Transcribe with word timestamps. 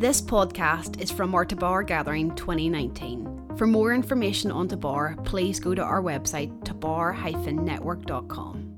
This 0.00 0.20
podcast 0.22 0.98
is 0.98 1.10
from 1.10 1.34
our 1.34 1.44
Tabar 1.44 1.82
Gathering 1.82 2.34
2019. 2.34 3.50
For 3.58 3.66
more 3.66 3.92
information 3.92 4.50
on 4.50 4.66
Tabar, 4.66 5.14
please 5.26 5.60
go 5.60 5.74
to 5.74 5.82
our 5.82 6.00
website, 6.00 6.64
tabar-network.com. 6.64 8.76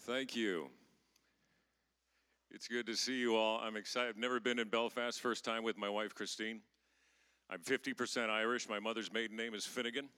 Thank 0.00 0.36
you. 0.36 0.68
It's 2.50 2.68
good 2.68 2.84
to 2.84 2.94
see 2.94 3.14
you 3.14 3.34
all. 3.34 3.60
I'm 3.60 3.78
excited. 3.78 4.10
I've 4.10 4.18
never 4.18 4.40
been 4.40 4.58
in 4.58 4.68
Belfast, 4.68 5.18
first 5.22 5.42
time 5.42 5.62
with 5.62 5.78
my 5.78 5.88
wife, 5.88 6.14
Christine. 6.14 6.60
I'm 7.48 7.60
50% 7.60 8.28
Irish. 8.28 8.68
My 8.68 8.80
mother's 8.80 9.10
maiden 9.10 9.38
name 9.38 9.54
is 9.54 9.64
Finnegan. 9.64 10.10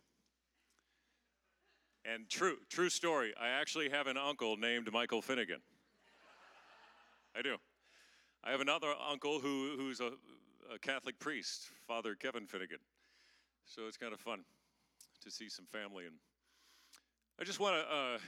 And 2.04 2.28
true, 2.28 2.56
true 2.68 2.90
story, 2.90 3.34
I 3.40 3.50
actually 3.50 3.88
have 3.90 4.08
an 4.08 4.16
uncle 4.16 4.56
named 4.56 4.92
Michael 4.92 5.22
Finnegan. 5.22 5.60
I 7.36 7.42
do. 7.42 7.58
I 8.46 8.50
have 8.52 8.60
another 8.60 8.94
uncle 9.10 9.40
who, 9.40 9.72
who's 9.76 9.98
a, 9.98 10.12
a 10.72 10.78
Catholic 10.80 11.18
priest, 11.18 11.68
Father 11.88 12.14
Kevin 12.14 12.46
Finnegan. 12.46 12.78
So 13.64 13.88
it's 13.88 13.96
kind 13.96 14.12
of 14.12 14.20
fun 14.20 14.44
to 15.24 15.30
see 15.32 15.48
some 15.48 15.66
family. 15.66 16.04
And 16.06 16.14
I 17.40 17.44
just 17.44 17.58
want 17.58 17.74
to 17.74 17.92
uh, 17.92 18.18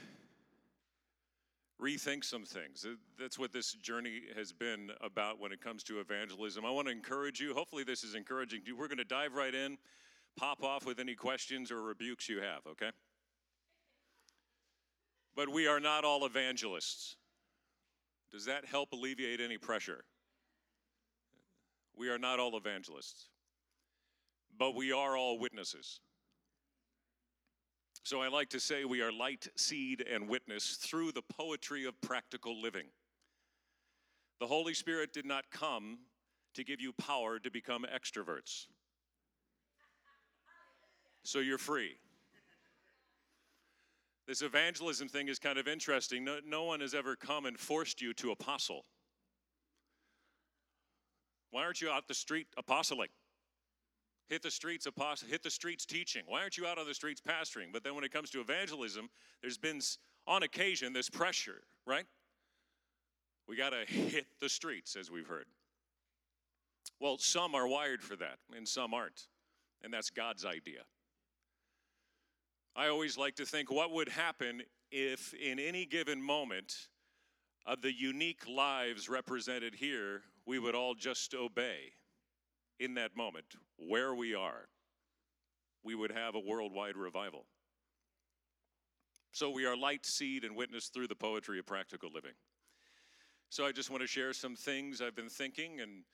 rethink 1.80 2.24
some 2.24 2.44
things. 2.44 2.84
That's 3.16 3.38
what 3.38 3.52
this 3.52 3.74
journey 3.74 4.22
has 4.34 4.50
been 4.50 4.90
about 5.02 5.38
when 5.38 5.52
it 5.52 5.60
comes 5.60 5.84
to 5.84 6.00
evangelism. 6.00 6.66
I 6.66 6.70
want 6.72 6.88
to 6.88 6.92
encourage 6.92 7.38
you. 7.38 7.54
Hopefully, 7.54 7.84
this 7.84 8.02
is 8.02 8.16
encouraging 8.16 8.62
to 8.62 8.66
you. 8.66 8.76
We're 8.76 8.88
going 8.88 8.98
to 8.98 9.04
dive 9.04 9.34
right 9.34 9.54
in, 9.54 9.78
pop 10.36 10.64
off 10.64 10.84
with 10.84 10.98
any 10.98 11.14
questions 11.14 11.70
or 11.70 11.80
rebukes 11.80 12.28
you 12.28 12.40
have, 12.40 12.66
okay? 12.68 12.90
But 15.36 15.48
we 15.48 15.68
are 15.68 15.78
not 15.78 16.04
all 16.04 16.26
evangelists. 16.26 17.14
Does 18.30 18.44
that 18.44 18.64
help 18.64 18.92
alleviate 18.92 19.40
any 19.40 19.58
pressure? 19.58 20.04
We 21.96 22.08
are 22.10 22.18
not 22.18 22.38
all 22.38 22.56
evangelists, 22.56 23.28
but 24.58 24.74
we 24.74 24.92
are 24.92 25.16
all 25.16 25.38
witnesses. 25.38 26.00
So 28.04 28.22
I 28.22 28.28
like 28.28 28.48
to 28.50 28.60
say 28.60 28.84
we 28.84 29.02
are 29.02 29.12
light, 29.12 29.48
seed, 29.56 30.04
and 30.10 30.28
witness 30.28 30.76
through 30.80 31.12
the 31.12 31.22
poetry 31.22 31.84
of 31.84 32.00
practical 32.00 32.60
living. 32.60 32.86
The 34.40 34.46
Holy 34.46 34.74
Spirit 34.74 35.12
did 35.12 35.26
not 35.26 35.44
come 35.50 35.98
to 36.54 36.64
give 36.64 36.80
you 36.80 36.92
power 36.92 37.38
to 37.38 37.50
become 37.50 37.84
extroverts. 37.84 38.66
So 41.24 41.40
you're 41.40 41.58
free. 41.58 41.96
This 44.28 44.42
evangelism 44.42 45.08
thing 45.08 45.28
is 45.28 45.38
kind 45.38 45.58
of 45.58 45.66
interesting. 45.66 46.22
No, 46.22 46.36
no 46.46 46.64
one 46.64 46.80
has 46.80 46.92
ever 46.92 47.16
come 47.16 47.46
and 47.46 47.58
forced 47.58 48.02
you 48.02 48.12
to 48.14 48.30
apostle. 48.30 48.84
Why 51.50 51.64
aren't 51.64 51.80
you 51.80 51.88
out 51.88 52.06
the 52.06 52.14
street 52.14 52.46
apostling? 52.58 53.08
Hit 54.28 54.42
the 54.42 54.50
streets 54.50 54.84
apostle, 54.84 55.28
hit 55.28 55.42
the 55.42 55.50
streets 55.50 55.86
teaching. 55.86 56.24
Why 56.26 56.42
aren't 56.42 56.58
you 56.58 56.66
out 56.66 56.76
on 56.76 56.86
the 56.86 56.92
streets 56.92 57.22
pastoring? 57.22 57.72
But 57.72 57.82
then 57.82 57.94
when 57.94 58.04
it 58.04 58.12
comes 58.12 58.28
to 58.32 58.40
evangelism, 58.40 59.08
there's 59.40 59.56
been 59.56 59.80
on 60.26 60.42
occasion 60.42 60.92
this 60.92 61.08
pressure, 61.08 61.62
right? 61.86 62.04
We 63.48 63.56
got 63.56 63.70
to 63.70 63.90
hit 63.90 64.26
the 64.42 64.50
streets, 64.50 64.94
as 64.94 65.10
we've 65.10 65.26
heard. 65.26 65.46
Well, 67.00 67.16
some 67.16 67.54
are 67.54 67.66
wired 67.66 68.02
for 68.02 68.16
that, 68.16 68.36
and 68.54 68.68
some 68.68 68.92
aren't. 68.92 69.28
And 69.82 69.90
that's 69.90 70.10
God's 70.10 70.44
idea. 70.44 70.80
I 72.78 72.90
always 72.90 73.18
like 73.18 73.34
to 73.36 73.44
think 73.44 73.72
what 73.72 73.90
would 73.90 74.08
happen 74.08 74.62
if, 74.92 75.34
in 75.34 75.58
any 75.58 75.84
given 75.84 76.22
moment 76.22 76.86
of 77.66 77.82
the 77.82 77.92
unique 77.92 78.46
lives 78.48 79.08
represented 79.08 79.74
here, 79.74 80.22
we 80.46 80.60
would 80.60 80.76
all 80.76 80.94
just 80.94 81.34
obey 81.34 81.94
in 82.78 82.94
that 82.94 83.16
moment, 83.16 83.46
where 83.78 84.14
we 84.14 84.32
are. 84.32 84.68
We 85.82 85.96
would 85.96 86.12
have 86.12 86.36
a 86.36 86.38
worldwide 86.38 86.96
revival. 86.96 87.46
So 89.32 89.50
we 89.50 89.66
are 89.66 89.76
light, 89.76 90.06
seed, 90.06 90.44
and 90.44 90.54
witness 90.54 90.86
through 90.86 91.08
the 91.08 91.16
poetry 91.16 91.58
of 91.58 91.66
practical 91.66 92.10
living. 92.14 92.34
So 93.50 93.66
I 93.66 93.72
just 93.72 93.90
want 93.90 94.02
to 94.02 94.06
share 94.06 94.32
some 94.32 94.54
things 94.54 95.02
I've 95.02 95.16
been 95.16 95.28
thinking, 95.28 95.80
and 95.80 96.04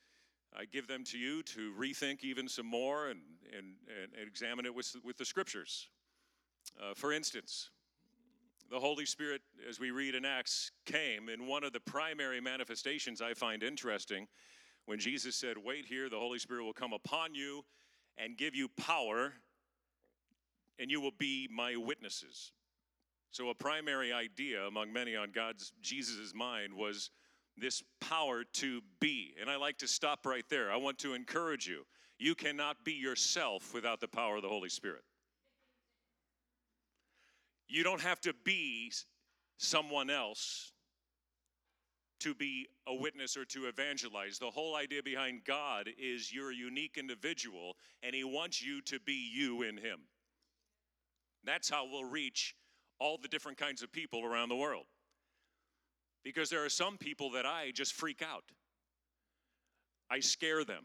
I 0.59 0.65
give 0.65 0.89
them 0.89 1.05
to 1.05 1.19
you 1.19 1.43
to 1.43 1.75
rethink 1.79 2.25
even 2.25 2.49
some 2.49 2.67
more 2.67 3.09
and, 3.09 3.21
and, 3.55 3.75
and 4.19 4.27
examine 4.27 4.65
it 4.65 4.75
with, 4.75 4.97
with 5.05 5.19
the 5.19 5.27
scriptures. 5.27 5.91
Uh, 6.81 6.95
for 6.95 7.13
instance, 7.13 7.71
the 8.71 8.81
Holy 8.81 9.07
Spirit, 9.07 9.43
as 9.69 9.79
we 9.79 9.91
read 9.91 10.15
in 10.15 10.25
Acts, 10.25 10.71
came, 10.85 11.29
in 11.29 11.47
one 11.47 11.65
of 11.65 11.73
the 11.73 11.81
primary 11.81 12.41
manifestations 12.41 13.23
I 13.23 13.35
find 13.35 13.63
interesting 13.63 14.27
when 14.87 14.99
Jesus 14.99 15.37
said, 15.37 15.57
Wait 15.57 15.87
here, 15.87 16.09
the 16.09 16.19
Holy 16.19 16.39
Spirit 16.39 16.65
will 16.65 16.73
come 16.73 16.93
upon 16.93 17.35
you 17.35 17.65
and 18.19 18.37
give 18.37 18.55
you 18.55 18.69
power, 18.69 19.35
and 20.79 20.91
you 20.91 21.01
will 21.01 21.13
be 21.19 21.49
my 21.53 21.77
witnesses. 21.77 22.53
So, 23.31 23.51
a 23.51 23.55
primary 23.55 24.13
idea 24.13 24.65
among 24.65 24.93
many 24.93 25.17
on 25.17 25.31
God's, 25.33 25.73
Jesus' 25.83 26.33
mind 26.35 26.73
was 26.73 27.11
this 27.57 27.83
power 28.01 28.45
to 28.55 28.81
be. 29.01 29.35
And 29.41 29.51
I 29.51 29.57
like 29.57 29.79
to 29.79 29.89
stop 29.89 30.27
right 30.27 30.45
there. 30.49 30.73
I 30.73 30.77
want 30.77 30.99
to 30.99 31.15
encourage 31.15 31.67
you. 31.67 31.85
You 32.19 32.35
cannot 32.35 32.85
be 32.85 32.93
yourself 32.93 33.75
without 33.75 34.01
the 34.01 34.09
power 34.09 34.37
of 34.37 34.43
the 34.43 34.49
Holy 34.49 34.69
Spirit. 34.69 35.03
You 37.69 37.83
don't 37.83 38.01
have 38.01 38.21
to 38.23 38.35
be 38.45 38.93
someone 39.57 40.11
else 40.11 40.73
to 42.21 42.35
be 42.35 42.67
a 42.87 42.95
witness 42.95 43.37
or 43.37 43.45
to 43.45 43.67
evangelize. 43.67 44.39
The 44.39 44.51
whole 44.51 44.77
idea 44.77 45.03
behind 45.03 45.45
God 45.45 45.91
is 45.99 46.33
you're 46.33 46.53
a 46.53 46.55
unique 46.55 46.97
individual 46.97 47.77
and 48.03 48.15
He 48.15 48.25
wants 48.25 48.63
you 48.63 48.81
to 48.83 48.99
be 49.01 49.31
you 49.35 49.63
in 49.63 49.77
Him. 49.77 50.01
That's 51.45 51.69
how 51.69 51.87
we'll 51.91 52.05
reach 52.05 52.55
all 52.99 53.19
the 53.21 53.29
different 53.29 53.59
kinds 53.59 53.83
of 53.83 53.93
people 53.93 54.25
around 54.25 54.49
the 54.49 54.57
world. 54.57 54.87
Because 56.25 56.49
there 56.49 56.65
are 56.65 56.71
some 56.71 56.97
people 56.97 57.33
that 57.33 57.45
I 57.45 57.71
just 57.75 57.93
freak 57.93 58.23
out, 58.23 58.45
I 60.11 60.21
scare 60.21 60.65
them. 60.65 60.85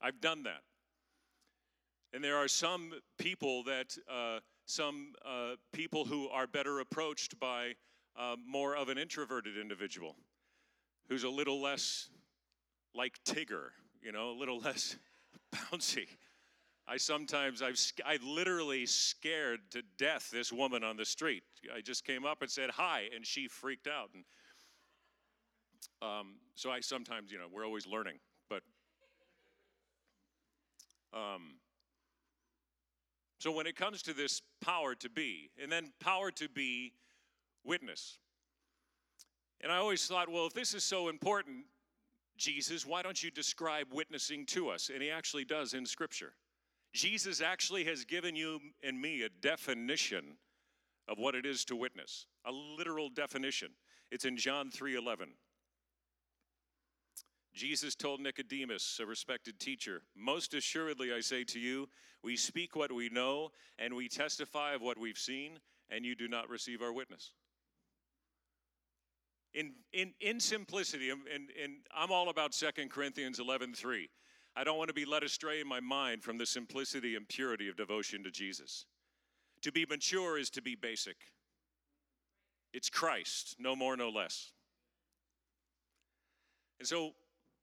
I've 0.00 0.20
done 0.20 0.42
that. 0.42 0.62
And 2.12 2.22
there 2.24 2.36
are 2.36 2.48
some 2.48 2.92
people 3.18 3.62
that, 3.64 3.96
uh, 4.10 4.40
some 4.72 5.12
uh, 5.26 5.56
people 5.72 6.06
who 6.06 6.28
are 6.28 6.46
better 6.46 6.80
approached 6.80 7.38
by 7.38 7.72
uh, 8.18 8.36
more 8.46 8.74
of 8.74 8.88
an 8.88 8.96
introverted 8.96 9.58
individual 9.58 10.16
who's 11.08 11.24
a 11.24 11.28
little 11.28 11.60
less 11.60 12.08
like 12.94 13.22
Tigger, 13.24 13.68
you 14.02 14.12
know, 14.12 14.30
a 14.30 14.36
little 14.38 14.58
less 14.64 14.96
bouncy. 15.54 16.06
I 16.88 16.96
sometimes, 16.96 17.60
I've, 17.60 17.78
I 18.04 18.18
literally 18.24 18.86
scared 18.86 19.60
to 19.72 19.82
death 19.98 20.30
this 20.32 20.52
woman 20.52 20.82
on 20.82 20.96
the 20.96 21.04
street. 21.04 21.42
I 21.74 21.80
just 21.80 22.04
came 22.04 22.24
up 22.24 22.40
and 22.40 22.50
said 22.50 22.70
hi, 22.70 23.08
and 23.14 23.26
she 23.26 23.48
freaked 23.48 23.86
out. 23.86 24.08
And 24.14 24.24
um, 26.00 26.36
so 26.54 26.70
I 26.70 26.80
sometimes, 26.80 27.30
you 27.30 27.38
know, 27.38 27.46
we're 27.52 27.66
always 27.66 27.86
learning, 27.86 28.18
but 28.48 28.62
um, 31.12 31.56
so 33.42 33.50
when 33.50 33.66
it 33.66 33.74
comes 33.74 34.02
to 34.02 34.14
this 34.14 34.40
power 34.60 34.94
to 34.94 35.10
be, 35.10 35.50
and 35.60 35.70
then 35.70 35.92
power 35.98 36.30
to 36.30 36.48
be 36.48 36.92
witness. 37.64 38.20
And 39.60 39.72
I 39.72 39.78
always 39.78 40.06
thought, 40.06 40.28
well, 40.28 40.46
if 40.46 40.54
this 40.54 40.74
is 40.74 40.84
so 40.84 41.08
important, 41.08 41.64
Jesus, 42.36 42.86
why 42.86 43.02
don't 43.02 43.20
you 43.20 43.32
describe 43.32 43.88
witnessing 43.92 44.46
to 44.46 44.68
us? 44.68 44.92
And 44.94 45.02
he 45.02 45.10
actually 45.10 45.44
does 45.44 45.74
in 45.74 45.86
Scripture. 45.86 46.34
Jesus 46.92 47.40
actually 47.40 47.82
has 47.82 48.04
given 48.04 48.36
you 48.36 48.60
and 48.84 49.02
me 49.02 49.22
a 49.22 49.28
definition 49.28 50.36
of 51.08 51.18
what 51.18 51.34
it 51.34 51.44
is 51.44 51.64
to 51.64 51.74
witness, 51.74 52.26
a 52.44 52.52
literal 52.52 53.08
definition. 53.08 53.70
It's 54.12 54.24
in 54.24 54.36
John 54.36 54.70
3:11. 54.70 55.30
Jesus 57.54 57.94
told 57.94 58.20
Nicodemus, 58.20 58.98
a 59.02 59.06
respected 59.06 59.60
teacher, 59.60 60.02
Most 60.16 60.54
assuredly 60.54 61.12
I 61.12 61.20
say 61.20 61.44
to 61.44 61.58
you, 61.58 61.88
we 62.22 62.36
speak 62.36 62.76
what 62.76 62.92
we 62.92 63.08
know 63.08 63.50
and 63.78 63.94
we 63.94 64.08
testify 64.08 64.74
of 64.74 64.80
what 64.80 64.98
we've 64.98 65.18
seen, 65.18 65.58
and 65.90 66.04
you 66.04 66.14
do 66.14 66.28
not 66.28 66.48
receive 66.48 66.80
our 66.80 66.92
witness 66.92 67.32
in, 69.54 69.72
in, 69.92 70.12
in 70.20 70.40
simplicity, 70.40 71.10
um, 71.10 71.22
and, 71.32 71.48
and 71.62 71.74
I'm 71.94 72.10
all 72.10 72.28
about 72.28 72.52
2 72.52 72.66
Corinthians 72.88 73.38
11 73.38 73.74
3. 73.74 74.08
I 74.54 74.64
don't 74.64 74.76
want 74.76 74.88
to 74.88 74.94
be 74.94 75.04
led 75.04 75.22
astray 75.22 75.60
in 75.60 75.68
my 75.68 75.80
mind 75.80 76.22
from 76.22 76.38
the 76.38 76.46
simplicity 76.46 77.16
and 77.16 77.26
purity 77.26 77.68
of 77.68 77.76
devotion 77.76 78.22
to 78.24 78.30
Jesus. 78.30 78.86
To 79.62 79.72
be 79.72 79.86
mature 79.88 80.38
is 80.38 80.50
to 80.50 80.62
be 80.62 80.74
basic. 80.74 81.16
It's 82.74 82.90
Christ, 82.90 83.56
no 83.58 83.74
more, 83.74 83.96
no 83.96 84.10
less. 84.10 84.52
And 86.78 86.88
so 86.88 87.12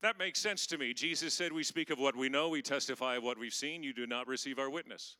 that 0.01 0.18
makes 0.18 0.40
sense 0.40 0.66
to 0.68 0.78
me. 0.78 0.94
Jesus 0.94 1.34
said, 1.34 1.51
We 1.51 1.63
speak 1.63 1.90
of 1.90 2.00
what 2.00 2.16
we 2.16 2.30
know, 2.30 2.50
we 2.50 2.62
testify 2.62 3.16
of 3.16 3.24
what 3.24 3.38
we've 3.38 3.54
seen, 3.54 3.84
you 3.84 3.94
do 3.94 4.07
not 4.07 4.28
receive 4.28 4.60
our 4.60 4.69
witness. 4.69 5.18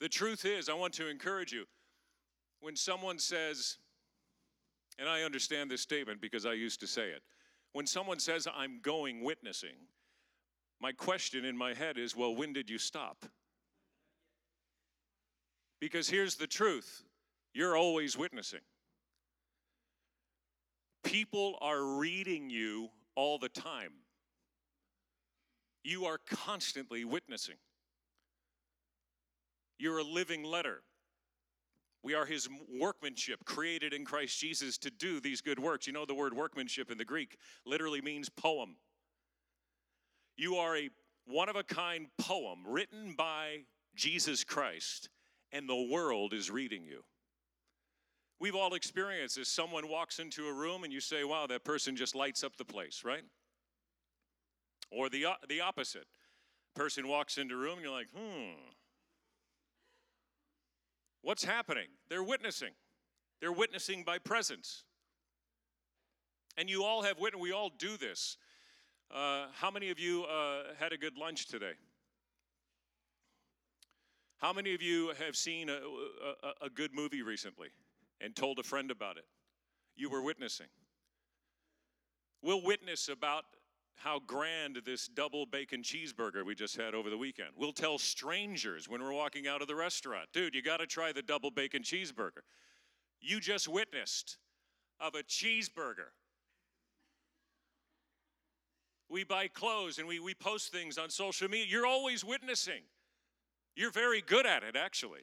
The 0.00 0.08
truth 0.08 0.44
is, 0.44 0.68
I 0.68 0.74
want 0.74 0.92
to 0.94 1.08
encourage 1.08 1.52
you 1.52 1.64
when 2.60 2.76
someone 2.76 3.18
says, 3.18 3.78
and 4.98 5.08
I 5.08 5.22
understand 5.22 5.70
this 5.70 5.80
statement 5.80 6.20
because 6.20 6.46
I 6.46 6.52
used 6.52 6.80
to 6.80 6.86
say 6.86 7.08
it. 7.08 7.22
When 7.72 7.86
someone 7.86 8.18
says, 8.18 8.46
I'm 8.54 8.80
going 8.82 9.22
witnessing, 9.22 9.76
my 10.80 10.92
question 10.92 11.44
in 11.44 11.56
my 11.56 11.74
head 11.74 11.98
is, 11.98 12.16
well, 12.16 12.34
when 12.34 12.52
did 12.52 12.68
you 12.68 12.78
stop? 12.78 13.24
Because 15.80 16.08
here's 16.08 16.36
the 16.36 16.46
truth 16.46 17.02
you're 17.54 17.76
always 17.76 18.18
witnessing. 18.18 18.60
People 21.06 21.56
are 21.60 21.82
reading 21.82 22.50
you 22.50 22.88
all 23.14 23.38
the 23.38 23.48
time. 23.48 23.92
You 25.84 26.06
are 26.06 26.18
constantly 26.18 27.04
witnessing. 27.04 27.54
You're 29.78 29.98
a 29.98 30.04
living 30.04 30.42
letter. 30.42 30.82
We 32.02 32.14
are 32.14 32.26
his 32.26 32.48
workmanship, 32.68 33.44
created 33.44 33.92
in 33.92 34.04
Christ 34.04 34.38
Jesus 34.40 34.78
to 34.78 34.90
do 34.90 35.20
these 35.20 35.40
good 35.40 35.60
works. 35.60 35.86
You 35.86 35.92
know, 35.92 36.06
the 36.06 36.14
word 36.14 36.34
workmanship 36.34 36.90
in 36.90 36.98
the 36.98 37.04
Greek 37.04 37.36
literally 37.64 38.00
means 38.00 38.28
poem. 38.28 38.76
You 40.36 40.56
are 40.56 40.76
a 40.76 40.90
one 41.26 41.48
of 41.48 41.56
a 41.56 41.64
kind 41.64 42.06
poem 42.18 42.64
written 42.66 43.14
by 43.16 43.64
Jesus 43.94 44.42
Christ, 44.42 45.08
and 45.52 45.68
the 45.68 45.88
world 45.90 46.32
is 46.32 46.50
reading 46.50 46.84
you. 46.84 47.02
We've 48.38 48.54
all 48.54 48.74
experienced 48.74 49.36
this. 49.36 49.48
Someone 49.48 49.88
walks 49.88 50.18
into 50.18 50.46
a 50.46 50.52
room 50.52 50.84
and 50.84 50.92
you 50.92 51.00
say, 51.00 51.24
wow, 51.24 51.46
that 51.46 51.64
person 51.64 51.96
just 51.96 52.14
lights 52.14 52.44
up 52.44 52.56
the 52.56 52.64
place, 52.64 53.02
right? 53.04 53.24
Or 54.90 55.08
the, 55.08 55.26
the 55.48 55.60
opposite. 55.62 56.04
Person 56.74 57.08
walks 57.08 57.38
into 57.38 57.54
a 57.54 57.58
room 57.58 57.74
and 57.74 57.82
you're 57.82 57.92
like, 57.92 58.10
hmm, 58.14 58.52
what's 61.22 61.44
happening? 61.44 61.86
They're 62.10 62.22
witnessing. 62.22 62.72
They're 63.40 63.52
witnessing 63.52 64.04
by 64.04 64.18
presence. 64.18 64.84
And 66.58 66.68
you 66.68 66.84
all 66.84 67.02
have 67.02 67.18
witnessed, 67.18 67.42
we 67.42 67.52
all 67.52 67.70
do 67.78 67.96
this. 67.96 68.36
Uh, 69.10 69.46
how 69.54 69.70
many 69.70 69.90
of 69.90 69.98
you 69.98 70.24
uh, 70.24 70.74
had 70.78 70.92
a 70.92 70.98
good 70.98 71.16
lunch 71.16 71.46
today? 71.46 71.72
How 74.38 74.52
many 74.52 74.74
of 74.74 74.82
you 74.82 75.12
have 75.18 75.36
seen 75.36 75.70
a, 75.70 75.78
a, 76.42 76.66
a 76.66 76.70
good 76.70 76.94
movie 76.94 77.22
recently 77.22 77.68
and 78.20 78.34
told 78.34 78.58
a 78.58 78.62
friend 78.62 78.90
about 78.90 79.16
it? 79.16 79.24
You 79.96 80.10
were 80.10 80.22
witnessing. 80.22 80.66
We'll 82.42 82.62
witness 82.62 83.08
about 83.08 83.44
how 83.96 84.20
grand 84.26 84.80
this 84.84 85.08
double 85.08 85.46
bacon 85.46 85.82
cheeseburger 85.82 86.44
we 86.44 86.54
just 86.54 86.76
had 86.76 86.94
over 86.94 87.08
the 87.08 87.16
weekend. 87.16 87.50
We'll 87.56 87.72
tell 87.72 87.98
strangers 87.98 88.88
when 88.88 89.02
we're 89.02 89.12
walking 89.12 89.48
out 89.48 89.62
of 89.62 89.68
the 89.68 89.74
restaurant, 89.74 90.28
dude, 90.32 90.54
you 90.54 90.62
got 90.62 90.78
to 90.78 90.86
try 90.86 91.12
the 91.12 91.22
double 91.22 91.50
bacon 91.50 91.82
cheeseburger. 91.82 92.42
You 93.20 93.40
just 93.40 93.68
witnessed 93.68 94.36
of 95.00 95.14
a 95.14 95.22
cheeseburger 95.22 96.10
we 99.08 99.24
buy 99.24 99.48
clothes 99.48 99.98
and 99.98 100.08
we, 100.08 100.18
we 100.18 100.34
post 100.34 100.72
things 100.72 100.98
on 100.98 101.10
social 101.10 101.48
media. 101.48 101.66
You're 101.68 101.86
always 101.86 102.24
witnessing. 102.24 102.82
You're 103.74 103.92
very 103.92 104.20
good 104.20 104.46
at 104.46 104.62
it, 104.62 104.76
actually. 104.76 105.20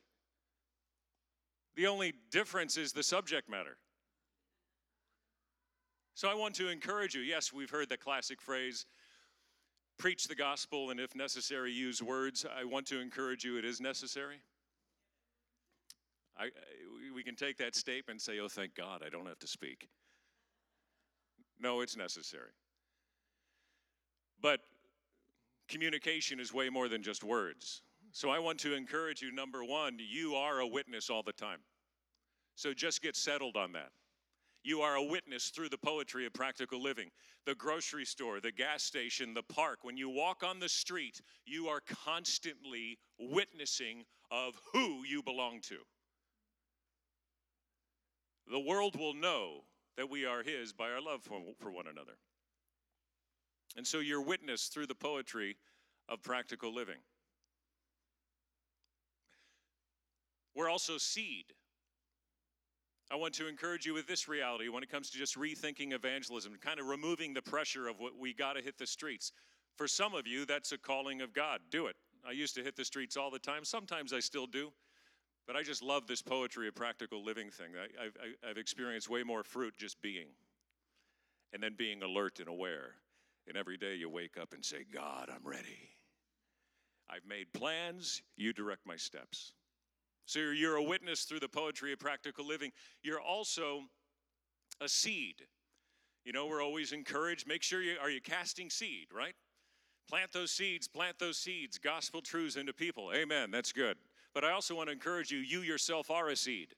The 1.75 1.87
only 1.87 2.13
difference 2.31 2.77
is 2.77 2.93
the 2.93 3.03
subject 3.03 3.49
matter. 3.49 3.77
So 6.15 6.29
I 6.29 6.35
want 6.35 6.53
to 6.55 6.69
encourage 6.69 7.15
you. 7.15 7.21
Yes, 7.21 7.51
we've 7.51 7.71
heard 7.71 7.89
the 7.89 7.97
classic 7.97 8.41
phrase 8.41 8.85
preach 9.97 10.27
the 10.27 10.35
gospel 10.35 10.91
and, 10.91 10.99
if 10.99 11.15
necessary, 11.15 11.71
use 11.71 12.01
words. 12.01 12.45
I 12.45 12.65
want 12.65 12.85
to 12.87 12.99
encourage 12.99 13.43
you, 13.43 13.57
it 13.57 13.65
is 13.65 13.81
necessary. 13.81 14.37
I, 16.37 16.49
we 17.13 17.23
can 17.23 17.35
take 17.35 17.57
that 17.57 17.75
statement 17.75 18.15
and 18.15 18.21
say, 18.21 18.39
oh, 18.39 18.47
thank 18.47 18.75
God, 18.75 19.01
I 19.05 19.09
don't 19.09 19.27
have 19.27 19.39
to 19.39 19.47
speak. 19.47 19.87
No, 21.59 21.81
it's 21.81 21.95
necessary. 21.95 22.51
But 24.41 24.59
communication 25.69 26.39
is 26.39 26.53
way 26.53 26.69
more 26.69 26.89
than 26.89 27.01
just 27.01 27.23
words. 27.23 27.81
So 28.13 28.29
I 28.29 28.37
want 28.37 28.59
to 28.59 28.75
encourage 28.75 29.23
you 29.23 29.31
number 29.31 29.65
one, 29.65 29.97
you 29.99 30.35
are 30.35 30.59
a 30.59 30.67
witness 30.67 31.09
all 31.09 31.23
the 31.23 31.33
time. 31.33 31.59
So 32.55 32.71
just 32.71 33.01
get 33.01 33.15
settled 33.15 33.57
on 33.57 33.71
that. 33.71 33.89
You 34.63 34.81
are 34.81 34.95
a 34.95 35.03
witness 35.03 35.49
through 35.49 35.69
the 35.69 35.79
poetry 35.79 36.27
of 36.27 36.33
practical 36.33 36.81
living. 36.81 37.09
The 37.47 37.55
grocery 37.55 38.05
store, 38.05 38.39
the 38.39 38.51
gas 38.51 38.83
station, 38.83 39.33
the 39.33 39.41
park, 39.43 39.79
when 39.81 39.97
you 39.97 40.09
walk 40.09 40.43
on 40.43 40.59
the 40.59 40.69
street, 40.69 41.21
you 41.45 41.67
are 41.67 41.81
constantly 42.05 42.99
witnessing 43.19 44.05
of 44.31 44.53
who 44.71 45.03
you 45.03 45.23
belong 45.23 45.59
to. 45.63 45.77
The 48.49 48.59
world 48.59 48.95
will 48.97 49.15
know 49.15 49.63
that 49.97 50.09
we 50.09 50.23
are 50.25 50.43
His 50.43 50.71
by 50.71 50.91
our 50.91 51.01
love 51.01 51.23
for, 51.23 51.41
for 51.59 51.71
one 51.71 51.87
another. 51.87 52.17
And 53.75 53.87
so 53.87 53.99
you're 53.99 54.21
witness 54.21 54.67
through 54.67 54.87
the 54.87 54.95
poetry 54.95 55.57
of 56.07 56.21
practical 56.21 56.73
living. 56.73 56.99
We're 60.55 60.69
also 60.69 60.97
seed. 60.97 61.45
I 63.11 63.15
want 63.15 63.33
to 63.35 63.47
encourage 63.47 63.85
you 63.85 63.93
with 63.93 64.07
this 64.07 64.27
reality 64.27 64.69
when 64.69 64.81
it 64.81 64.89
comes 64.89 65.09
to 65.11 65.17
just 65.17 65.37
rethinking 65.37 65.93
evangelism, 65.93 66.53
kind 66.61 66.79
of 66.79 66.87
removing 66.87 67.33
the 67.33 67.41
pressure 67.41 67.87
of 67.87 67.99
what 67.99 68.17
we 68.17 68.33
got 68.33 68.53
to 68.53 68.61
hit 68.61 68.77
the 68.77 68.87
streets. 68.87 69.31
For 69.75 69.87
some 69.87 70.13
of 70.13 70.25
you, 70.25 70.45
that's 70.45 70.71
a 70.71 70.77
calling 70.77 71.21
of 71.21 71.33
God. 71.33 71.59
Do 71.69 71.87
it. 71.87 71.95
I 72.27 72.31
used 72.31 72.55
to 72.55 72.63
hit 72.63 72.75
the 72.75 72.85
streets 72.85 73.17
all 73.17 73.29
the 73.29 73.39
time. 73.39 73.65
Sometimes 73.65 74.13
I 74.13 74.19
still 74.19 74.47
do. 74.47 74.71
But 75.45 75.55
I 75.57 75.63
just 75.63 75.83
love 75.83 76.07
this 76.07 76.21
poetry 76.21 76.67
of 76.69 76.75
practical 76.75 77.23
living 77.23 77.49
thing. 77.49 77.67
I, 77.77 78.47
have 78.47 78.57
experienced 78.57 79.09
way 79.09 79.23
more 79.23 79.43
fruit 79.43 79.73
just 79.77 80.01
being 80.01 80.27
and 81.51 81.61
then 81.61 81.75
being 81.77 82.01
alert 82.01 82.39
and 82.39 82.47
aware. 82.47 82.95
And 83.47 83.57
every 83.57 83.77
day 83.77 83.95
you 83.95 84.09
wake 84.09 84.37
up 84.41 84.53
and 84.53 84.63
say, 84.63 84.85
God, 84.91 85.29
I'm 85.29 85.45
ready. 85.45 85.89
I've 87.09 87.27
made 87.27 87.51
plans, 87.53 88.21
you 88.37 88.53
direct 88.53 88.87
my 88.87 88.95
steps. 88.95 89.53
So 90.25 90.39
you're 90.39 90.77
a 90.77 90.83
witness 90.83 91.23
through 91.23 91.41
the 91.41 91.49
poetry 91.49 91.93
of 91.93 91.99
practical 91.99 92.45
living. 92.45 92.71
You're 93.01 93.21
also 93.21 93.81
a 94.81 94.87
seed. 94.87 95.35
You 96.25 96.31
know, 96.31 96.47
we're 96.47 96.63
always 96.63 96.93
encouraged. 96.93 97.47
Make 97.47 97.63
sure 97.63 97.81
you 97.81 97.95
are 98.01 98.09
you 98.09 98.21
casting 98.21 98.69
seed, 98.69 99.07
right? 99.13 99.35
Plant 100.09 100.31
those 100.31 100.51
seeds, 100.51 100.87
plant 100.87 101.19
those 101.19 101.37
seeds, 101.37 101.77
gospel 101.77 102.21
truths 102.21 102.55
into 102.55 102.73
people. 102.73 103.11
Amen. 103.13 103.51
That's 103.51 103.71
good. 103.71 103.97
But 104.33 104.43
I 104.43 104.51
also 104.51 104.75
want 104.75 104.87
to 104.87 104.93
encourage 104.93 105.31
you, 105.31 105.39
you 105.39 105.61
yourself 105.61 106.09
are 106.09 106.29
a 106.29 106.35
seed. 106.35 106.73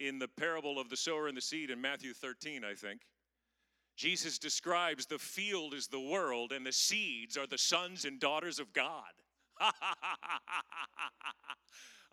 In 0.00 0.18
the 0.18 0.28
parable 0.28 0.80
of 0.80 0.88
the 0.88 0.96
sower 0.96 1.28
and 1.28 1.36
the 1.36 1.42
seed 1.42 1.70
in 1.70 1.80
Matthew 1.80 2.12
13, 2.12 2.64
I 2.64 2.74
think, 2.74 3.02
Jesus 3.96 4.38
describes 4.38 5.06
the 5.06 5.18
field 5.18 5.74
is 5.74 5.86
the 5.86 6.00
world 6.00 6.52
and 6.52 6.66
the 6.66 6.72
seeds 6.72 7.36
are 7.36 7.46
the 7.46 7.58
sons 7.58 8.04
and 8.04 8.18
daughters 8.18 8.58
of 8.58 8.72
God. 8.72 9.12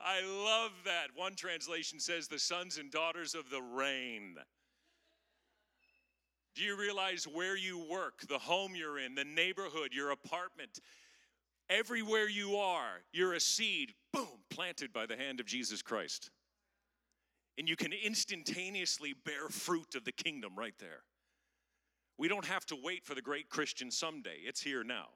I 0.04 0.22
love 0.22 0.72
that. 0.86 1.08
One 1.16 1.36
translation 1.36 2.00
says 2.00 2.28
the 2.28 2.40
sons 2.40 2.78
and 2.78 2.92
daughters 2.92 3.36
of 3.36 3.50
the 3.50 3.62
rain. 3.62 4.36
Do 6.56 6.64
you 6.64 6.78
realize 6.78 7.26
where 7.26 7.56
you 7.56 7.86
work, 7.90 8.28
the 8.28 8.40
home 8.40 8.76
you're 8.76 9.00
in, 9.00 9.16
the 9.16 9.24
neighborhood, 9.24 9.90
your 9.94 10.12
apartment? 10.12 10.80
Everywhere 11.70 12.28
you 12.28 12.58
are, 12.58 13.02
you're 13.14 13.34
a 13.34 13.40
seed, 13.40 13.94
boom, 14.12 14.28
planted 14.50 14.92
by 14.92 15.06
the 15.06 15.16
hand 15.16 15.40
of 15.40 15.46
Jesus 15.46 15.82
Christ. 15.82 16.32
And 17.58 17.70
you 17.70 17.76
can 17.76 17.94
instantaneously 17.94 19.14
bear 19.26 19.50
fruit 19.50 19.96
of 19.96 20.06
the 20.06 20.12
kingdom 20.12 20.54
right 20.58 20.74
there. 20.80 21.04
We 22.18 22.28
don't 22.28 22.46
have 22.46 22.66
to 22.68 22.78
wait 22.82 23.06
for 23.06 23.16
the 23.16 23.22
great 23.22 23.50
Christian 23.50 23.92
someday. 23.92 24.38
It's 24.44 24.62
here 24.62 24.84
now. 24.84 25.10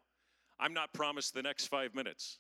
I'm 0.60 0.74
not 0.74 0.94
promised 0.94 1.34
the 1.34 1.42
next 1.42 1.68
five 1.68 1.96
minutes. 1.96 2.40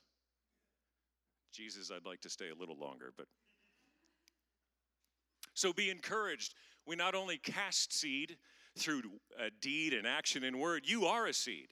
Jesus, 1.53 1.91
I'd 1.91 2.05
like 2.05 2.22
to 2.22 2.29
stay 2.29 2.50
a 2.50 2.60
little 2.60 2.77
longer, 2.77 3.13
but. 3.15 3.27
So 5.53 5.72
be 5.72 5.89
encouraged. 5.89 6.55
We 6.86 6.95
not 6.95 7.15
only 7.15 7.38
cast 7.38 7.93
seed 7.93 8.38
through 8.77 9.03
a 9.39 9.50
deed 9.62 9.93
and 9.93 10.07
action 10.07 10.43
and 10.43 10.60
word, 10.60 10.83
you 10.86 11.05
are 11.05 11.27
a 11.27 11.33
seed. 11.33 11.67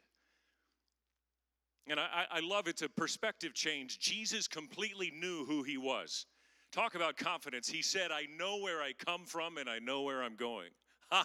And 1.87 1.99
I, 1.99 2.25
I 2.31 2.39
love 2.41 2.67
it's 2.67 2.83
a 2.83 2.89
perspective 2.89 3.53
change. 3.53 3.99
Jesus 3.99 4.47
completely 4.47 5.11
knew 5.19 5.45
who 5.45 5.63
he 5.63 5.77
was. 5.77 6.27
Talk 6.71 6.95
about 6.95 7.17
confidence. 7.17 7.67
He 7.67 7.81
said, 7.81 8.11
I 8.11 8.27
know 8.37 8.59
where 8.59 8.81
I 8.81 8.93
come 8.93 9.25
from 9.25 9.57
and 9.57 9.69
I 9.69 9.79
know 9.79 10.03
where 10.03 10.23
I'm 10.23 10.35
going. 10.35 10.69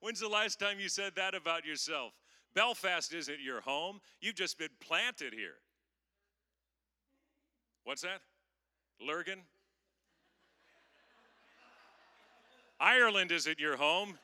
When's 0.00 0.20
the 0.20 0.28
last 0.28 0.58
time 0.58 0.78
you 0.78 0.88
said 0.88 1.12
that 1.16 1.34
about 1.34 1.64
yourself? 1.64 2.12
Belfast 2.54 3.14
isn't 3.14 3.40
your 3.40 3.60
home. 3.60 4.00
You've 4.20 4.34
just 4.34 4.58
been 4.58 4.68
planted 4.80 5.32
here. 5.32 5.54
What's 7.84 8.02
that? 8.02 8.20
Lurgan? 9.00 9.40
Ireland 12.78 13.30
isn't 13.32 13.58
your 13.58 13.76
home. 13.76 14.18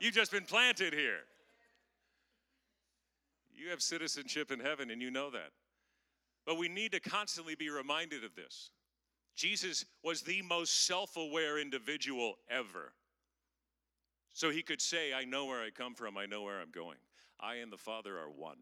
You've 0.00 0.14
just 0.14 0.32
been 0.32 0.44
planted 0.44 0.92
here. 0.92 1.20
You 3.54 3.70
have 3.70 3.82
citizenship 3.82 4.50
in 4.50 4.58
heaven, 4.58 4.90
and 4.90 5.02
you 5.02 5.10
know 5.10 5.30
that. 5.30 5.50
But 6.46 6.56
we 6.56 6.68
need 6.68 6.92
to 6.92 7.00
constantly 7.00 7.54
be 7.54 7.68
reminded 7.68 8.24
of 8.24 8.34
this. 8.34 8.70
Jesus 9.36 9.84
was 10.02 10.22
the 10.22 10.42
most 10.42 10.86
self 10.86 11.16
aware 11.16 11.58
individual 11.58 12.36
ever. 12.50 12.92
So 14.32 14.50
he 14.50 14.62
could 14.62 14.80
say, 14.80 15.12
I 15.12 15.24
know 15.24 15.46
where 15.46 15.62
I 15.62 15.70
come 15.70 15.94
from, 15.94 16.16
I 16.16 16.26
know 16.26 16.42
where 16.42 16.60
I'm 16.60 16.70
going. 16.70 16.98
I 17.38 17.56
and 17.56 17.72
the 17.72 17.76
Father 17.76 18.18
are 18.18 18.30
one. 18.30 18.56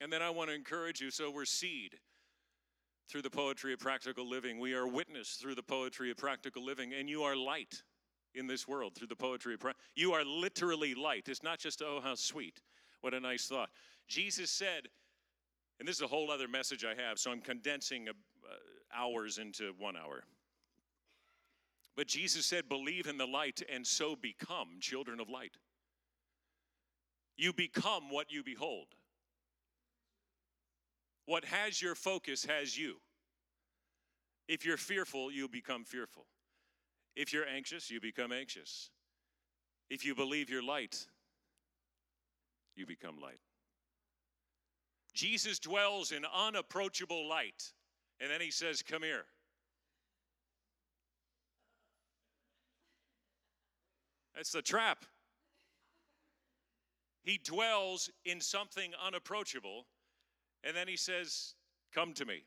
And 0.00 0.12
then 0.12 0.22
I 0.22 0.30
want 0.30 0.50
to 0.50 0.54
encourage 0.54 1.00
you 1.00 1.10
so 1.10 1.30
we're 1.30 1.44
seed 1.44 1.98
through 3.08 3.22
the 3.22 3.30
poetry 3.30 3.72
of 3.72 3.80
practical 3.80 4.28
living. 4.28 4.58
We 4.58 4.74
are 4.74 4.86
witness 4.86 5.38
through 5.40 5.54
the 5.54 5.62
poetry 5.62 6.10
of 6.10 6.16
practical 6.16 6.64
living, 6.64 6.92
and 6.92 7.08
you 7.08 7.22
are 7.22 7.34
light 7.34 7.82
in 8.34 8.46
this 8.46 8.68
world 8.68 8.94
through 8.94 9.06
the 9.08 9.16
poetry 9.16 9.54
of 9.54 9.60
pra- 9.60 9.74
you 9.94 10.12
are 10.12 10.24
literally 10.24 10.94
light. 10.94 11.28
It's 11.28 11.42
not 11.42 11.58
just 11.58 11.82
oh 11.82 12.00
how 12.02 12.14
sweet. 12.14 12.60
What 13.00 13.14
a 13.14 13.20
nice 13.20 13.46
thought. 13.46 13.70
Jesus 14.08 14.50
said, 14.50 14.88
and 15.78 15.88
this 15.88 15.96
is 15.96 16.02
a 16.02 16.06
whole 16.06 16.30
other 16.30 16.48
message 16.48 16.84
I 16.84 17.00
have, 17.00 17.18
so 17.18 17.30
I'm 17.30 17.40
condensing 17.40 18.08
uh, 18.08 18.12
hours 18.94 19.38
into 19.38 19.72
1 19.78 19.96
hour. 19.96 20.24
But 21.96 22.06
Jesus 22.06 22.46
said, 22.46 22.68
Believe 22.68 23.06
in 23.06 23.18
the 23.18 23.26
light 23.26 23.62
and 23.72 23.86
so 23.86 24.16
become 24.16 24.78
children 24.80 25.20
of 25.20 25.28
light. 25.28 25.56
You 27.36 27.52
become 27.52 28.10
what 28.10 28.30
you 28.30 28.42
behold. 28.42 28.86
What 31.28 31.44
has 31.44 31.82
your 31.82 31.94
focus 31.94 32.46
has 32.46 32.78
you. 32.78 32.96
If 34.48 34.64
you're 34.64 34.78
fearful, 34.78 35.30
you 35.30 35.46
become 35.46 35.84
fearful. 35.84 36.24
If 37.14 37.34
you're 37.34 37.46
anxious, 37.46 37.90
you 37.90 38.00
become 38.00 38.32
anxious. 38.32 38.88
If 39.90 40.06
you 40.06 40.14
believe 40.14 40.48
you're 40.48 40.62
light, 40.62 41.06
you 42.76 42.86
become 42.86 43.20
light. 43.20 43.40
Jesus 45.12 45.58
dwells 45.58 46.12
in 46.12 46.24
unapproachable 46.34 47.28
light. 47.28 47.74
And 48.20 48.30
then 48.30 48.40
he 48.40 48.50
says, 48.50 48.80
Come 48.80 49.02
here. 49.02 49.26
That's 54.34 54.52
the 54.52 54.62
trap. 54.62 55.04
He 57.22 57.38
dwells 57.44 58.08
in 58.24 58.40
something 58.40 58.92
unapproachable 59.06 59.84
and 60.64 60.76
then 60.76 60.88
he 60.88 60.96
says, 60.96 61.54
Come 61.94 62.12
to 62.14 62.24
me. 62.24 62.42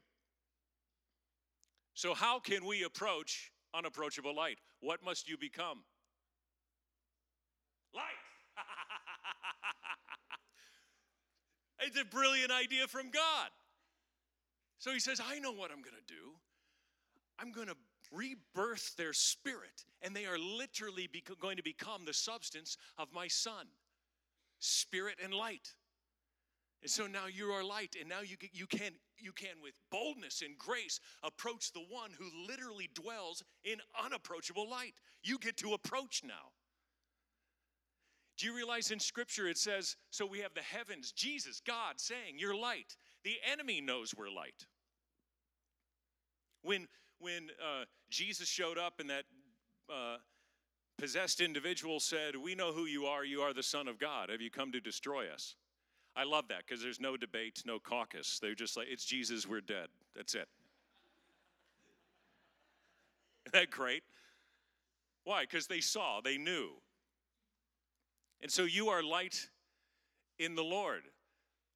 So, 1.93 2.13
how 2.13 2.39
can 2.39 2.65
we 2.65 2.83
approach 2.83 3.51
unapproachable 3.73 4.35
light? 4.35 4.57
What 4.79 5.03
must 5.03 5.29
you 5.29 5.37
become? 5.37 5.83
Light. 7.93 8.03
it's 11.79 11.99
a 11.99 12.05
brilliant 12.05 12.51
idea 12.51 12.87
from 12.87 13.11
God. 13.11 13.49
So 14.81 14.91
he 14.91 14.99
says, 14.99 15.21
I 15.23 15.37
know 15.37 15.51
what 15.51 15.69
I'm 15.69 15.83
going 15.83 15.95
to 15.95 16.13
do. 16.13 16.33
I'm 17.37 17.51
going 17.51 17.67
to 17.67 17.75
rebirth 18.11 18.95
their 18.97 19.13
spirit, 19.13 19.85
and 20.01 20.15
they 20.15 20.25
are 20.25 20.39
literally 20.39 21.07
going 21.39 21.57
to 21.57 21.63
become 21.63 22.05
the 22.05 22.13
substance 22.13 22.77
of 22.97 23.07
my 23.13 23.27
son 23.27 23.67
spirit 24.57 25.17
and 25.23 25.33
light. 25.33 25.73
And 26.81 26.89
so 26.89 27.05
now 27.05 27.27
you 27.27 27.51
are 27.51 27.63
light, 27.63 27.95
and 27.99 28.09
now 28.09 28.21
you, 28.21 28.37
you, 28.53 28.65
can, 28.65 28.93
you 29.17 29.31
can, 29.31 29.61
with 29.61 29.73
boldness 29.91 30.41
and 30.41 30.57
grace, 30.57 30.99
approach 31.21 31.71
the 31.73 31.85
one 31.89 32.09
who 32.17 32.25
literally 32.47 32.89
dwells 32.95 33.43
in 33.63 33.77
unapproachable 34.03 34.67
light. 34.69 34.93
You 35.23 35.37
get 35.37 35.57
to 35.57 35.73
approach 35.73 36.23
now. 36.25 36.53
Do 38.37 38.47
you 38.47 38.55
realize 38.55 38.89
in 38.89 38.99
Scripture 38.99 39.47
it 39.47 39.59
says, 39.59 39.95
so 40.09 40.25
we 40.25 40.39
have 40.39 40.55
the 40.55 40.61
heavens, 40.61 41.11
Jesus, 41.11 41.61
God 41.65 41.99
saying, 41.99 42.37
You're 42.37 42.55
light. 42.55 42.95
The 43.23 43.35
enemy 43.51 43.81
knows 43.81 44.15
we're 44.17 44.31
light. 44.31 44.65
When, 46.63 46.87
when 47.19 47.49
uh, 47.61 47.85
Jesus 48.09 48.47
showed 48.47 48.79
up 48.79 48.99
and 48.99 49.11
that 49.11 49.25
uh, 49.87 50.17
possessed 50.97 51.41
individual 51.41 51.99
said, 51.99 52.35
We 52.35 52.55
know 52.55 52.71
who 52.71 52.85
you 52.85 53.05
are, 53.05 53.23
you 53.23 53.41
are 53.41 53.53
the 53.53 53.61
Son 53.61 53.87
of 53.87 53.99
God. 53.99 54.29
Have 54.29 54.41
you 54.41 54.49
come 54.49 54.71
to 54.71 54.79
destroy 54.79 55.27
us? 55.31 55.55
I 56.15 56.23
love 56.23 56.47
that 56.49 56.63
because 56.67 56.83
there's 56.83 56.99
no 56.99 57.15
debate, 57.15 57.63
no 57.65 57.79
caucus. 57.79 58.39
They're 58.41 58.55
just 58.55 58.75
like, 58.75 58.87
it's 58.89 59.05
Jesus, 59.05 59.47
we're 59.47 59.61
dead. 59.61 59.87
That's 60.15 60.35
it. 60.35 60.47
Isn't 63.45 63.53
that 63.53 63.71
great? 63.71 64.03
Why? 65.23 65.43
Because 65.43 65.67
they 65.67 65.79
saw, 65.79 66.19
they 66.21 66.37
knew. 66.37 66.69
And 68.41 68.51
so 68.51 68.63
you 68.63 68.89
are 68.89 69.03
light 69.03 69.47
in 70.39 70.55
the 70.55 70.63
Lord. 70.63 71.03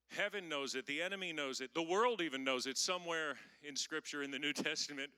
Heaven 0.09 0.49
knows 0.49 0.75
it, 0.75 0.85
the 0.85 1.01
enemy 1.01 1.33
knows 1.33 1.61
it, 1.61 1.73
the 1.73 1.81
world 1.81 2.21
even 2.21 2.43
knows 2.43 2.67
it. 2.67 2.77
Somewhere 2.77 3.35
in 3.63 3.75
Scripture 3.75 4.23
in 4.23 4.31
the 4.31 4.39
New 4.39 4.53
Testament, 4.53 5.11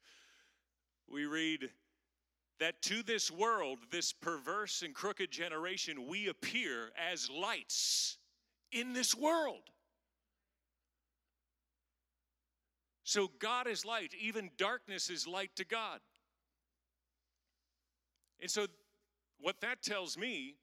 we 1.09 1.25
read 1.25 1.69
that 2.59 2.81
to 2.83 3.03
this 3.03 3.29
world, 3.29 3.79
this 3.91 4.13
perverse 4.13 4.81
and 4.81 4.93
crooked 4.93 5.31
generation, 5.31 6.07
we 6.07 6.27
appear 6.27 6.91
as 7.11 7.29
lights 7.29 8.17
in 8.71 8.93
this 8.93 9.15
world. 9.15 9.69
So 13.03 13.31
God 13.39 13.67
is 13.67 13.85
light, 13.85 14.13
even 14.19 14.49
darkness 14.57 15.09
is 15.09 15.25
light 15.25 15.51
to 15.55 15.65
God. 15.65 15.99
And 18.41 18.51
so, 18.51 18.67
what 19.39 19.61
that 19.61 19.81
tells 19.81 20.17
me 20.17 20.55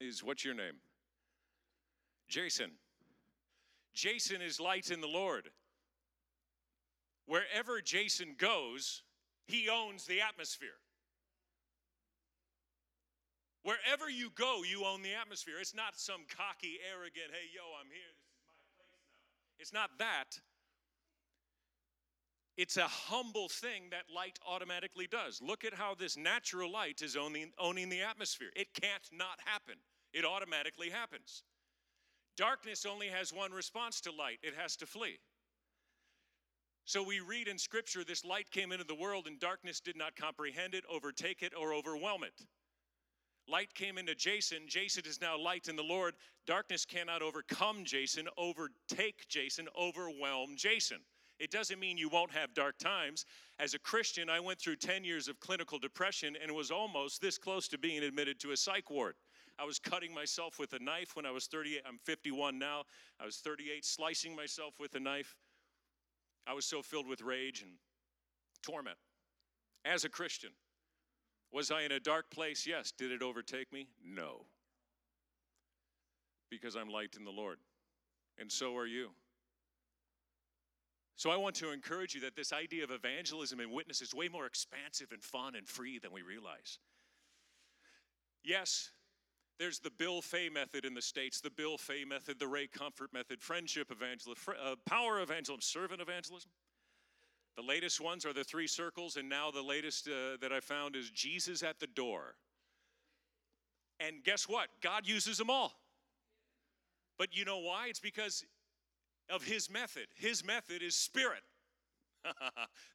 is 0.00 0.22
what's 0.22 0.44
your 0.44 0.54
name? 0.54 0.76
Jason. 2.28 2.70
Jason 3.94 4.42
is 4.42 4.60
light 4.60 4.90
in 4.90 5.00
the 5.00 5.08
Lord. 5.08 5.50
Wherever 7.26 7.80
Jason 7.80 8.34
goes, 8.36 9.02
he 9.46 9.68
owns 9.68 10.06
the 10.06 10.20
atmosphere. 10.20 10.80
Wherever 13.64 14.10
you 14.10 14.28
go, 14.36 14.62
you 14.62 14.84
own 14.84 15.00
the 15.00 15.14
atmosphere. 15.14 15.54
It's 15.58 15.74
not 15.74 15.96
some 15.96 16.28
cocky, 16.28 16.78
arrogant, 16.84 17.32
hey, 17.32 17.48
yo, 17.48 17.64
I'm 17.80 17.88
here. 17.88 18.12
This 18.12 18.36
is 18.36 18.44
my 18.44 18.60
place 18.76 18.92
now. 18.92 19.58
It's 19.58 19.72
not 19.72 19.90
that. 19.98 20.38
It's 22.56 22.76
a 22.76 22.86
humble 22.86 23.48
thing 23.48 23.84
that 23.90 24.04
light 24.14 24.38
automatically 24.46 25.08
does. 25.08 25.40
Look 25.42 25.64
at 25.64 25.74
how 25.74 25.94
this 25.94 26.16
natural 26.16 26.70
light 26.70 27.00
is 27.02 27.16
owning, 27.16 27.52
owning 27.58 27.88
the 27.88 28.02
atmosphere. 28.02 28.50
It 28.54 28.68
can't 28.74 29.08
not 29.10 29.40
happen, 29.44 29.76
it 30.12 30.24
automatically 30.24 30.90
happens. 30.90 31.42
Darkness 32.36 32.84
only 32.84 33.08
has 33.08 33.32
one 33.32 33.52
response 33.52 34.00
to 34.02 34.12
light 34.12 34.38
it 34.42 34.54
has 34.56 34.76
to 34.76 34.86
flee. 34.86 35.18
So 36.84 37.02
we 37.02 37.20
read 37.20 37.48
in 37.48 37.58
Scripture 37.58 38.04
this 38.04 38.24
light 38.24 38.50
came 38.50 38.72
into 38.72 38.84
the 38.84 38.94
world 38.94 39.26
and 39.26 39.40
darkness 39.40 39.80
did 39.80 39.96
not 39.96 40.16
comprehend 40.16 40.74
it, 40.74 40.84
overtake 40.90 41.42
it, 41.42 41.54
or 41.58 41.72
overwhelm 41.72 42.24
it. 42.24 42.34
Light 43.48 43.74
came 43.74 43.98
into 43.98 44.14
Jason. 44.14 44.62
Jason 44.66 45.02
is 45.06 45.20
now 45.20 45.38
light 45.38 45.68
in 45.68 45.76
the 45.76 45.82
Lord. 45.82 46.14
Darkness 46.46 46.84
cannot 46.84 47.22
overcome 47.22 47.84
Jason, 47.84 48.26
overtake 48.38 49.26
Jason, 49.28 49.68
overwhelm 49.78 50.56
Jason. 50.56 50.98
It 51.38 51.50
doesn't 51.50 51.80
mean 51.80 51.98
you 51.98 52.08
won't 52.08 52.30
have 52.30 52.54
dark 52.54 52.78
times. 52.78 53.26
As 53.58 53.74
a 53.74 53.78
Christian, 53.78 54.30
I 54.30 54.40
went 54.40 54.60
through 54.60 54.76
10 54.76 55.04
years 55.04 55.28
of 55.28 55.40
clinical 55.40 55.78
depression 55.78 56.36
and 56.40 56.52
was 56.52 56.70
almost 56.70 57.20
this 57.20 57.38
close 57.38 57.68
to 57.68 57.78
being 57.78 58.02
admitted 58.02 58.40
to 58.40 58.52
a 58.52 58.56
psych 58.56 58.88
ward. 58.90 59.14
I 59.58 59.64
was 59.64 59.78
cutting 59.78 60.14
myself 60.14 60.58
with 60.58 60.72
a 60.72 60.78
knife 60.78 61.14
when 61.14 61.26
I 61.26 61.30
was 61.30 61.46
38. 61.46 61.82
I'm 61.86 61.98
51 62.04 62.58
now. 62.58 62.84
I 63.20 63.24
was 63.24 63.36
38, 63.38 63.84
slicing 63.84 64.34
myself 64.34 64.74
with 64.80 64.94
a 64.94 65.00
knife. 65.00 65.36
I 66.46 66.54
was 66.54 66.64
so 66.64 66.82
filled 66.82 67.08
with 67.08 67.20
rage 67.20 67.62
and 67.62 67.72
torment 68.62 68.98
as 69.84 70.04
a 70.04 70.08
Christian. 70.08 70.50
Was 71.54 71.70
I 71.70 71.82
in 71.82 71.92
a 71.92 72.00
dark 72.00 72.30
place? 72.30 72.66
Yes. 72.66 72.90
Did 72.90 73.12
it 73.12 73.22
overtake 73.22 73.72
me? 73.72 73.86
No. 74.04 74.44
Because 76.50 76.74
I'm 76.74 76.88
light 76.88 77.14
in 77.16 77.24
the 77.24 77.30
Lord. 77.30 77.58
And 78.38 78.50
so 78.50 78.76
are 78.76 78.86
you. 78.86 79.10
So 81.14 81.30
I 81.30 81.36
want 81.36 81.54
to 81.56 81.70
encourage 81.70 82.12
you 82.12 82.20
that 82.22 82.34
this 82.34 82.52
idea 82.52 82.82
of 82.82 82.90
evangelism 82.90 83.60
and 83.60 83.70
witness 83.70 84.02
is 84.02 84.12
way 84.12 84.28
more 84.28 84.46
expansive 84.46 85.12
and 85.12 85.22
fun 85.22 85.54
and 85.54 85.68
free 85.68 86.00
than 86.00 86.10
we 86.10 86.22
realize. 86.22 86.80
Yes, 88.42 88.90
there's 89.60 89.78
the 89.78 89.92
Bill 89.96 90.20
Fay 90.20 90.48
method 90.48 90.84
in 90.84 90.92
the 90.92 91.00
States, 91.00 91.40
the 91.40 91.50
Bill 91.50 91.78
Fay 91.78 92.04
method, 92.04 92.40
the 92.40 92.48
Ray 92.48 92.66
Comfort 92.66 93.12
method, 93.12 93.40
friendship 93.40 93.92
evangelism, 93.92 94.54
uh, 94.60 94.74
power 94.86 95.20
evangelism, 95.20 95.60
servant 95.60 96.00
evangelism. 96.00 96.50
The 97.56 97.62
latest 97.62 98.00
ones 98.00 98.26
are 98.26 98.32
the 98.32 98.42
three 98.42 98.66
circles, 98.66 99.16
and 99.16 99.28
now 99.28 99.50
the 99.50 99.62
latest 99.62 100.08
uh, 100.08 100.36
that 100.40 100.52
I 100.52 100.60
found 100.60 100.96
is 100.96 101.10
Jesus 101.10 101.62
at 101.62 101.78
the 101.78 101.86
door. 101.86 102.34
And 104.00 104.24
guess 104.24 104.48
what? 104.48 104.68
God 104.82 105.06
uses 105.06 105.38
them 105.38 105.50
all. 105.50 105.72
But 107.16 107.28
you 107.36 107.44
know 107.44 107.58
why? 107.58 107.86
It's 107.88 108.00
because 108.00 108.44
of 109.30 109.44
His 109.44 109.70
method. 109.70 110.06
His 110.16 110.44
method 110.44 110.82
is 110.82 110.96
spirit. 110.96 111.42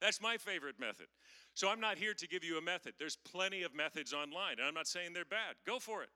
That's 0.01 0.21
my 0.21 0.35
favorite 0.35 0.77
method. 0.77 1.07
So 1.53 1.69
I'm 1.69 1.79
not 1.79 1.97
here 1.97 2.13
to 2.13 2.27
give 2.27 2.43
you 2.43 2.57
a 2.57 2.61
method. 2.61 2.95
There's 2.99 3.15
plenty 3.15 3.63
of 3.63 3.73
methods 3.73 4.13
online, 4.13 4.57
and 4.59 4.67
I'm 4.67 4.73
not 4.73 4.87
saying 4.87 5.13
they're 5.13 5.23
bad. 5.23 5.55
Go 5.65 5.79
for 5.79 6.03
it. 6.03 6.09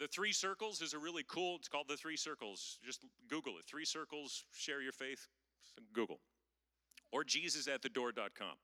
The 0.00 0.08
three 0.08 0.32
circles 0.32 0.82
is 0.82 0.94
a 0.94 0.98
really 0.98 1.24
cool, 1.28 1.56
it's 1.56 1.68
called 1.68 1.86
the 1.88 1.96
three 1.96 2.16
circles. 2.16 2.78
Just 2.84 3.04
Google 3.28 3.54
it. 3.58 3.64
Three 3.66 3.84
circles, 3.84 4.44
share 4.52 4.80
your 4.82 4.92
faith, 4.92 5.28
Google 5.92 6.20
or 7.12 7.24
jesusatthedoor.com. 7.24 8.56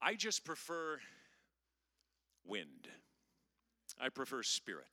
I 0.00 0.14
just 0.14 0.44
prefer 0.44 0.98
wind. 2.44 2.88
I 4.00 4.08
prefer 4.08 4.42
spirit. 4.42 4.84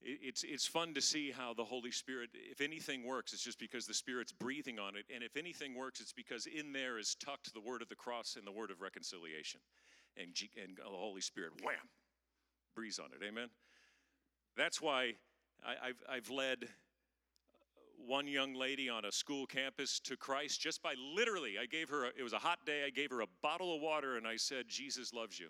It's, 0.00 0.44
it's 0.44 0.66
fun 0.66 0.94
to 0.94 1.00
see 1.00 1.32
how 1.32 1.54
the 1.54 1.64
Holy 1.64 1.90
Spirit, 1.90 2.30
if 2.32 2.60
anything 2.60 3.04
works, 3.04 3.32
it's 3.32 3.42
just 3.42 3.58
because 3.58 3.84
the 3.86 3.94
Spirit's 3.94 4.30
breathing 4.30 4.78
on 4.78 4.96
it. 4.96 5.04
And 5.12 5.24
if 5.24 5.36
anything 5.36 5.74
works, 5.74 6.00
it's 6.00 6.12
because 6.12 6.46
in 6.46 6.72
there 6.72 6.98
is 6.98 7.16
tucked 7.16 7.52
the 7.52 7.60
word 7.60 7.82
of 7.82 7.88
the 7.88 7.96
cross 7.96 8.36
and 8.36 8.46
the 8.46 8.52
word 8.52 8.70
of 8.70 8.80
reconciliation. 8.80 9.60
And, 10.16 10.34
G, 10.34 10.50
and 10.60 10.76
the 10.76 10.84
Holy 10.84 11.20
Spirit, 11.20 11.52
wham, 11.64 11.76
breathes 12.76 12.98
on 13.00 13.06
it. 13.06 13.24
Amen? 13.26 13.48
That's 14.56 14.80
why 14.80 15.14
I, 15.64 15.88
I've, 15.88 16.02
I've 16.08 16.30
led 16.30 16.68
one 18.06 18.26
young 18.26 18.54
lady 18.54 18.88
on 18.88 19.04
a 19.04 19.12
school 19.12 19.46
campus 19.46 20.00
to 20.00 20.16
Christ 20.16 20.60
just 20.60 20.82
by 20.82 20.94
literally, 21.14 21.56
I 21.60 21.66
gave 21.66 21.88
her, 21.88 22.06
a, 22.06 22.08
it 22.08 22.22
was 22.22 22.32
a 22.32 22.38
hot 22.38 22.58
day, 22.64 22.84
I 22.86 22.90
gave 22.90 23.10
her 23.10 23.20
a 23.20 23.26
bottle 23.42 23.74
of 23.74 23.82
water 23.82 24.16
and 24.16 24.26
I 24.26 24.36
said, 24.36 24.66
Jesus 24.68 25.12
loves 25.12 25.38
you. 25.38 25.48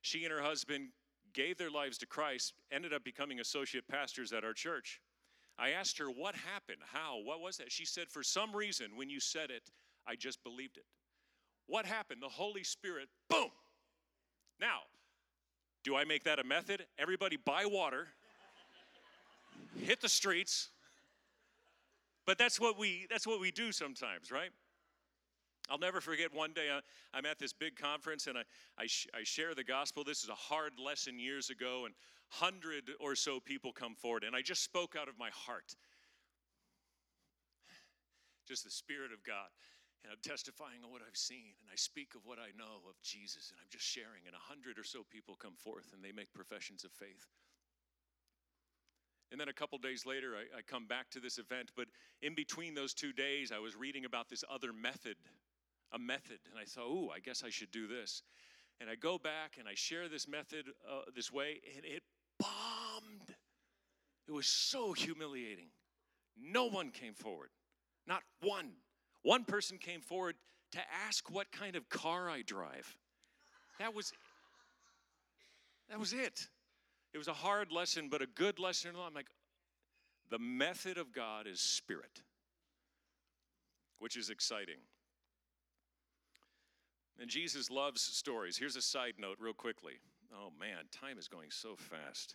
She 0.00 0.24
and 0.24 0.32
her 0.32 0.42
husband 0.42 0.88
gave 1.32 1.58
their 1.58 1.70
lives 1.70 1.98
to 1.98 2.06
Christ, 2.06 2.54
ended 2.72 2.92
up 2.92 3.04
becoming 3.04 3.40
associate 3.40 3.88
pastors 3.88 4.32
at 4.32 4.44
our 4.44 4.52
church. 4.52 5.00
I 5.58 5.70
asked 5.70 5.98
her, 5.98 6.06
What 6.06 6.34
happened? 6.34 6.78
How? 6.92 7.18
What 7.22 7.40
was 7.40 7.56
that? 7.58 7.70
She 7.70 7.84
said, 7.84 8.08
For 8.08 8.22
some 8.22 8.54
reason, 8.54 8.96
when 8.96 9.08
you 9.08 9.20
said 9.20 9.50
it, 9.50 9.62
I 10.06 10.16
just 10.16 10.42
believed 10.42 10.76
it. 10.76 10.84
What 11.66 11.86
happened? 11.86 12.22
The 12.22 12.28
Holy 12.28 12.64
Spirit, 12.64 13.08
boom. 13.30 13.50
Now, 14.60 14.80
do 15.82 15.96
I 15.96 16.04
make 16.04 16.24
that 16.24 16.38
a 16.38 16.44
method? 16.44 16.86
Everybody 16.98 17.36
buy 17.36 17.66
water, 17.66 18.08
hit 19.80 20.00
the 20.00 20.08
streets. 20.08 20.70
But 22.26 22.38
that's 22.38 22.58
what 22.58 22.78
we 22.78 23.06
that's 23.10 23.26
what 23.26 23.40
we 23.40 23.50
do 23.50 23.72
sometimes, 23.72 24.30
right? 24.30 24.50
I'll 25.70 25.78
never 25.78 26.00
forget 26.00 26.34
one 26.34 26.52
day 26.52 26.68
uh, 26.70 26.80
I'm 27.14 27.24
at 27.24 27.38
this 27.38 27.52
big 27.52 27.76
conference 27.76 28.26
and 28.26 28.36
I, 28.36 28.42
I, 28.76 28.86
sh- 28.86 29.06
I, 29.14 29.24
share 29.24 29.54
the 29.54 29.64
gospel. 29.64 30.04
This 30.04 30.22
is 30.22 30.28
a 30.28 30.34
hard 30.34 30.72
lesson 30.78 31.18
years 31.18 31.48
ago, 31.48 31.84
and 31.86 31.94
hundred 32.28 32.90
or 33.00 33.14
so 33.14 33.40
people 33.40 33.72
come 33.72 33.94
forward, 33.94 34.24
and 34.24 34.36
I 34.36 34.42
just 34.42 34.62
spoke 34.62 34.94
out 35.00 35.08
of 35.08 35.18
my 35.18 35.30
heart. 35.32 35.74
Just 38.46 38.64
the 38.64 38.70
Spirit 38.70 39.12
of 39.12 39.24
God. 39.24 39.48
And 40.02 40.12
I'm 40.12 40.20
testifying 40.20 40.84
of 40.84 40.90
what 40.90 41.00
I've 41.00 41.16
seen, 41.16 41.56
and 41.64 41.68
I 41.72 41.76
speak 41.76 42.12
of 42.14 42.26
what 42.26 42.36
I 42.36 42.52
know 42.58 42.84
of 42.84 43.00
Jesus, 43.00 43.48
and 43.48 43.56
I'm 43.56 43.72
just 43.72 43.88
sharing, 43.88 44.28
and 44.28 44.36
a 44.36 44.44
hundred 44.52 44.78
or 44.78 44.84
so 44.84 45.00
people 45.08 45.34
come 45.34 45.56
forth 45.56 45.96
and 45.96 46.04
they 46.04 46.12
make 46.12 46.28
professions 46.34 46.84
of 46.84 46.92
faith. 46.92 47.24
And 49.32 49.40
then 49.40 49.48
a 49.48 49.52
couple 49.52 49.78
days 49.78 50.06
later, 50.06 50.34
I, 50.36 50.58
I 50.58 50.62
come 50.62 50.86
back 50.86 51.10
to 51.10 51.20
this 51.20 51.38
event, 51.38 51.72
but 51.76 51.86
in 52.22 52.34
between 52.34 52.74
those 52.74 52.94
two 52.94 53.12
days, 53.12 53.52
I 53.52 53.58
was 53.58 53.74
reading 53.74 54.04
about 54.04 54.28
this 54.28 54.44
other 54.48 54.72
method 54.72 55.16
a 55.94 55.98
method. 55.98 56.38
And 56.50 56.60
I 56.60 56.64
thought, 56.64 56.88
ooh, 56.88 57.10
I 57.14 57.20
guess 57.20 57.42
I 57.44 57.50
should 57.50 57.70
do 57.70 57.86
this. 57.86 58.22
And 58.80 58.90
I 58.90 58.96
go 58.96 59.16
back 59.16 59.56
and 59.58 59.68
I 59.68 59.74
share 59.74 60.08
this 60.08 60.26
method 60.28 60.66
uh, 60.88 61.02
this 61.14 61.32
way, 61.32 61.60
and 61.76 61.84
it 61.84 62.02
bombed. 62.38 63.34
It 64.26 64.32
was 64.32 64.46
so 64.46 64.92
humiliating. 64.92 65.68
No 66.36 66.66
one 66.66 66.90
came 66.90 67.14
forward. 67.14 67.50
Not 68.06 68.22
one. 68.42 68.72
One 69.22 69.44
person 69.44 69.78
came 69.78 70.00
forward 70.00 70.34
to 70.72 70.80
ask 71.06 71.30
what 71.30 71.52
kind 71.52 71.76
of 71.76 71.88
car 71.88 72.28
I 72.28 72.42
drive. 72.42 72.96
That 73.78 73.94
was 73.94 74.12
that 75.88 76.00
was 76.00 76.12
it. 76.12 76.48
It 77.14 77.18
was 77.18 77.28
a 77.28 77.32
hard 77.32 77.70
lesson, 77.70 78.08
but 78.10 78.22
a 78.22 78.26
good 78.26 78.58
lesson. 78.58 78.90
I'm 79.00 79.14
like, 79.14 79.30
the 80.30 80.38
method 80.38 80.98
of 80.98 81.12
God 81.12 81.46
is 81.46 81.60
spirit, 81.60 82.22
which 84.00 84.16
is 84.16 84.30
exciting. 84.30 84.80
And 87.20 87.30
Jesus 87.30 87.70
loves 87.70 88.00
stories. 88.02 88.56
Here's 88.58 88.74
a 88.74 88.82
side 88.82 89.14
note, 89.18 89.36
real 89.38 89.54
quickly. 89.54 90.00
Oh 90.34 90.50
man, 90.58 90.88
time 90.90 91.16
is 91.16 91.28
going 91.28 91.50
so 91.50 91.76
fast. 91.76 92.34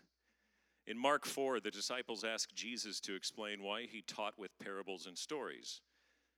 In 0.88 0.98
Mark 0.98 1.26
4, 1.26 1.60
the 1.60 1.70
disciples 1.70 2.24
ask 2.24 2.54
Jesus 2.54 3.02
to 3.02 3.16
explain 3.16 3.62
why 3.62 3.82
he 3.84 4.02
taught 4.08 4.40
with 4.40 4.58
parables 4.64 5.06
and 5.06 5.18
stories. 5.18 5.82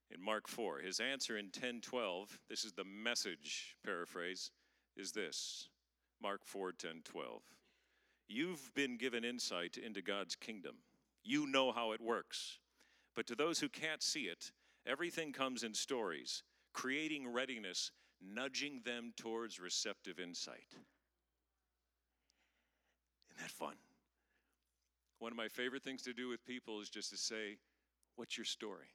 In 0.10 0.20
Mark 0.20 0.48
4, 0.48 0.80
his 0.80 1.00
answer 1.00 1.38
in 1.38 1.52
10:12, 1.52 2.40
this 2.50 2.66
is 2.66 2.74
the 2.74 2.84
message 2.84 3.78
paraphrase, 3.86 4.50
is 4.98 5.12
this. 5.12 5.70
Mark 6.22 6.44
4, 6.44 6.72
10, 6.72 7.02
12. 7.04 7.44
You've 8.34 8.74
been 8.74 8.98
given 8.98 9.26
insight 9.26 9.78
into 9.78 10.02
God's 10.02 10.38
kingdom. 10.38 10.76
You 11.22 11.48
know 11.48 11.74
how 11.74 11.92
it 11.92 12.00
works. 12.00 12.60
But 13.14 13.28
to 13.28 13.36
those 13.36 13.60
who 13.60 13.68
can't 13.68 14.02
see 14.02 14.22
it, 14.22 14.52
everything 14.88 15.34
comes 15.34 15.64
in 15.64 15.74
stories, 15.74 16.44
creating 16.74 17.28
readiness 17.28 17.92
nudging 18.22 18.82
them 18.86 19.12
towards 19.18 19.60
receptive 19.60 20.20
insight. 20.20 20.68
Isn't 23.32 23.42
that 23.42 23.52
fun? 23.52 23.76
One 25.20 25.32
of 25.32 25.38
my 25.38 25.48
favorite 25.48 25.84
things 25.84 26.02
to 26.04 26.14
do 26.14 26.30
with 26.30 26.46
people 26.46 26.82
is 26.82 26.90
just 26.90 27.10
to 27.10 27.18
say, 27.18 27.58
What's 28.16 28.38
your 28.38 28.46
story? 28.46 28.88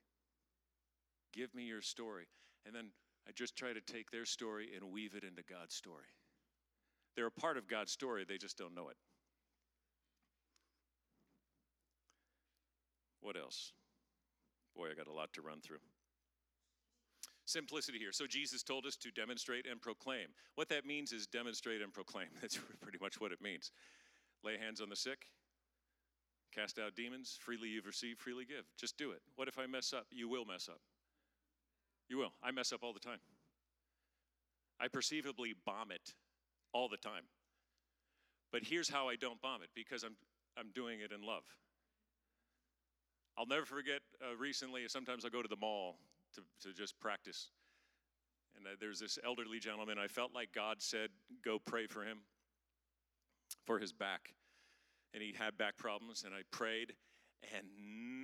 Give 1.32 1.54
me 1.54 1.64
your 1.64 1.82
story. 1.82 2.26
And 2.64 2.74
then 2.74 2.86
I 3.28 3.32
just 3.32 3.56
try 3.56 3.72
to 3.72 3.80
take 3.80 4.10
their 4.10 4.24
story 4.24 4.70
and 4.74 4.92
weave 4.92 5.14
it 5.14 5.24
into 5.24 5.42
God's 5.42 5.74
story. 5.74 6.06
They're 7.16 7.26
a 7.26 7.30
part 7.30 7.56
of 7.56 7.66
God's 7.66 7.92
story, 7.92 8.24
they 8.24 8.38
just 8.38 8.56
don't 8.56 8.74
know 8.74 8.88
it. 8.88 8.96
What 13.26 13.36
else? 13.36 13.72
Boy, 14.76 14.86
I 14.92 14.94
got 14.94 15.08
a 15.08 15.12
lot 15.12 15.32
to 15.32 15.42
run 15.42 15.60
through 15.60 15.78
simplicity 17.44 17.98
here. 17.98 18.12
So 18.12 18.26
Jesus 18.26 18.62
told 18.62 18.86
us 18.86 18.96
to 18.96 19.10
demonstrate 19.10 19.66
and 19.68 19.80
proclaim. 19.80 20.28
What 20.54 20.68
that 20.68 20.84
means 20.84 21.12
is 21.12 21.26
demonstrate 21.26 21.82
and 21.82 21.92
proclaim. 21.92 22.28
That's 22.40 22.58
pretty 22.80 22.98
much 23.00 23.20
what 23.20 23.32
it 23.32 23.40
means. 23.40 23.72
Lay 24.44 24.56
hands 24.58 24.80
on 24.80 24.88
the 24.88 24.96
sick, 24.96 25.26
cast 26.54 26.78
out 26.78 26.94
demons, 26.94 27.36
freely 27.40 27.68
you've 27.68 27.86
received, 27.86 28.20
freely 28.20 28.44
give. 28.44 28.64
Just 28.78 28.96
do 28.96 29.10
it. 29.10 29.22
What 29.34 29.48
if 29.48 29.58
I 29.58 29.66
mess 29.66 29.92
up? 29.92 30.06
You 30.12 30.28
will 30.28 30.44
mess 30.44 30.68
up. 30.68 30.80
You 32.08 32.18
will. 32.18 32.32
I 32.44 32.52
mess 32.52 32.72
up 32.72 32.84
all 32.84 32.92
the 32.92 33.00
time. 33.00 33.18
I 34.78 34.86
perceivably 34.86 35.54
bomb 35.64 35.90
it 35.90 36.14
all 36.72 36.88
the 36.88 36.96
time. 36.96 37.24
But 38.52 38.62
here's 38.62 38.88
how 38.88 39.08
I 39.08 39.16
don't 39.16 39.40
bomb 39.40 39.62
it 39.62 39.70
because 39.74 40.04
I'm, 40.04 40.16
I'm 40.56 40.70
doing 40.74 41.00
it 41.00 41.10
in 41.10 41.26
love. 41.26 41.42
I'll 43.38 43.46
never 43.46 43.66
forget 43.66 44.00
uh, 44.22 44.36
recently, 44.36 44.82
sometimes 44.88 45.24
I 45.24 45.28
go 45.28 45.42
to 45.42 45.48
the 45.48 45.56
mall 45.56 45.96
to, 46.34 46.42
to 46.66 46.74
just 46.74 46.98
practice. 47.00 47.50
And 48.56 48.66
uh, 48.66 48.70
there's 48.80 48.98
this 48.98 49.18
elderly 49.24 49.58
gentleman. 49.58 49.98
I 49.98 50.06
felt 50.06 50.34
like 50.34 50.52
God 50.54 50.76
said, 50.80 51.10
Go 51.44 51.58
pray 51.58 51.86
for 51.86 52.02
him, 52.02 52.18
for 53.66 53.78
his 53.78 53.92
back. 53.92 54.32
And 55.12 55.22
he 55.22 55.34
had 55.38 55.56
back 55.58 55.76
problems, 55.76 56.24
and 56.24 56.34
I 56.34 56.40
prayed, 56.50 56.94
and 57.56 57.66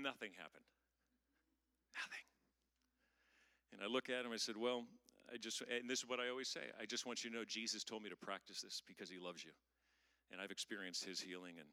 nothing 0.03 0.31
happened. 0.37 0.65
Nothing. 1.95 2.25
And 3.73 3.81
I 3.83 3.87
look 3.87 4.11
at 4.11 4.25
him, 4.25 4.33
I 4.33 4.37
said, 4.37 4.57
Well, 4.57 4.85
I 5.33 5.37
just, 5.37 5.63
and 5.63 5.89
this 5.89 6.01
is 6.01 6.09
what 6.09 6.21
I 6.21 6.29
always 6.29 6.49
say 6.49 6.61
I 6.81 6.85
just 6.85 7.07
want 7.07 7.25
you 7.25 7.31
to 7.31 7.37
know 7.37 7.45
Jesus 7.47 7.85
told 7.85 8.03
me 8.03 8.11
to 8.11 8.17
practice 8.17 8.61
this 8.61 8.83
because 8.87 9.09
he 9.09 9.19
loves 9.19 9.45
you. 9.45 9.53
And 10.31 10.41
I've 10.41 10.51
experienced 10.51 11.05
his 11.05 11.21
healing, 11.21 11.57
and 11.59 11.69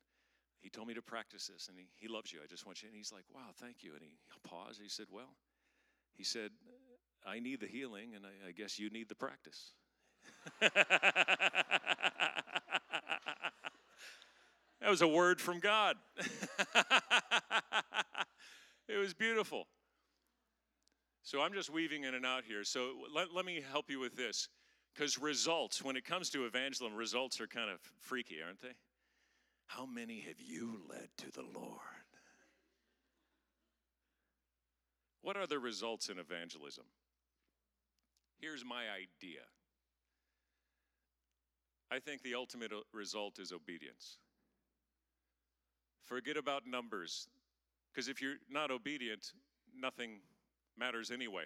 he 0.62 0.70
told 0.70 0.88
me 0.88 0.94
to 0.94 1.02
practice 1.02 1.48
this, 1.48 1.70
and 1.70 1.78
he, 1.78 1.88
he 1.96 2.08
loves 2.08 2.34
you. 2.34 2.40
I 2.44 2.48
just 2.48 2.66
want 2.66 2.82
you. 2.82 2.90
And 2.90 2.96
he's 2.96 3.12
like, 3.12 3.24
Wow, 3.34 3.52
thank 3.60 3.84
you. 3.84 3.94
And 3.94 4.02
he 4.02 4.12
paused. 4.44 4.82
He 4.82 4.90
said, 4.90 5.06
Well, 5.12 5.36
he 6.16 6.24
said, 6.24 6.52
I 7.26 7.40
need 7.40 7.60
the 7.62 7.68
healing, 7.68 8.16
and 8.16 8.26
I, 8.26 8.50
I 8.50 8.52
guess 8.52 8.80
you 8.80 8.90
need 8.90 9.10
the 9.10 9.16
practice. 9.16 9.72
that 10.62 10.74
was 14.88 15.02
a 15.02 15.08
word 15.08 15.40
from 15.42 15.60
God. 15.60 15.96
it 18.88 18.98
was 18.98 19.14
beautiful. 19.14 19.68
So 21.24 21.42
I'm 21.42 21.54
just 21.54 21.70
weaving 21.70 22.06
in 22.06 22.16
and 22.16 22.26
out 22.26 22.44
here. 22.44 22.64
So 22.64 22.94
let, 23.14 23.34
let 23.34 23.46
me 23.46 23.62
help 23.72 23.90
you 23.90 24.00
with 24.00 24.16
this. 24.16 24.48
Because 24.96 25.18
results, 25.18 25.84
when 25.84 25.96
it 25.96 26.04
comes 26.04 26.30
to 26.32 26.46
evangelism, 26.46 26.98
results 26.98 27.40
are 27.40 27.48
kind 27.48 27.70
of 27.70 27.80
freaky, 28.00 28.38
aren't 28.44 28.62
they? 28.62 28.74
How 29.70 29.86
many 29.86 30.22
have 30.22 30.42
you 30.42 30.82
led 30.90 31.10
to 31.18 31.32
the 31.32 31.44
Lord? 31.44 31.80
What 35.22 35.38
are 35.38 35.46
the 35.46 35.60
results 35.60 36.10
in 36.10 36.18
evangelism? 36.18 36.86
Here's 38.40 38.66
my 38.66 38.86
idea. 38.90 39.42
I 41.92 42.00
think 42.00 42.24
the 42.24 42.34
ultimate 42.34 42.74
uh, 42.74 42.78
result 42.94 43.38
is 43.38 43.52
obedience. 43.52 44.18
Forget 46.02 46.36
about 46.36 46.66
numbers, 46.66 47.28
because 47.94 48.08
if 48.08 48.24
you're 48.24 48.38
not 48.50 48.72
obedient, 48.72 49.34
nothing 49.80 50.22
matters 50.80 51.12
anyway. 51.12 51.44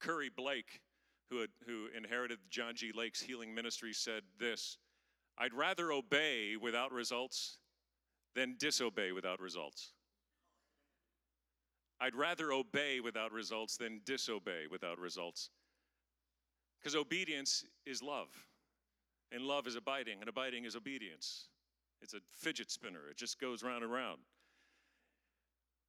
Curry 0.00 0.30
Blake, 0.34 0.80
who, 1.28 1.40
had, 1.40 1.50
who 1.66 1.88
inherited 1.94 2.38
John 2.48 2.74
G. 2.74 2.90
Lake's 2.94 3.20
healing 3.20 3.54
ministry, 3.54 3.92
said 3.92 4.22
this 4.40 4.78
I'd 5.38 5.54
rather 5.54 5.92
obey 5.92 6.56
without 6.60 6.92
results 6.92 7.58
than 8.34 8.56
disobey 8.58 9.12
without 9.12 9.40
results. 9.40 9.92
I'd 12.00 12.14
rather 12.14 12.52
obey 12.52 13.00
without 13.00 13.32
results 13.32 13.76
than 13.76 14.00
disobey 14.04 14.66
without 14.70 14.98
results. 14.98 15.50
Because 16.80 16.96
obedience 16.96 17.64
is 17.86 18.02
love, 18.02 18.28
and 19.30 19.44
love 19.44 19.68
is 19.68 19.76
abiding, 19.76 20.18
and 20.20 20.28
abiding 20.28 20.64
is 20.64 20.74
obedience. 20.74 21.48
It's 22.00 22.14
a 22.14 22.20
fidget 22.34 22.70
spinner, 22.72 23.08
it 23.08 23.16
just 23.16 23.40
goes 23.40 23.62
round 23.62 23.84
and 23.84 23.92
round. 23.92 24.18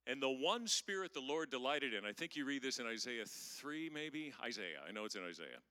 And 0.06 0.22
the 0.22 0.30
one 0.30 0.68
spirit 0.68 1.14
the 1.14 1.20
Lord 1.20 1.50
delighted 1.50 1.94
in, 1.94 2.04
I 2.04 2.12
think 2.12 2.36
you 2.36 2.44
read 2.44 2.62
this 2.62 2.78
in 2.78 2.86
Isaiah 2.86 3.24
3, 3.26 3.90
maybe? 3.92 4.32
Isaiah, 4.44 4.82
I 4.86 4.92
know 4.92 5.04
it's 5.04 5.16
in 5.16 5.24
Isaiah. 5.24 5.62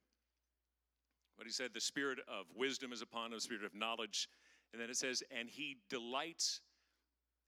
But 1.37 1.47
he 1.47 1.53
said, 1.53 1.69
The 1.73 1.81
spirit 1.81 2.19
of 2.27 2.45
wisdom 2.55 2.91
is 2.91 3.01
upon 3.01 3.27
him, 3.27 3.33
the 3.33 3.41
spirit 3.41 3.63
of 3.63 3.75
knowledge. 3.75 4.29
And 4.71 4.81
then 4.81 4.89
it 4.89 4.97
says, 4.97 5.23
And 5.37 5.49
he 5.49 5.77
delights 5.89 6.61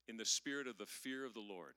in 0.08 0.18
the 0.18 0.26
spirit 0.26 0.68
of 0.68 0.78
the 0.78 0.86
fear 0.86 1.26
of 1.26 1.34
the 1.34 1.40
Lord. 1.40 1.74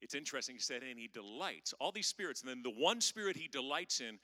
It's 0.00 0.14
interesting, 0.14 0.56
he 0.56 0.60
said, 0.60 0.82
and 0.82 0.98
he 0.98 1.08
delights. 1.12 1.72
All 1.78 1.92
these 1.92 2.08
spirits, 2.08 2.40
and 2.40 2.50
then 2.50 2.62
the 2.62 2.70
one 2.70 3.00
spirit 3.00 3.36
he 3.36 3.46
delights 3.46 4.00
in, 4.00 4.18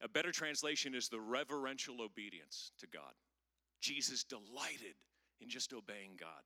a 0.00 0.08
better 0.08 0.30
translation 0.30 0.94
is 0.94 1.08
the 1.08 1.20
reverential 1.20 2.00
obedience 2.00 2.70
to 2.78 2.86
God. 2.86 3.12
Jesus 3.80 4.24
delighted 4.24 4.94
in 5.40 5.48
just 5.48 5.72
obeying 5.72 6.12
God. 6.18 6.42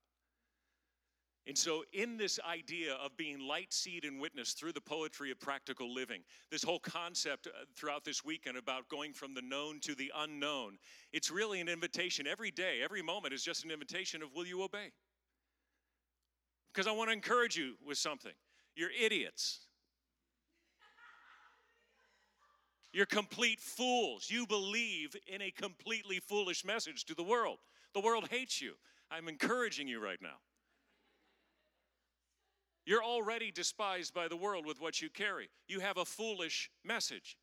And 1.46 1.56
so, 1.56 1.84
in 1.92 2.16
this 2.16 2.38
idea 2.48 2.94
of 2.94 3.16
being 3.16 3.40
light, 3.40 3.72
seed, 3.72 4.04
and 4.04 4.20
witness 4.20 4.52
through 4.52 4.72
the 4.72 4.80
poetry 4.80 5.30
of 5.30 5.40
practical 5.40 5.92
living, 5.92 6.20
this 6.50 6.62
whole 6.62 6.78
concept 6.78 7.46
uh, 7.46 7.64
throughout 7.74 8.04
this 8.04 8.24
weekend 8.24 8.58
about 8.58 8.88
going 8.88 9.14
from 9.14 9.34
the 9.34 9.40
known 9.40 9.80
to 9.80 9.94
the 9.94 10.12
unknown, 10.18 10.76
it's 11.12 11.30
really 11.30 11.60
an 11.60 11.68
invitation. 11.68 12.26
Every 12.26 12.50
day, 12.50 12.80
every 12.84 13.02
moment 13.02 13.32
is 13.32 13.42
just 13.42 13.64
an 13.64 13.70
invitation 13.70 14.22
of 14.22 14.34
will 14.34 14.46
you 14.46 14.62
obey? 14.62 14.92
Because 16.72 16.86
I 16.86 16.92
want 16.92 17.08
to 17.08 17.14
encourage 17.14 17.56
you 17.56 17.74
with 17.84 17.98
something. 17.98 18.34
You're 18.76 18.90
idiots. 18.90 19.60
You're 22.92 23.06
complete 23.06 23.60
fools. 23.60 24.28
You 24.30 24.46
believe 24.46 25.16
in 25.26 25.42
a 25.42 25.50
completely 25.50 26.20
foolish 26.20 26.64
message 26.64 27.04
to 27.06 27.14
the 27.14 27.22
world. 27.22 27.58
The 27.94 28.00
world 28.00 28.28
hates 28.30 28.60
you. 28.60 28.74
I'm 29.10 29.28
encouraging 29.28 29.88
you 29.88 30.00
right 30.00 30.20
now. 30.20 30.36
You're 32.90 33.04
already 33.04 33.52
despised 33.52 34.14
by 34.14 34.26
the 34.26 34.36
world 34.36 34.66
with 34.66 34.80
what 34.80 35.00
you 35.00 35.10
carry. 35.10 35.48
You 35.68 35.78
have 35.78 35.96
a 35.96 36.04
foolish 36.04 36.72
message. 36.82 37.36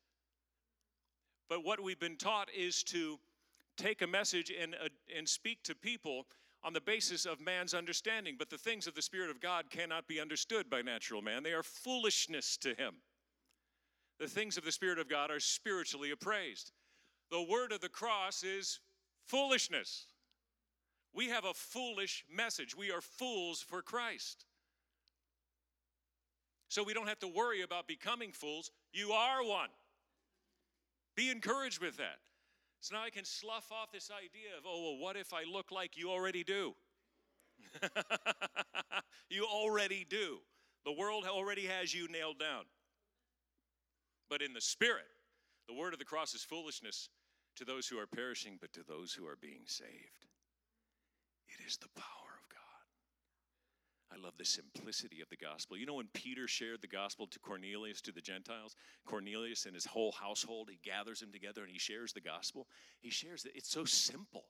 But 1.48 1.64
what 1.64 1.82
we've 1.82 1.98
been 1.98 2.18
taught 2.18 2.50
is 2.54 2.82
to 2.82 3.18
take 3.78 4.02
a 4.02 4.06
message 4.06 4.52
and, 4.52 4.74
uh, 4.74 4.90
and 5.16 5.26
speak 5.26 5.62
to 5.62 5.74
people 5.74 6.26
on 6.62 6.74
the 6.74 6.82
basis 6.82 7.24
of 7.24 7.40
man's 7.40 7.72
understanding. 7.72 8.36
But 8.38 8.50
the 8.50 8.58
things 8.58 8.86
of 8.86 8.94
the 8.94 9.00
Spirit 9.00 9.30
of 9.30 9.40
God 9.40 9.70
cannot 9.70 10.06
be 10.06 10.20
understood 10.20 10.68
by 10.68 10.82
natural 10.82 11.22
man, 11.22 11.42
they 11.42 11.54
are 11.54 11.62
foolishness 11.62 12.58
to 12.58 12.74
him. 12.74 12.96
The 14.20 14.28
things 14.28 14.58
of 14.58 14.66
the 14.66 14.72
Spirit 14.72 14.98
of 14.98 15.08
God 15.08 15.30
are 15.30 15.40
spiritually 15.40 16.10
appraised. 16.10 16.72
The 17.30 17.40
word 17.40 17.72
of 17.72 17.80
the 17.80 17.88
cross 17.88 18.44
is 18.44 18.80
foolishness. 19.24 20.08
We 21.14 21.30
have 21.30 21.46
a 21.46 21.54
foolish 21.54 22.26
message. 22.30 22.76
We 22.76 22.90
are 22.90 23.00
fools 23.00 23.62
for 23.62 23.80
Christ. 23.80 24.44
So 26.68 26.82
we 26.84 26.92
don't 26.94 27.08
have 27.08 27.18
to 27.20 27.28
worry 27.28 27.62
about 27.62 27.88
becoming 27.88 28.32
fools. 28.32 28.70
You 28.92 29.12
are 29.12 29.42
one. 29.42 29.70
Be 31.16 31.30
encouraged 31.30 31.80
with 31.80 31.96
that. 31.96 32.18
So 32.80 32.94
now 32.94 33.02
I 33.02 33.10
can 33.10 33.24
slough 33.24 33.72
off 33.72 33.90
this 33.90 34.10
idea 34.10 34.56
of, 34.56 34.64
oh, 34.66 34.82
well, 34.82 34.98
what 35.02 35.16
if 35.16 35.32
I 35.32 35.42
look 35.44 35.72
like 35.72 35.96
you 35.96 36.10
already 36.10 36.44
do? 36.44 36.74
you 39.30 39.44
already 39.44 40.06
do. 40.08 40.38
The 40.84 40.92
world 40.92 41.24
already 41.26 41.66
has 41.66 41.92
you 41.92 42.06
nailed 42.08 42.38
down. 42.38 42.64
But 44.30 44.42
in 44.42 44.52
the 44.52 44.60
spirit, 44.60 45.08
the 45.66 45.74
word 45.74 45.92
of 45.92 45.98
the 45.98 46.04
cross 46.04 46.34
is 46.34 46.44
foolishness 46.44 47.08
to 47.56 47.64
those 47.64 47.88
who 47.88 47.98
are 47.98 48.06
perishing, 48.06 48.58
but 48.60 48.72
to 48.74 48.82
those 48.86 49.12
who 49.12 49.26
are 49.26 49.38
being 49.40 49.62
saved, 49.66 50.26
it 51.48 51.66
is 51.66 51.78
the 51.78 51.88
power 51.96 52.27
I 54.12 54.16
love 54.16 54.34
the 54.38 54.44
simplicity 54.44 55.20
of 55.20 55.28
the 55.28 55.36
gospel. 55.36 55.76
You 55.76 55.84
know, 55.84 55.94
when 55.94 56.08
Peter 56.14 56.48
shared 56.48 56.80
the 56.80 56.88
gospel 56.88 57.26
to 57.26 57.38
Cornelius, 57.38 58.00
to 58.02 58.12
the 58.12 58.22
Gentiles, 58.22 58.74
Cornelius 59.04 59.66
and 59.66 59.74
his 59.74 59.84
whole 59.84 60.12
household, 60.12 60.70
he 60.70 60.78
gathers 60.82 61.20
them 61.20 61.30
together 61.30 61.62
and 61.62 61.70
he 61.70 61.78
shares 61.78 62.12
the 62.12 62.20
gospel. 62.20 62.66
He 63.00 63.10
shares 63.10 63.44
it. 63.44 63.52
It's 63.54 63.70
so 63.70 63.84
simple. 63.84 64.44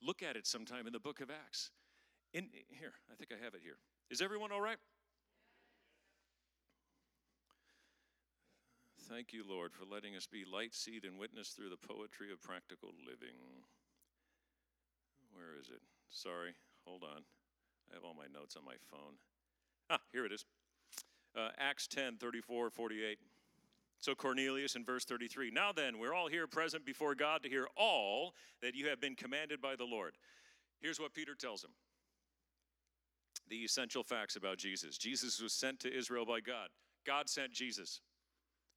Look 0.00 0.22
at 0.22 0.36
it 0.36 0.46
sometime 0.46 0.86
in 0.86 0.92
the 0.92 1.00
book 1.00 1.20
of 1.20 1.30
Acts. 1.30 1.70
In 2.32 2.48
here, 2.68 2.94
I 3.10 3.14
think 3.16 3.30
I 3.32 3.44
have 3.44 3.54
it 3.54 3.60
here. 3.62 3.76
Is 4.10 4.22
everyone 4.22 4.52
all 4.52 4.60
right? 4.60 4.78
Thank 9.08 9.32
you, 9.32 9.44
Lord, 9.46 9.72
for 9.74 9.84
letting 9.84 10.16
us 10.16 10.26
be 10.26 10.44
light, 10.50 10.74
seed, 10.74 11.04
and 11.04 11.18
witness 11.18 11.50
through 11.50 11.68
the 11.68 11.76
poetry 11.76 12.32
of 12.32 12.40
practical 12.40 12.90
living. 13.04 13.36
Where 15.34 15.58
is 15.60 15.68
it? 15.68 15.82
Sorry, 16.08 16.54
hold 16.86 17.02
on. 17.02 17.22
Have 17.92 18.04
all 18.04 18.14
my 18.14 18.26
notes 18.32 18.56
on 18.56 18.64
my 18.64 18.74
phone. 18.90 19.14
Ah, 19.90 20.00
here 20.12 20.24
it 20.24 20.32
is. 20.32 20.44
Uh, 21.36 21.48
Acts 21.58 21.86
10 21.86 22.16
34, 22.18 22.70
48. 22.70 23.18
So 23.98 24.14
Cornelius 24.14 24.74
in 24.74 24.84
verse 24.84 25.04
33. 25.04 25.50
Now 25.50 25.70
then, 25.72 25.98
we're 25.98 26.14
all 26.14 26.28
here 26.28 26.46
present 26.46 26.84
before 26.84 27.14
God 27.14 27.42
to 27.42 27.48
hear 27.48 27.68
all 27.76 28.34
that 28.60 28.74
you 28.74 28.88
have 28.88 29.00
been 29.00 29.14
commanded 29.14 29.60
by 29.60 29.76
the 29.76 29.84
Lord. 29.84 30.14
Here's 30.80 30.98
what 30.98 31.14
Peter 31.14 31.34
tells 31.34 31.62
him 31.62 31.70
the 33.48 33.56
essential 33.58 34.02
facts 34.02 34.36
about 34.36 34.56
Jesus. 34.56 34.96
Jesus 34.96 35.40
was 35.40 35.52
sent 35.52 35.78
to 35.80 35.94
Israel 35.94 36.24
by 36.24 36.40
God. 36.40 36.68
God 37.06 37.28
sent 37.28 37.52
Jesus. 37.52 38.00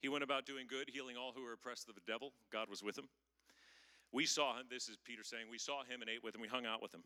He 0.00 0.08
went 0.08 0.22
about 0.22 0.44
doing 0.44 0.66
good, 0.68 0.90
healing 0.92 1.16
all 1.16 1.32
who 1.34 1.42
were 1.42 1.54
oppressed 1.54 1.88
of 1.88 1.94
the 1.94 2.00
devil. 2.06 2.32
God 2.52 2.68
was 2.68 2.82
with 2.82 2.98
him. 2.98 3.08
We 4.12 4.26
saw 4.26 4.58
him, 4.58 4.66
this 4.70 4.88
is 4.88 4.96
Peter 5.02 5.24
saying, 5.24 5.46
we 5.50 5.58
saw 5.58 5.82
him 5.82 6.02
and 6.02 6.10
ate 6.10 6.22
with 6.22 6.34
him, 6.34 6.40
we 6.40 6.48
hung 6.48 6.66
out 6.66 6.82
with 6.82 6.94
him. 6.94 7.02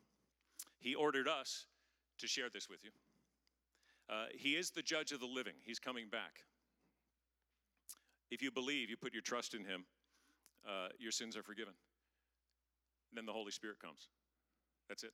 He 0.80 0.94
ordered 0.94 1.28
us 1.28 1.66
to 2.20 2.28
share 2.28 2.48
this 2.52 2.68
with 2.68 2.84
you. 2.84 2.90
Uh, 4.08 4.26
he 4.34 4.50
is 4.50 4.70
the 4.70 4.82
judge 4.82 5.12
of 5.12 5.20
the 5.20 5.26
living, 5.26 5.54
He's 5.62 5.78
coming 5.78 6.08
back. 6.10 6.42
If 8.30 8.42
you 8.42 8.50
believe, 8.50 8.90
you 8.90 8.96
put 8.96 9.12
your 9.12 9.22
trust 9.22 9.54
in 9.54 9.64
Him, 9.64 9.84
uh, 10.66 10.88
your 10.98 11.12
sins 11.12 11.36
are 11.36 11.42
forgiven. 11.42 11.74
Then 13.12 13.26
the 13.26 13.32
Holy 13.32 13.50
Spirit 13.50 13.80
comes. 13.80 14.08
That's 14.88 15.02
it. 15.02 15.12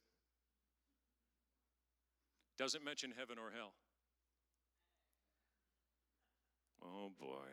Doesn't 2.58 2.84
mention 2.84 3.12
heaven 3.16 3.36
or 3.38 3.50
hell. 3.54 3.72
Oh 6.82 7.10
boy. 7.18 7.52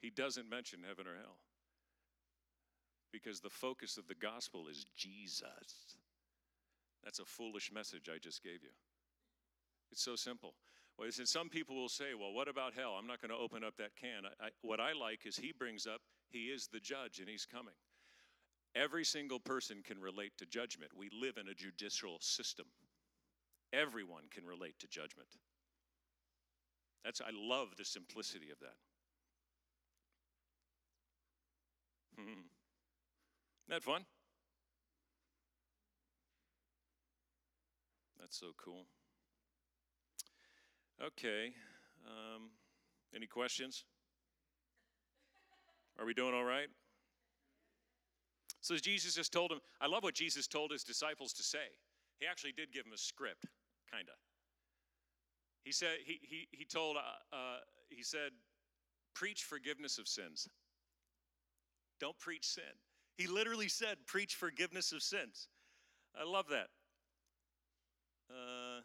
He 0.00 0.10
doesn't 0.10 0.48
mention 0.48 0.80
heaven 0.86 1.06
or 1.06 1.16
hell 1.16 1.36
because 3.12 3.40
the 3.40 3.50
focus 3.50 3.96
of 3.96 4.08
the 4.08 4.14
gospel 4.14 4.66
is 4.68 4.86
Jesus. 4.96 5.96
That's 7.04 7.20
a 7.20 7.24
foolish 7.24 7.70
message 7.72 8.08
I 8.08 8.18
just 8.18 8.42
gave 8.42 8.62
you. 8.62 8.70
It's 9.92 10.02
so 10.02 10.16
simple. 10.16 10.54
Well, 10.98 11.08
some 11.10 11.48
people 11.48 11.76
will 11.76 11.88
say, 11.88 12.14
well, 12.18 12.32
what 12.32 12.48
about 12.48 12.72
hell? 12.74 12.96
I'm 12.98 13.06
not 13.06 13.20
going 13.20 13.30
to 13.30 13.36
open 13.36 13.62
up 13.62 13.76
that 13.76 13.96
can. 14.00 14.24
I, 14.24 14.46
I, 14.46 14.48
what 14.62 14.80
I 14.80 14.92
like 14.92 15.26
is 15.26 15.36
he 15.36 15.52
brings 15.52 15.86
up, 15.86 16.00
he 16.30 16.46
is 16.46 16.68
the 16.72 16.80
judge 16.80 17.18
and 17.18 17.28
he's 17.28 17.46
coming. 17.46 17.74
Every 18.74 19.04
single 19.04 19.38
person 19.38 19.82
can 19.84 20.00
relate 20.00 20.32
to 20.38 20.46
judgment. 20.46 20.92
We 20.96 21.10
live 21.12 21.36
in 21.36 21.48
a 21.48 21.54
judicial 21.54 22.16
system. 22.20 22.66
Everyone 23.72 24.24
can 24.30 24.46
relate 24.46 24.78
to 24.80 24.88
judgment. 24.88 25.28
That's 27.04 27.20
I 27.20 27.30
love 27.34 27.76
the 27.76 27.84
simplicity 27.84 28.50
of 28.50 28.58
that. 28.60 28.76
Hmm. 32.16 32.30
Isn't 32.30 32.48
that 33.68 33.82
fun? 33.82 34.04
That's 38.24 38.40
so 38.40 38.52
cool. 38.56 38.86
Okay. 41.04 41.52
Um, 42.06 42.48
any 43.14 43.26
questions? 43.26 43.84
Are 46.00 46.06
we 46.06 46.14
doing 46.14 46.32
all 46.32 46.44
right? 46.44 46.68
So 48.62 48.76
Jesus 48.76 49.14
just 49.14 49.30
told 49.30 49.52
him, 49.52 49.58
I 49.78 49.88
love 49.88 50.04
what 50.04 50.14
Jesus 50.14 50.46
told 50.46 50.70
his 50.70 50.84
disciples 50.84 51.34
to 51.34 51.42
say. 51.42 51.66
He 52.18 52.26
actually 52.26 52.52
did 52.52 52.72
give 52.72 52.84
them 52.84 52.94
a 52.94 52.98
script, 52.98 53.44
kind 53.92 54.08
of. 54.08 54.16
He 55.62 55.70
said, 55.70 55.98
he, 56.06 56.18
he, 56.22 56.48
he 56.50 56.64
told, 56.64 56.96
uh, 56.96 57.36
uh, 57.36 57.58
he 57.90 58.02
said, 58.02 58.30
preach 59.14 59.44
forgiveness 59.44 59.98
of 59.98 60.08
sins. 60.08 60.48
Don't 62.00 62.18
preach 62.18 62.46
sin. 62.46 62.64
He 63.18 63.26
literally 63.26 63.68
said, 63.68 63.98
preach 64.06 64.34
forgiveness 64.34 64.92
of 64.92 65.02
sins. 65.02 65.48
I 66.18 66.24
love 66.24 66.46
that. 66.48 66.68
Uh, 68.30 68.80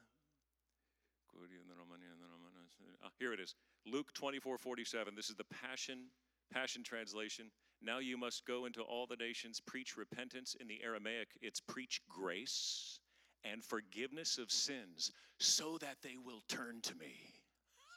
ah, 3.04 3.10
here 3.20 3.34
it 3.34 3.40
is. 3.40 3.56
Luke 3.86 4.14
24, 4.14 4.58
47. 4.58 5.16
This 5.16 5.30
is 5.30 5.36
the 5.36 5.46
Passion, 5.46 6.06
Passion 6.52 6.84
Translation. 6.84 7.52
Now 7.82 8.00
you 8.00 8.18
must 8.18 8.46
go 8.46 8.66
into 8.66 8.82
all 8.82 9.08
the 9.08 9.16
nations, 9.16 9.62
preach 9.66 9.96
repentance. 9.96 10.56
In 10.60 10.68
the 10.68 10.82
Aramaic, 10.84 11.30
it's 11.42 11.60
preach 11.60 12.02
grace 12.10 13.00
and 13.44 13.64
forgiveness 13.64 14.38
of 14.38 14.52
sins 14.52 15.12
so 15.40 15.78
that 15.80 15.98
they 16.04 16.18
will 16.24 16.42
turn 16.50 16.82
to 16.82 16.96
me. 16.96 17.16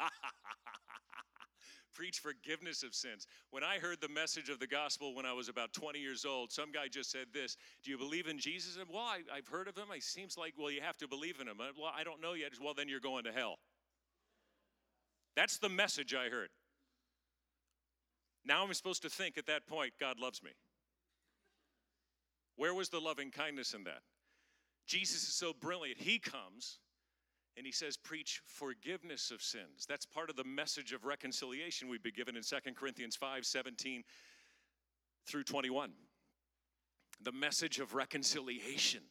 preach 1.95 2.19
forgiveness 2.19 2.83
of 2.83 2.95
sins. 2.95 3.27
When 3.51 3.63
I 3.63 3.79
heard 3.79 4.01
the 4.01 4.09
message 4.09 4.49
of 4.49 4.59
the 4.59 4.67
gospel 4.67 5.15
when 5.15 5.27
I 5.27 5.33
was 5.33 5.49
about 5.49 5.73
20 5.73 5.99
years 5.99 6.25
old, 6.25 6.51
some 6.53 6.73
guy 6.73 6.89
just 6.89 7.11
said 7.11 7.27
this 7.33 7.57
Do 7.85 7.91
you 7.91 7.99
believe 7.99 8.27
in 8.27 8.39
Jesus? 8.39 8.77
And, 8.77 8.87
well, 8.89 9.03
I, 9.03 9.21
have 9.35 9.49
heard 9.49 9.69
of 9.69 9.77
him. 9.77 9.87
It 9.95 10.03
seems 10.03 10.37
like, 10.37 10.55
well, 10.59 10.71
you 10.71 10.81
have 10.81 10.97
to 10.99 11.09
believe 11.09 11.41
in 11.41 11.49
him. 11.49 11.59
Well, 11.59 11.93
I 11.95 12.05
don't 12.05 12.21
know 12.21 12.35
yet. 12.35 12.53
Well, 12.63 12.75
then 12.75 12.89
you're 12.89 13.01
going 13.01 13.25
to 13.25 13.33
hell. 13.33 13.59
That's 15.37 15.59
the 15.59 15.69
message 15.69 16.15
I 16.15 16.29
heard. 16.29 16.51
Now 18.45 18.65
I'm 18.65 18.75
supposed 18.75 19.03
to 19.03 19.11
think 19.11 19.39
at 19.39 19.47
that 19.47 19.67
point, 19.67 19.93
God 20.01 20.19
loves 20.19 20.43
me. 20.43 20.51
Where 22.57 22.75
was 22.75 22.89
the 22.89 23.01
loving 23.01 23.31
kindness 23.31 23.73
in 23.73 23.85
that? 23.85 24.03
Jesus 24.87 25.23
is 25.23 25.35
so 25.35 25.53
brilliant. 25.53 26.01
He 26.01 26.19
comes 26.19 26.79
and 27.57 27.67
he 27.67 27.73
says, 27.73 27.97
Preach 27.97 28.41
forgiveness 28.47 29.31
of 29.31 29.43
sins. 29.43 29.87
That's 29.89 30.07
part 30.07 30.31
of 30.31 30.37
the 30.37 30.45
message 30.45 30.93
of 30.93 31.05
reconciliation 31.05 31.89
we've 31.89 32.03
been 32.03 32.15
given 32.15 32.37
in 32.37 32.43
2 32.43 32.57
Corinthians 32.75 33.17
5 33.17 33.45
17 33.45 34.03
through 35.27 35.45
21. 35.45 35.93
The 37.23 37.33
message 37.33 37.79
of 37.79 37.95
reconciliation. 37.95 39.03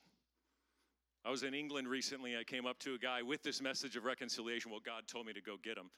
I 1.24 1.30
was 1.30 1.44
in 1.44 1.54
England 1.54 1.88
recently. 1.88 2.36
I 2.36 2.44
came 2.44 2.66
up 2.66 2.80
to 2.80 2.96
a 2.96 2.98
guy 2.98 3.22
with 3.22 3.44
this 3.44 3.62
message 3.62 3.96
of 3.96 4.06
reconciliation. 4.06 4.72
Well, 4.72 4.82
God 4.84 5.04
told 5.08 5.28
me 5.28 5.34
to 5.34 5.42
go 5.42 5.56
get 5.64 5.78
him. 5.78 5.92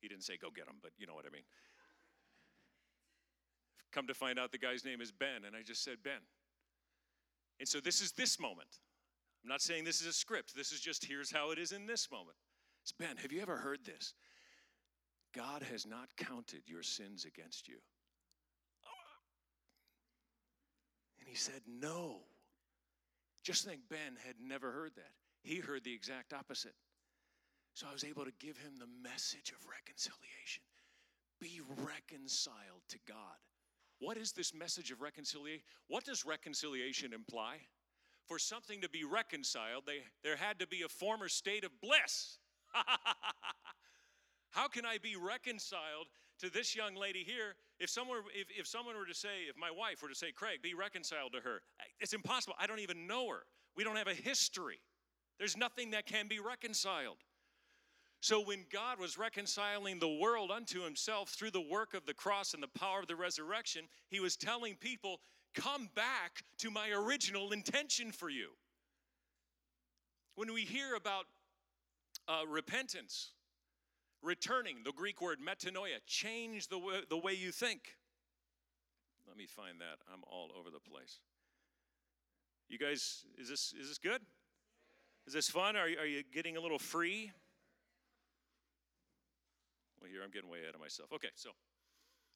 He 0.00 0.08
didn't 0.08 0.24
say 0.24 0.38
go 0.40 0.48
get 0.54 0.66
him, 0.66 0.76
but 0.82 0.92
you 0.96 1.06
know 1.06 1.14
what 1.14 1.26
I 1.26 1.30
mean. 1.30 1.42
Come 3.92 4.06
to 4.06 4.14
find 4.14 4.38
out 4.38 4.52
the 4.52 4.58
guy's 4.58 4.84
name 4.84 5.00
is 5.00 5.12
Ben, 5.12 5.44
and 5.46 5.54
I 5.54 5.62
just 5.62 5.84
said, 5.84 5.96
Ben. 6.02 6.20
And 7.58 7.68
so 7.68 7.80
this 7.80 8.00
is 8.00 8.12
this 8.12 8.38
moment. 8.40 8.78
I'm 9.48 9.54
not 9.54 9.62
saying 9.62 9.84
this 9.84 10.02
is 10.02 10.06
a 10.06 10.12
script. 10.12 10.54
This 10.54 10.72
is 10.72 10.80
just 10.80 11.06
here's 11.06 11.32
how 11.32 11.52
it 11.52 11.58
is 11.58 11.72
in 11.72 11.86
this 11.86 12.10
moment. 12.12 12.36
It's 12.82 12.92
Ben, 12.92 13.16
have 13.16 13.32
you 13.32 13.40
ever 13.40 13.56
heard 13.56 13.78
this? 13.82 14.12
God 15.34 15.62
has 15.72 15.86
not 15.86 16.14
counted 16.18 16.60
your 16.66 16.82
sins 16.82 17.24
against 17.24 17.66
you. 17.66 17.78
And 21.18 21.26
he 21.26 21.34
said, 21.34 21.62
No. 21.66 22.18
Just 23.42 23.64
think 23.64 23.80
Ben 23.88 24.18
had 24.26 24.34
never 24.38 24.70
heard 24.70 24.94
that. 24.96 25.12
He 25.42 25.60
heard 25.60 25.82
the 25.82 25.94
exact 25.94 26.34
opposite. 26.34 26.74
So 27.72 27.86
I 27.88 27.92
was 27.94 28.04
able 28.04 28.26
to 28.26 28.32
give 28.38 28.58
him 28.58 28.72
the 28.78 29.08
message 29.08 29.50
of 29.50 29.66
reconciliation. 29.66 30.62
Be 31.40 31.62
reconciled 31.78 32.82
to 32.90 32.98
God. 33.08 33.38
What 33.98 34.18
is 34.18 34.32
this 34.32 34.52
message 34.52 34.90
of 34.90 35.00
reconciliation? 35.00 35.64
What 35.86 36.04
does 36.04 36.26
reconciliation 36.26 37.14
imply? 37.14 37.60
For 38.28 38.38
something 38.38 38.82
to 38.82 38.88
be 38.90 39.04
reconciled, 39.04 39.84
they, 39.86 40.00
there 40.22 40.36
had 40.36 40.58
to 40.58 40.66
be 40.66 40.82
a 40.82 40.88
former 40.88 41.28
state 41.28 41.64
of 41.64 41.70
bliss. 41.80 42.38
How 44.50 44.68
can 44.68 44.84
I 44.84 44.98
be 44.98 45.16
reconciled 45.16 46.08
to 46.40 46.50
this 46.50 46.76
young 46.76 46.94
lady 46.94 47.24
here 47.24 47.54
if 47.80 47.88
someone, 47.88 48.18
if, 48.34 48.48
if 48.56 48.66
someone 48.66 48.96
were 48.96 49.06
to 49.06 49.14
say, 49.14 49.44
if 49.48 49.56
my 49.56 49.70
wife 49.70 50.02
were 50.02 50.10
to 50.10 50.14
say, 50.14 50.30
Craig, 50.30 50.60
be 50.62 50.74
reconciled 50.74 51.32
to 51.32 51.40
her? 51.40 51.62
It's 52.00 52.12
impossible. 52.12 52.54
I 52.58 52.66
don't 52.66 52.80
even 52.80 53.06
know 53.06 53.28
her. 53.30 53.44
We 53.76 53.84
don't 53.84 53.96
have 53.96 54.08
a 54.08 54.14
history. 54.14 54.80
There's 55.38 55.56
nothing 55.56 55.92
that 55.92 56.06
can 56.06 56.28
be 56.28 56.38
reconciled. 56.38 57.16
So, 58.20 58.40
when 58.40 58.64
God 58.72 58.98
was 58.98 59.16
reconciling 59.16 60.00
the 60.00 60.18
world 60.20 60.50
unto 60.50 60.82
himself 60.82 61.28
through 61.28 61.52
the 61.52 61.60
work 61.60 61.94
of 61.94 62.04
the 62.04 62.14
cross 62.14 62.52
and 62.52 62.60
the 62.60 62.66
power 62.66 62.98
of 62.98 63.06
the 63.06 63.14
resurrection, 63.14 63.84
he 64.10 64.18
was 64.18 64.36
telling 64.36 64.74
people, 64.74 65.20
Come 65.54 65.88
back 65.94 66.44
to 66.58 66.70
my 66.70 66.90
original 66.90 67.52
intention 67.52 68.12
for 68.12 68.28
you. 68.28 68.50
When 70.34 70.52
we 70.52 70.62
hear 70.62 70.94
about 70.94 71.24
uh, 72.28 72.46
repentance, 72.46 73.32
returning, 74.22 74.76
the 74.84 74.92
Greek 74.92 75.20
word 75.20 75.38
metanoia, 75.40 75.98
change 76.06 76.68
the 76.68 76.78
way, 76.78 77.00
the 77.08 77.16
way 77.16 77.32
you 77.32 77.50
think. 77.50 77.96
Let 79.26 79.36
me 79.36 79.46
find 79.46 79.80
that. 79.80 79.98
I'm 80.12 80.22
all 80.30 80.50
over 80.58 80.70
the 80.70 80.80
place. 80.80 81.18
You 82.68 82.78
guys, 82.78 83.24
is 83.38 83.48
this, 83.48 83.74
is 83.80 83.88
this 83.88 83.98
good? 83.98 84.20
Is 85.26 85.32
this 85.32 85.48
fun? 85.48 85.76
Are, 85.76 85.84
are 85.84 86.06
you 86.06 86.22
getting 86.32 86.56
a 86.56 86.60
little 86.60 86.78
free? 86.78 87.32
Well, 90.00 90.10
here 90.10 90.20
I'm 90.22 90.30
getting 90.30 90.50
way 90.50 90.60
ahead 90.62 90.74
of 90.74 90.80
myself. 90.80 91.12
Okay, 91.12 91.28
so 91.34 91.50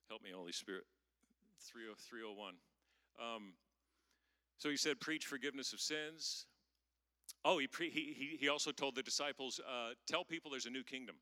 help 0.09 0.22
me, 0.22 0.31
Holy 0.35 0.53
Spirit. 0.53 0.85
301. 1.70 2.55
Um, 3.20 3.55
so 4.59 4.70
he 4.70 4.77
said, 4.77 5.01
preach 5.01 5.27
forgiveness 5.27 5.72
of 5.72 5.81
sins. 5.81 6.46
Oh, 7.44 7.59
he, 7.59 7.66
pre- 7.66 7.90
he, 7.90 8.37
he 8.38 8.48
also 8.48 8.70
told 8.70 8.94
the 8.94 9.03
disciples, 9.03 9.61
uh, 9.61 9.94
tell 10.07 10.25
people 10.25 10.51
there's 10.51 10.66
a 10.66 10.70
new 10.70 10.85
kingdom. 10.85 11.16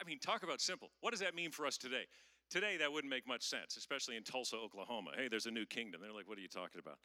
I 0.00 0.04
mean, 0.04 0.18
talk 0.18 0.42
about 0.42 0.60
simple. 0.60 0.90
What 1.00 1.10
does 1.10 1.20
that 1.20 1.34
mean 1.34 1.50
for 1.50 1.64
us 1.64 1.78
today? 1.78 2.04
Today, 2.50 2.76
that 2.78 2.92
wouldn't 2.92 3.10
make 3.10 3.26
much 3.26 3.42
sense, 3.42 3.76
especially 3.76 4.16
in 4.16 4.24
Tulsa, 4.24 4.56
Oklahoma. 4.56 5.12
Hey, 5.16 5.28
there's 5.28 5.46
a 5.46 5.50
new 5.50 5.64
kingdom. 5.64 6.00
They're 6.02 6.12
like, 6.12 6.28
what 6.28 6.36
are 6.38 6.42
you 6.42 6.48
talking 6.48 6.80
about? 6.80 6.98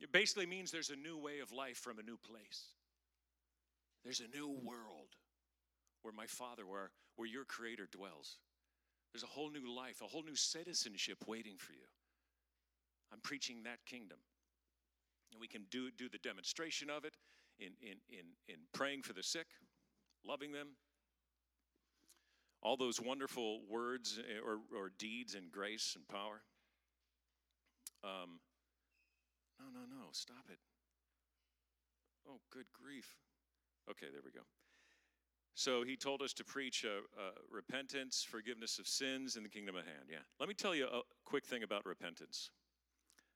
It 0.00 0.12
basically 0.12 0.46
means 0.46 0.70
there's 0.70 0.90
a 0.90 0.96
new 0.96 1.18
way 1.18 1.40
of 1.40 1.50
life 1.50 1.76
from 1.76 1.98
a 1.98 2.02
new 2.02 2.16
place. 2.16 2.68
There's 4.04 4.20
a 4.20 4.36
new 4.36 4.48
world 4.48 5.16
where 6.02 6.14
my 6.14 6.26
Father, 6.26 6.66
where, 6.66 6.90
where 7.16 7.28
your 7.28 7.44
Creator 7.44 7.88
dwells. 7.90 8.38
There's 9.12 9.24
a 9.24 9.26
whole 9.26 9.50
new 9.50 9.74
life, 9.74 10.00
a 10.02 10.06
whole 10.06 10.22
new 10.22 10.36
citizenship 10.36 11.18
waiting 11.26 11.56
for 11.58 11.72
you. 11.72 11.88
I'm 13.12 13.20
preaching 13.20 13.64
that 13.64 13.84
kingdom. 13.86 14.18
And 15.32 15.40
we 15.40 15.48
can 15.48 15.66
do, 15.70 15.90
do 15.90 16.08
the 16.08 16.18
demonstration 16.18 16.90
of 16.90 17.04
it 17.04 17.16
in, 17.58 17.72
in, 17.82 17.98
in, 18.08 18.26
in 18.48 18.56
praying 18.72 19.02
for 19.02 19.12
the 19.12 19.22
sick, 19.22 19.46
loving 20.24 20.52
them. 20.52 20.68
All 22.62 22.76
those 22.76 23.00
wonderful 23.00 23.62
words 23.68 24.18
eh, 24.18 24.38
or, 24.44 24.58
or 24.76 24.90
deeds 24.98 25.34
and 25.34 25.50
grace 25.50 25.96
and 25.96 26.06
power. 26.08 26.42
Um, 28.04 28.40
no, 29.58 29.66
no, 29.72 29.80
no, 29.86 30.08
stop 30.12 30.44
it. 30.50 30.58
Oh, 32.28 32.40
good 32.52 32.66
grief. 32.72 33.16
Okay, 33.90 34.06
there 34.12 34.22
we 34.24 34.30
go. 34.30 34.42
So 35.54 35.82
he 35.82 35.96
told 35.96 36.22
us 36.22 36.32
to 36.34 36.44
preach 36.44 36.84
uh, 36.84 37.00
uh, 37.20 37.32
repentance, 37.50 38.26
forgiveness 38.28 38.78
of 38.78 38.86
sins, 38.86 39.36
in 39.36 39.42
the 39.42 39.48
kingdom 39.48 39.76
at 39.76 39.84
hand. 39.84 40.08
Yeah. 40.10 40.18
Let 40.38 40.48
me 40.48 40.54
tell 40.54 40.74
you 40.74 40.86
a 40.86 41.02
quick 41.24 41.44
thing 41.44 41.62
about 41.62 41.84
repentance. 41.84 42.50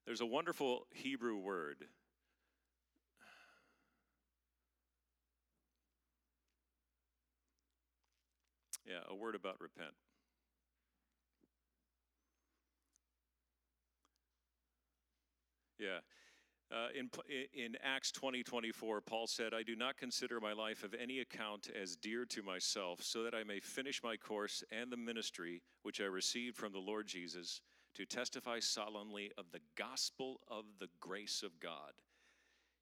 There's 0.07 0.21
a 0.21 0.27
wonderful 0.27 0.87
Hebrew 0.91 1.37
word. 1.37 1.85
Yeah, 8.87 9.01
a 9.09 9.15
word 9.15 9.35
about 9.35 9.61
repent. 9.61 9.93
Yeah. 15.79 16.01
Uh, 16.75 16.89
in, 16.99 17.09
in 17.55 17.77
Acts 17.85 18.11
20 18.11 18.43
24, 18.43 19.01
Paul 19.01 19.29
said, 19.29 19.55
I 19.55 19.63
do 19.63 19.77
not 19.77 19.97
consider 19.97 20.41
my 20.41 20.53
life 20.53 20.83
of 20.83 20.93
any 21.01 21.21
account 21.21 21.71
as 21.81 21.95
dear 21.95 22.25
to 22.25 22.43
myself, 22.43 23.01
so 23.01 23.23
that 23.23 23.33
I 23.33 23.45
may 23.45 23.61
finish 23.61 24.03
my 24.03 24.17
course 24.17 24.65
and 24.73 24.91
the 24.91 24.97
ministry 24.97 25.63
which 25.85 26.01
I 26.01 26.07
received 26.07 26.57
from 26.57 26.73
the 26.73 26.81
Lord 26.81 27.07
Jesus 27.07 27.61
to 27.95 28.05
testify 28.05 28.59
solemnly 28.59 29.31
of 29.39 29.45
the 29.53 29.61
gospel 29.77 30.41
of 30.49 30.65
the 30.81 30.89
grace 30.99 31.45
of 31.45 31.61
God. 31.61 31.93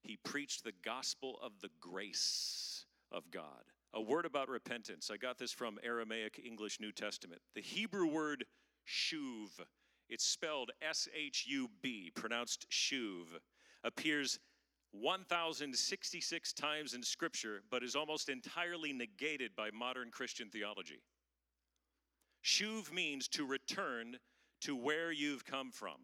He 0.01 0.17
preached 0.23 0.63
the 0.63 0.73
gospel 0.83 1.37
of 1.43 1.51
the 1.61 1.69
grace 1.79 2.85
of 3.11 3.29
God. 3.29 3.63
A 3.93 4.01
word 4.01 4.25
about 4.25 4.49
repentance. 4.49 5.11
I 5.13 5.17
got 5.17 5.37
this 5.37 5.51
from 5.51 5.77
Aramaic 5.83 6.41
English 6.43 6.79
New 6.79 6.91
Testament. 6.91 7.43
The 7.53 7.61
Hebrew 7.61 8.07
word 8.07 8.43
shuv, 8.87 9.49
it's 10.09 10.25
spelled 10.25 10.71
S 10.81 11.07
H 11.15 11.45
U 11.47 11.69
B, 11.83 12.11
pronounced 12.15 12.65
shuv 12.71 13.27
appears 13.83 14.39
1,066 14.91 16.53
times 16.53 16.93
in 16.93 17.01
Scripture, 17.01 17.63
but 17.71 17.83
is 17.83 17.95
almost 17.95 18.29
entirely 18.29 18.93
negated 18.93 19.55
by 19.55 19.69
modern 19.71 20.11
Christian 20.11 20.49
theology. 20.49 21.01
Shuv 22.43 22.91
means 22.91 23.27
to 23.29 23.45
return 23.45 24.17
to 24.61 24.75
where 24.75 25.11
you've 25.11 25.45
come 25.45 25.71
from. 25.71 25.95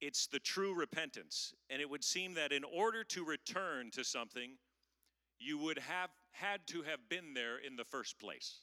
It's 0.00 0.26
the 0.26 0.38
true 0.38 0.74
repentance. 0.74 1.54
And 1.70 1.80
it 1.80 1.88
would 1.88 2.04
seem 2.04 2.34
that 2.34 2.52
in 2.52 2.64
order 2.64 3.04
to 3.04 3.24
return 3.24 3.90
to 3.92 4.04
something, 4.04 4.50
you 5.38 5.58
would 5.58 5.78
have 5.78 6.10
had 6.32 6.66
to 6.68 6.82
have 6.82 7.08
been 7.08 7.34
there 7.34 7.58
in 7.58 7.76
the 7.76 7.84
first 7.84 8.18
place. 8.18 8.60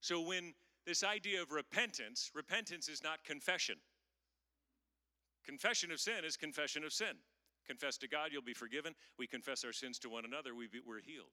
So 0.00 0.20
when 0.20 0.52
this 0.86 1.02
idea 1.02 1.40
of 1.40 1.50
repentance, 1.50 2.30
repentance 2.34 2.88
is 2.88 3.02
not 3.02 3.24
confession. 3.24 3.76
Confession 5.44 5.90
of 5.90 6.00
sin 6.00 6.24
is 6.24 6.36
confession 6.36 6.84
of 6.84 6.92
sin. 6.92 7.16
Confess 7.66 7.96
to 7.98 8.08
God, 8.08 8.30
you'll 8.32 8.42
be 8.42 8.54
forgiven. 8.54 8.94
We 9.18 9.26
confess 9.26 9.64
our 9.64 9.72
sins 9.72 9.98
to 10.00 10.08
one 10.08 10.24
another, 10.24 10.54
we 10.54 10.68
we're 10.86 11.00
healed. 11.00 11.32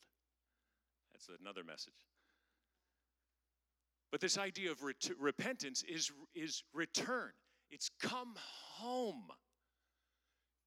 That's 1.13 1.29
another 1.41 1.63
message. 1.63 1.93
But 4.11 4.19
this 4.19 4.37
idea 4.37 4.71
of 4.71 4.83
ret- 4.83 5.09
repentance 5.19 5.83
is, 5.83 6.11
is 6.35 6.63
return, 6.73 7.31
it's 7.69 7.89
come 8.01 8.33
home. 8.37 9.23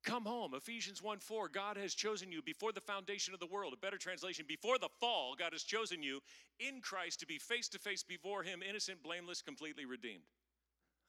Come 0.04 0.26
home. 0.26 0.52
Ephesians 0.54 1.02
1 1.02 1.18
4. 1.18 1.48
God 1.48 1.78
has 1.78 1.94
chosen 1.94 2.30
you 2.30 2.42
before 2.42 2.72
the 2.72 2.80
foundation 2.80 3.32
of 3.32 3.40
the 3.40 3.46
world. 3.46 3.72
A 3.72 3.78
better 3.78 3.96
translation, 3.96 4.44
before 4.46 4.78
the 4.78 4.90
fall, 5.00 5.34
God 5.38 5.54
has 5.54 5.62
chosen 5.62 6.02
you 6.02 6.20
in 6.60 6.82
Christ 6.82 7.20
to 7.20 7.26
be 7.26 7.38
face 7.38 7.68
to 7.70 7.78
face 7.78 8.02
before 8.02 8.42
Him, 8.42 8.62
innocent, 8.62 9.02
blameless, 9.02 9.40
completely 9.40 9.86
redeemed. 9.86 10.24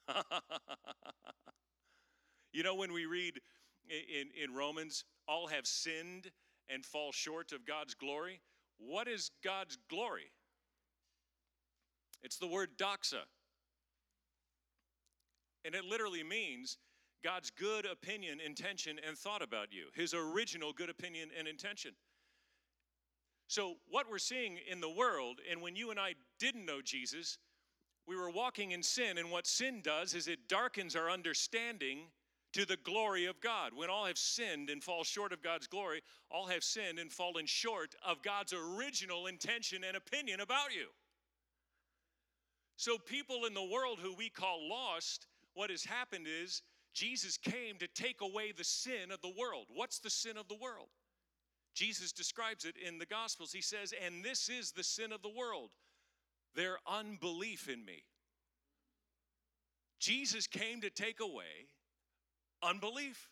you 2.56 2.64
know, 2.64 2.76
when 2.76 2.94
we 2.94 3.06
read 3.06 3.42
in, 3.90 4.30
in 4.42 4.56
Romans, 4.56 5.04
all 5.28 5.48
have 5.48 5.68
sinned 5.68 6.32
and 6.70 6.86
fall 6.86 7.12
short 7.12 7.52
of 7.52 7.66
God's 7.66 7.94
glory. 7.94 8.40
What 8.78 9.10
is 9.10 9.30
God's 9.44 9.78
glory? 9.90 10.32
It's 12.24 12.38
the 12.38 12.48
word 12.48 12.70
doxa. 12.78 13.24
And 15.66 15.76
it 15.76 15.84
literally 15.84 16.24
means 16.24 16.78
God's 17.26 17.52
good 17.52 17.86
opinion, 17.86 18.40
intention, 18.40 19.00
and 19.06 19.18
thought 19.18 19.42
about 19.42 19.74
you, 19.74 19.88
his 19.94 20.14
original 20.14 20.72
good 20.72 20.90
opinion 20.90 21.30
and 21.38 21.50
intention. 21.50 21.92
So, 23.48 23.76
what 23.90 24.10
we're 24.10 24.18
seeing 24.18 24.60
in 24.72 24.80
the 24.80 24.90
world, 24.90 25.40
and 25.52 25.62
when 25.62 25.76
you 25.76 25.92
and 25.92 26.00
I 26.00 26.14
didn't 26.40 26.66
know 26.66 26.82
Jesus, 26.82 27.38
we 28.08 28.16
were 28.16 28.30
walking 28.30 28.72
in 28.72 28.82
sin, 28.82 29.18
and 29.18 29.30
what 29.30 29.46
sin 29.46 29.82
does 29.84 30.14
is 30.14 30.28
it 30.28 30.48
darkens 30.48 30.96
our 30.96 31.10
understanding 31.10 32.08
to 32.56 32.66
the 32.66 32.78
glory 32.78 33.26
of 33.26 33.42
God. 33.42 33.74
When 33.76 33.90
all 33.90 34.06
have 34.06 34.18
sinned 34.18 34.70
and 34.70 34.82
fall 34.82 35.04
short 35.04 35.34
of 35.34 35.44
God's 35.44 35.68
glory, 35.68 36.02
all 36.32 36.48
have 36.48 36.64
sinned 36.64 37.00
and 37.00 37.12
fallen 37.12 37.46
short 37.46 37.96
of 38.06 38.24
God's 38.24 38.54
original 38.54 39.28
intention 39.28 39.84
and 39.86 39.98
opinion 39.98 40.40
about 40.40 40.74
you. 40.74 40.88
So, 42.78 42.98
people 42.98 43.44
in 43.46 43.54
the 43.54 43.64
world 43.64 44.00
who 44.02 44.16
we 44.16 44.30
call 44.30 44.70
lost, 44.70 45.28
what 45.54 45.70
has 45.70 45.84
happened 45.84 46.28
is 46.28 46.62
Jesus 46.94 47.36
came 47.36 47.78
to 47.80 47.88
take 47.88 48.22
away 48.22 48.54
the 48.54 48.64
sin 48.64 49.12
of 49.12 49.22
the 49.22 49.34
world. 49.38 49.66
What's 49.74 50.00
the 50.00 50.10
sin 50.10 50.38
of 50.38 50.48
the 50.48 50.56
world? 50.56 50.88
Jesus 51.74 52.14
describes 52.14 52.64
it 52.64 52.76
in 52.78 53.00
the 53.00 53.06
Gospels. 53.06 53.52
He 53.52 53.62
says, 53.62 53.94
And 54.06 54.24
this 54.24 54.48
is 54.48 54.72
the 54.72 54.84
sin 54.84 55.12
of 55.12 55.22
the 55.22 55.34
world, 55.38 55.72
their 56.56 56.78
unbelief 56.88 57.68
in 57.68 57.84
me. 57.84 58.06
Jesus 60.00 60.48
came 60.48 60.80
to 60.80 60.90
take 60.90 61.20
away 61.20 61.68
unbelief. 62.66 63.30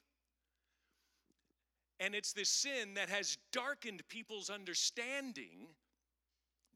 And 1.99 2.13
it's 2.15 2.33
this 2.33 2.49
sin 2.49 2.95
that 2.95 3.09
has 3.09 3.37
darkened 3.51 4.07
people's 4.09 4.49
understanding, 4.49 5.67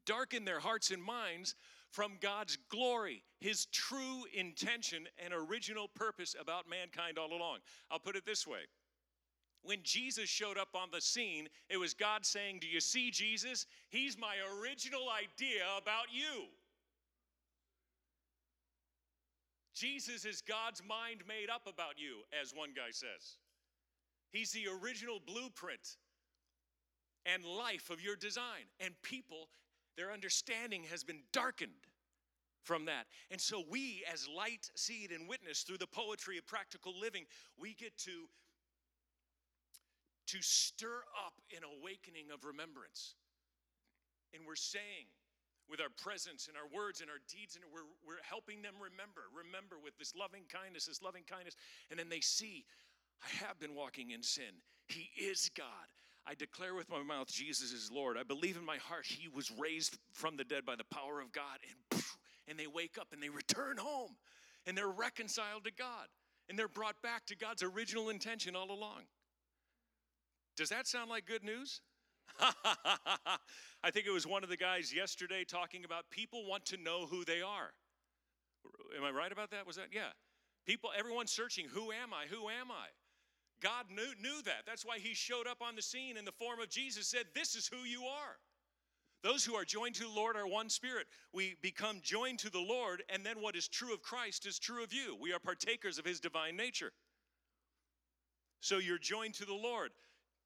darkened 0.06 0.48
their 0.48 0.60
hearts 0.60 0.92
and 0.92 1.04
minds 1.04 1.56
from 1.92 2.14
God's 2.22 2.58
glory, 2.70 3.24
His 3.40 3.66
true 3.68 4.26
intention 4.34 5.08
and 5.24 5.34
original 5.34 5.88
purpose 5.88 6.36
about 6.40 6.70
mankind 6.70 7.18
all 7.18 7.34
along. 7.34 7.60
I'll 7.92 8.00
put 8.00 8.16
it 8.16 8.26
this 8.26 8.46
way 8.46 8.62
when 9.68 9.80
Jesus 9.84 10.30
showed 10.30 10.58
up 10.58 10.70
on 10.76 10.90
the 10.92 11.02
scene, 11.02 11.50
it 11.70 11.78
was 11.78 11.94
God 11.94 12.26
saying, 12.26 12.60
Do 12.62 12.68
you 12.68 12.80
see 12.80 13.12
Jesus? 13.12 13.66
He's 13.90 14.18
my 14.18 14.36
original 14.62 15.08
idea 15.10 15.64
about 15.78 16.06
you. 16.10 16.46
Jesus 19.78 20.26
is 20.26 20.42
God's 20.42 20.82
mind 20.88 21.22
made 21.28 21.50
up 21.54 21.68
about 21.68 21.98
you, 21.98 22.24
as 22.42 22.54
one 22.54 22.70
guy 22.76 22.92
says. 22.92 23.38
He's 24.32 24.52
the 24.52 24.66
original 24.82 25.20
blueprint 25.26 25.98
and 27.26 27.44
life 27.46 27.90
of 27.90 28.02
your 28.02 28.16
design. 28.16 28.66
And 28.80 28.94
people 29.04 29.50
their 29.98 30.12
understanding 30.12 30.84
has 30.92 31.04
been 31.04 31.22
darkened 31.34 31.72
from 32.64 32.86
that. 32.86 33.08
And 33.32 33.42
so 33.42 33.64
we, 33.70 34.04
as 34.12 34.28
light, 34.28 34.70
seed, 34.76 35.12
and 35.12 35.28
witness, 35.28 35.62
through 35.64 35.80
the 35.80 35.88
poetry 35.88 36.38
of 36.38 36.46
practical 36.46 36.94
living, 36.98 37.26
we 37.60 37.74
get 37.74 37.98
to, 38.00 38.30
to 40.28 40.38
stir 40.42 41.02
up 41.26 41.34
an 41.56 41.64
awakening 41.64 42.26
of 42.32 42.46
remembrance. 42.46 43.16
And 44.34 44.44
we're 44.46 44.56
saying, 44.56 45.08
with 45.70 45.82
our 45.82 45.92
presence 46.02 46.48
and 46.48 46.56
our 46.56 46.68
words 46.72 47.02
and 47.02 47.10
our 47.10 47.20
deeds, 47.28 47.56
and 47.56 47.64
we're, 47.72 47.88
we're 48.06 48.24
helping 48.24 48.62
them 48.62 48.74
remember, 48.80 49.28
remember 49.36 49.76
with 49.84 49.98
this 49.98 50.16
loving 50.16 50.44
kindness, 50.48 50.86
this 50.86 51.02
loving 51.02 51.24
kindness. 51.24 51.56
And 51.90 52.00
then 52.00 52.10
they 52.10 52.22
see, 52.22 52.66
I 53.24 53.46
have 53.46 53.60
been 53.60 53.76
walking 53.76 54.12
in 54.12 54.24
sin. 54.24 54.64
He 54.88 55.10
is 55.20 55.50
God. 55.56 55.92
I 56.26 56.36
declare 56.36 56.76
with 56.76 56.90
my 56.90 57.02
mouth 57.04 57.28
Jesus 57.28 57.72
is 57.72 57.90
Lord. 57.92 58.18
I 58.18 58.24
believe 58.24 58.58
in 58.58 58.66
my 58.66 58.78
heart 58.78 59.06
he 59.06 59.28
was 59.28 59.52
raised 59.52 59.98
from 60.12 60.36
the 60.36 60.44
dead 60.44 60.66
by 60.66 60.76
the 60.76 60.84
power 60.84 61.22
of 61.22 61.32
God. 61.32 61.60
And, 61.92 62.04
and 62.48 62.60
they 62.60 62.68
wake 62.68 62.98
up 63.00 63.08
and 63.14 63.24
they 63.24 63.30
return 63.30 63.78
home 63.78 64.16
and 64.66 64.78
they're 64.78 64.88
reconciled 64.88 65.64
to 65.66 65.72
God 65.72 66.08
and 66.50 66.58
they're 66.58 66.68
brought 66.68 67.02
back 67.02 67.26
to 67.28 67.36
God's 67.36 67.64
original 67.64 68.10
intention 68.10 68.56
all 68.56 68.72
along. 68.72 69.04
Does 70.56 70.70
that 70.70 70.88
sound 70.88 71.10
like 71.10 71.26
good 71.26 71.44
news? 71.44 71.82
I 73.84 73.92
think 73.92 74.06
it 74.06 74.12
was 74.12 74.28
one 74.28 74.44
of 74.44 74.50
the 74.50 74.58
guys 74.58 74.94
yesterday 74.94 75.44
talking 75.44 75.86
about 75.86 76.10
people 76.10 76.46
want 76.48 76.66
to 76.68 76.78
know 76.78 77.06
who 77.06 77.26
they 77.26 77.42
are. 77.42 77.72
Am 78.98 79.04
I 79.04 79.12
right 79.12 79.32
about 79.32 79.52
that? 79.52 79.66
Was 79.66 79.76
that? 79.78 79.88
Yeah. 79.92 80.12
People, 80.66 80.90
everyone's 80.98 81.32
searching, 81.32 81.68
who 81.74 81.92
am 81.92 82.14
I? 82.14 82.26
Who 82.30 82.50
am 82.50 82.72
I? 82.72 82.88
God 83.62 83.86
knew, 83.90 84.14
knew 84.22 84.42
that. 84.44 84.66
That's 84.66 84.86
why 84.86 85.00
he 85.00 85.14
showed 85.14 85.48
up 85.48 85.62
on 85.62 85.76
the 85.76 85.82
scene 85.82 86.18
in 86.18 86.26
the 86.26 86.32
form 86.32 86.60
of 86.60 86.70
Jesus, 86.70 87.08
said, 87.08 87.26
This 87.34 87.56
is 87.56 87.68
who 87.68 87.88
you 87.88 88.04
are. 88.04 88.38
Those 89.24 89.44
who 89.44 89.56
are 89.56 89.66
joined 89.66 89.96
to 89.96 90.04
the 90.04 90.10
Lord 90.10 90.36
are 90.36 90.48
one 90.48 90.70
spirit. 90.70 91.08
We 91.34 91.56
become 91.62 92.02
joined 92.04 92.40
to 92.40 92.52
the 92.52 92.60
Lord, 92.60 93.04
and 93.10 93.26
then 93.26 93.42
what 93.42 93.56
is 93.56 93.68
true 93.68 93.94
of 93.94 94.02
Christ 94.04 94.46
is 94.46 94.60
true 94.60 94.84
of 94.84 94.94
you. 94.94 95.18
We 95.20 95.34
are 95.34 95.40
partakers 95.40 95.98
of 95.98 96.06
his 96.06 96.20
divine 96.20 96.56
nature. 96.56 96.92
So 98.60 98.78
you're 98.78 99.00
joined 99.00 99.34
to 99.36 99.46
the 99.46 99.56
Lord. 99.56 99.92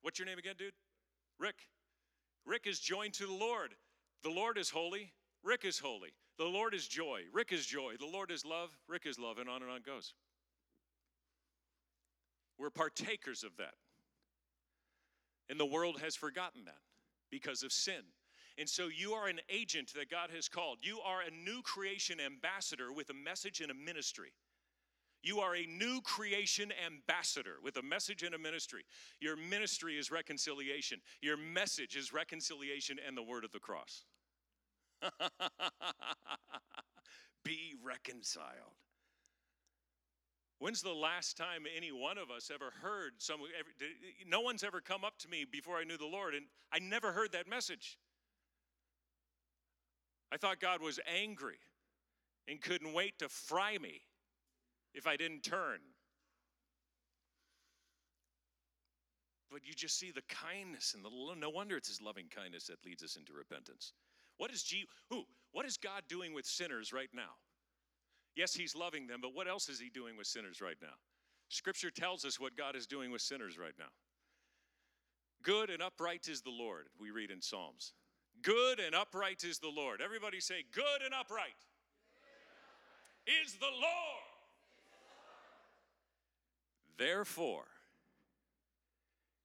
What's 0.02 0.20
your 0.20 0.26
name 0.26 0.40
again, 0.40 0.56
dude? 0.58 0.74
Rick. 1.38 1.56
Rick 2.46 2.68
is 2.68 2.80
joined 2.80 3.14
to 3.16 3.26
the 3.26 3.34
Lord. 3.34 3.76
The 4.24 4.30
Lord 4.30 4.58
is 4.58 4.70
holy. 4.70 5.14
Rick 5.44 5.66
is 5.66 5.80
holy. 5.80 6.10
The 6.38 6.46
Lord 6.46 6.74
is 6.74 6.88
joy. 6.88 7.22
Rick 7.34 7.52
is 7.52 7.66
joy. 7.66 7.96
The 8.00 8.06
Lord 8.06 8.32
is 8.32 8.46
love. 8.46 8.70
Rick 8.88 9.06
is 9.06 9.20
love. 9.20 9.38
And 9.38 9.50
on 9.50 9.62
and 9.62 9.72
on 9.72 9.82
goes. 9.86 10.14
We're 12.58 12.70
partakers 12.70 13.44
of 13.44 13.58
that. 13.58 13.74
And 15.50 15.60
the 15.60 15.66
world 15.66 16.00
has 16.02 16.16
forgotten 16.16 16.66
that 16.66 16.80
because 17.30 17.64
of 17.64 17.72
sin. 17.72 18.04
And 18.58 18.70
so 18.70 18.88
you 18.88 19.14
are 19.14 19.28
an 19.28 19.40
agent 19.50 19.94
that 19.96 20.10
God 20.10 20.30
has 20.36 20.48
called. 20.48 20.80
You 20.82 21.00
are 21.02 21.22
a 21.22 21.32
new 21.32 21.62
creation 21.62 22.20
ambassador 22.20 22.94
with 22.94 23.10
a 23.10 23.14
message 23.14 23.62
and 23.62 23.72
a 23.72 23.74
ministry. 23.74 24.34
You 25.24 25.40
are 25.40 25.56
a 25.56 25.66
new 25.66 26.02
creation 26.02 26.72
ambassador 26.86 27.56
with 27.64 27.78
a 27.78 27.84
message 27.84 28.24
and 28.24 28.34
a 28.34 28.40
ministry. 28.40 28.84
Your 29.20 29.36
ministry 29.36 29.98
is 29.98 30.10
reconciliation. 30.10 31.00
Your 31.22 31.38
message 31.38 31.96
is 31.96 32.12
reconciliation 32.12 32.98
and 33.06 33.16
the 33.16 33.22
word 33.22 33.44
of 33.44 33.52
the 33.52 33.60
cross. 33.60 34.06
Be 37.44 37.76
reconciled. 37.84 38.76
When's 40.58 40.82
the 40.82 40.94
last 40.94 41.38
time 41.38 41.64
any 41.76 41.92
one 41.92 42.20
of 42.20 42.30
us 42.30 42.52
ever 42.54 42.72
heard 42.82 43.14
some? 43.18 43.40
no 44.28 44.42
one's 44.42 44.64
ever 44.64 44.80
come 44.80 45.04
up 45.04 45.18
to 45.20 45.28
me 45.28 45.44
before 45.52 45.78
I 45.78 45.84
knew 45.84 45.98
the 45.98 46.06
Lord, 46.06 46.36
and 46.36 46.46
I 46.72 46.78
never 46.78 47.12
heard 47.12 47.32
that 47.32 47.50
message. 47.50 47.98
I 50.32 50.38
thought 50.38 50.60
God 50.60 50.82
was 50.82 51.00
angry 51.12 51.58
and 52.48 52.62
couldn't 52.62 52.94
wait 52.94 53.20
to 53.20 53.30
fry 53.30 53.78
me 53.80 54.02
if 54.94 55.08
I 55.08 55.16
didn't 55.16 55.44
turn. 55.44 55.80
But 59.52 59.66
you 59.66 59.74
just 59.74 60.00
see 60.00 60.12
the 60.12 60.22
kindness 60.24 60.94
and 60.96 61.04
the 61.04 61.10
no 61.38 61.50
wonder 61.50 61.76
it's 61.76 61.90
his 61.90 62.02
loving 62.02 62.28
kindness 62.34 62.68
that 62.68 62.86
leads 62.86 63.04
us 63.04 63.18
into 63.18 63.34
repentance. 63.34 63.94
What 64.38 64.52
is 64.52 64.64
G, 64.64 64.86
who, 65.10 65.24
what 65.52 65.66
is 65.66 65.78
God 65.78 66.04
doing 66.08 66.34
with 66.34 66.46
sinners 66.46 66.94
right 66.94 67.10
now? 67.14 67.36
Yes, 68.36 68.54
he's 68.54 68.76
loving 68.76 69.08
them, 69.08 69.20
but 69.22 69.36
what 69.36 69.50
else 69.50 69.68
is 69.68 69.80
he 69.80 69.90
doing 69.90 70.16
with 70.16 70.26
sinners 70.26 70.62
right 70.62 70.78
now? 70.82 70.96
Scripture 71.50 71.92
tells 71.92 72.24
us 72.24 72.40
what 72.40 72.56
God 72.56 72.78
is 72.78 72.88
doing 72.88 73.12
with 73.12 73.22
sinners 73.22 73.58
right 73.58 73.74
now. 73.78 73.92
Good 75.44 75.70
and 75.70 75.82
upright 75.82 76.30
is 76.30 76.42
the 76.42 76.50
Lord, 76.50 76.88
we 76.98 77.12
read 77.12 77.30
in 77.30 77.42
Psalms. 77.42 77.94
Good 78.42 78.80
and 78.80 78.96
upright 78.96 79.44
is 79.44 79.60
the 79.60 79.70
Lord. 79.70 80.02
Everybody 80.02 80.40
say, 80.40 80.64
Good 80.72 81.02
and 81.04 81.14
upright, 81.14 81.60
is 83.28 83.54
the 83.56 83.66
Lord. 83.66 84.31
Therefore, 86.98 87.66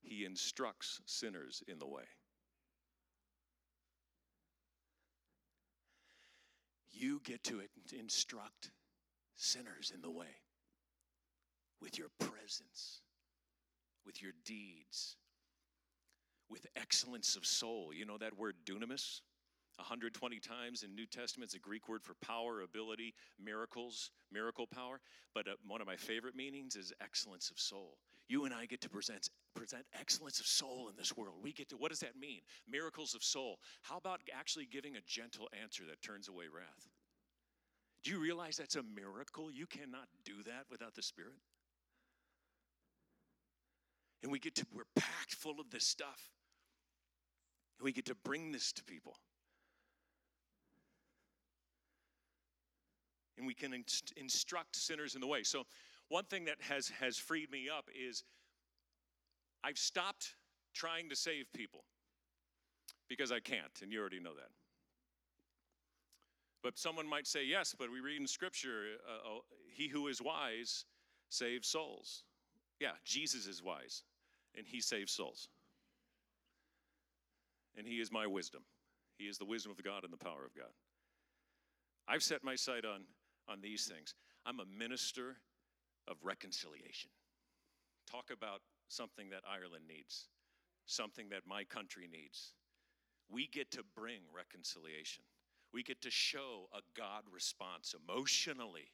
he 0.00 0.24
instructs 0.24 1.00
sinners 1.06 1.62
in 1.66 1.78
the 1.78 1.86
way. 1.86 2.04
You 6.92 7.20
get 7.24 7.44
to 7.44 7.60
instruct 7.92 8.70
sinners 9.36 9.92
in 9.94 10.00
the 10.00 10.10
way 10.10 10.40
with 11.80 11.98
your 11.98 12.08
presence, 12.18 13.00
with 14.06 14.22
your 14.22 14.32
deeds, 14.44 15.16
with 16.48 16.66
excellence 16.74 17.36
of 17.36 17.44
soul. 17.44 17.92
You 17.92 18.06
know 18.06 18.18
that 18.18 18.38
word 18.38 18.54
dunamis? 18.64 19.20
120 19.78 20.40
times 20.40 20.82
in 20.82 20.94
New 20.94 21.06
Testament, 21.06 21.48
it's 21.48 21.54
a 21.54 21.58
Greek 21.58 21.88
word 21.88 22.02
for 22.02 22.14
power, 22.14 22.62
ability, 22.62 23.14
miracles, 23.42 24.10
miracle 24.32 24.66
power. 24.66 25.00
But 25.34 25.48
uh, 25.48 25.52
one 25.66 25.80
of 25.80 25.86
my 25.86 25.96
favorite 25.96 26.34
meanings 26.34 26.76
is 26.76 26.92
excellence 27.00 27.50
of 27.50 27.58
soul. 27.58 27.98
You 28.28 28.44
and 28.44 28.54
I 28.54 28.66
get 28.66 28.80
to 28.82 28.90
present, 28.90 29.28
present 29.54 29.84
excellence 29.98 30.40
of 30.40 30.46
soul 30.46 30.88
in 30.88 30.96
this 30.96 31.16
world. 31.16 31.36
We 31.42 31.52
get 31.52 31.68
to, 31.70 31.76
what 31.76 31.90
does 31.90 32.00
that 32.00 32.18
mean? 32.18 32.40
Miracles 32.68 33.14
of 33.14 33.22
soul. 33.22 33.58
How 33.82 33.98
about 33.98 34.20
actually 34.36 34.66
giving 34.66 34.96
a 34.96 35.00
gentle 35.06 35.48
answer 35.62 35.84
that 35.88 36.02
turns 36.02 36.28
away 36.28 36.46
wrath? 36.52 36.88
Do 38.02 38.10
you 38.10 38.18
realize 38.18 38.56
that's 38.56 38.76
a 38.76 38.82
miracle? 38.82 39.50
You 39.50 39.66
cannot 39.66 40.08
do 40.24 40.42
that 40.46 40.64
without 40.70 40.94
the 40.94 41.02
Spirit. 41.02 41.38
And 44.22 44.32
we 44.32 44.38
get 44.38 44.54
to, 44.56 44.66
we're 44.72 44.84
packed 44.96 45.34
full 45.34 45.60
of 45.60 45.70
this 45.70 45.84
stuff. 45.84 46.30
And 47.78 47.84
we 47.84 47.92
get 47.92 48.06
to 48.06 48.14
bring 48.24 48.52
this 48.52 48.72
to 48.72 48.84
people. 48.84 49.16
We 53.46 53.54
can 53.54 53.72
inst- 53.72 54.12
instruct 54.16 54.76
sinners 54.76 55.14
in 55.14 55.20
the 55.20 55.26
way. 55.26 55.42
So, 55.42 55.64
one 56.08 56.24
thing 56.24 56.44
that 56.44 56.56
has, 56.60 56.88
has 57.00 57.16
freed 57.16 57.50
me 57.50 57.68
up 57.68 57.88
is 57.94 58.22
I've 59.64 59.78
stopped 59.78 60.34
trying 60.74 61.08
to 61.08 61.16
save 61.16 61.52
people 61.52 61.84
because 63.08 63.32
I 63.32 63.40
can't, 63.40 63.80
and 63.82 63.92
you 63.92 64.00
already 64.00 64.20
know 64.20 64.34
that. 64.34 64.50
But 66.62 66.78
someone 66.78 67.08
might 67.08 67.26
say, 67.26 67.44
yes, 67.44 67.74
but 67.78 67.90
we 67.90 68.00
read 68.00 68.20
in 68.20 68.26
Scripture, 68.26 68.98
uh, 69.08 69.28
oh, 69.28 69.40
he 69.72 69.88
who 69.88 70.08
is 70.08 70.20
wise 70.20 70.84
saves 71.28 71.68
souls. 71.68 72.24
Yeah, 72.80 72.92
Jesus 73.04 73.46
is 73.46 73.62
wise, 73.62 74.02
and 74.56 74.66
he 74.66 74.80
saves 74.80 75.12
souls. 75.12 75.48
And 77.76 77.86
he 77.86 78.00
is 78.00 78.10
my 78.10 78.26
wisdom. 78.26 78.62
He 79.18 79.24
is 79.24 79.38
the 79.38 79.44
wisdom 79.44 79.72
of 79.72 79.82
God 79.82 80.04
and 80.04 80.12
the 80.12 80.16
power 80.16 80.44
of 80.44 80.54
God. 80.54 80.72
I've 82.08 82.22
set 82.22 82.44
my 82.44 82.54
sight 82.54 82.84
on, 82.84 83.02
on 83.48 83.60
these 83.60 83.86
things. 83.86 84.14
I'm 84.44 84.60
a 84.60 84.66
minister 84.78 85.36
of 86.08 86.16
reconciliation. 86.22 87.10
Talk 88.10 88.30
about 88.32 88.60
something 88.88 89.30
that 89.30 89.42
Ireland 89.48 89.84
needs, 89.88 90.28
something 90.86 91.28
that 91.30 91.42
my 91.46 91.64
country 91.64 92.08
needs. 92.10 92.52
We 93.28 93.48
get 93.48 93.70
to 93.72 93.82
bring 93.96 94.20
reconciliation. 94.34 95.24
We 95.72 95.82
get 95.82 96.00
to 96.02 96.10
show 96.10 96.68
a 96.72 96.80
God 96.96 97.24
response 97.32 97.94
emotionally. 98.08 98.92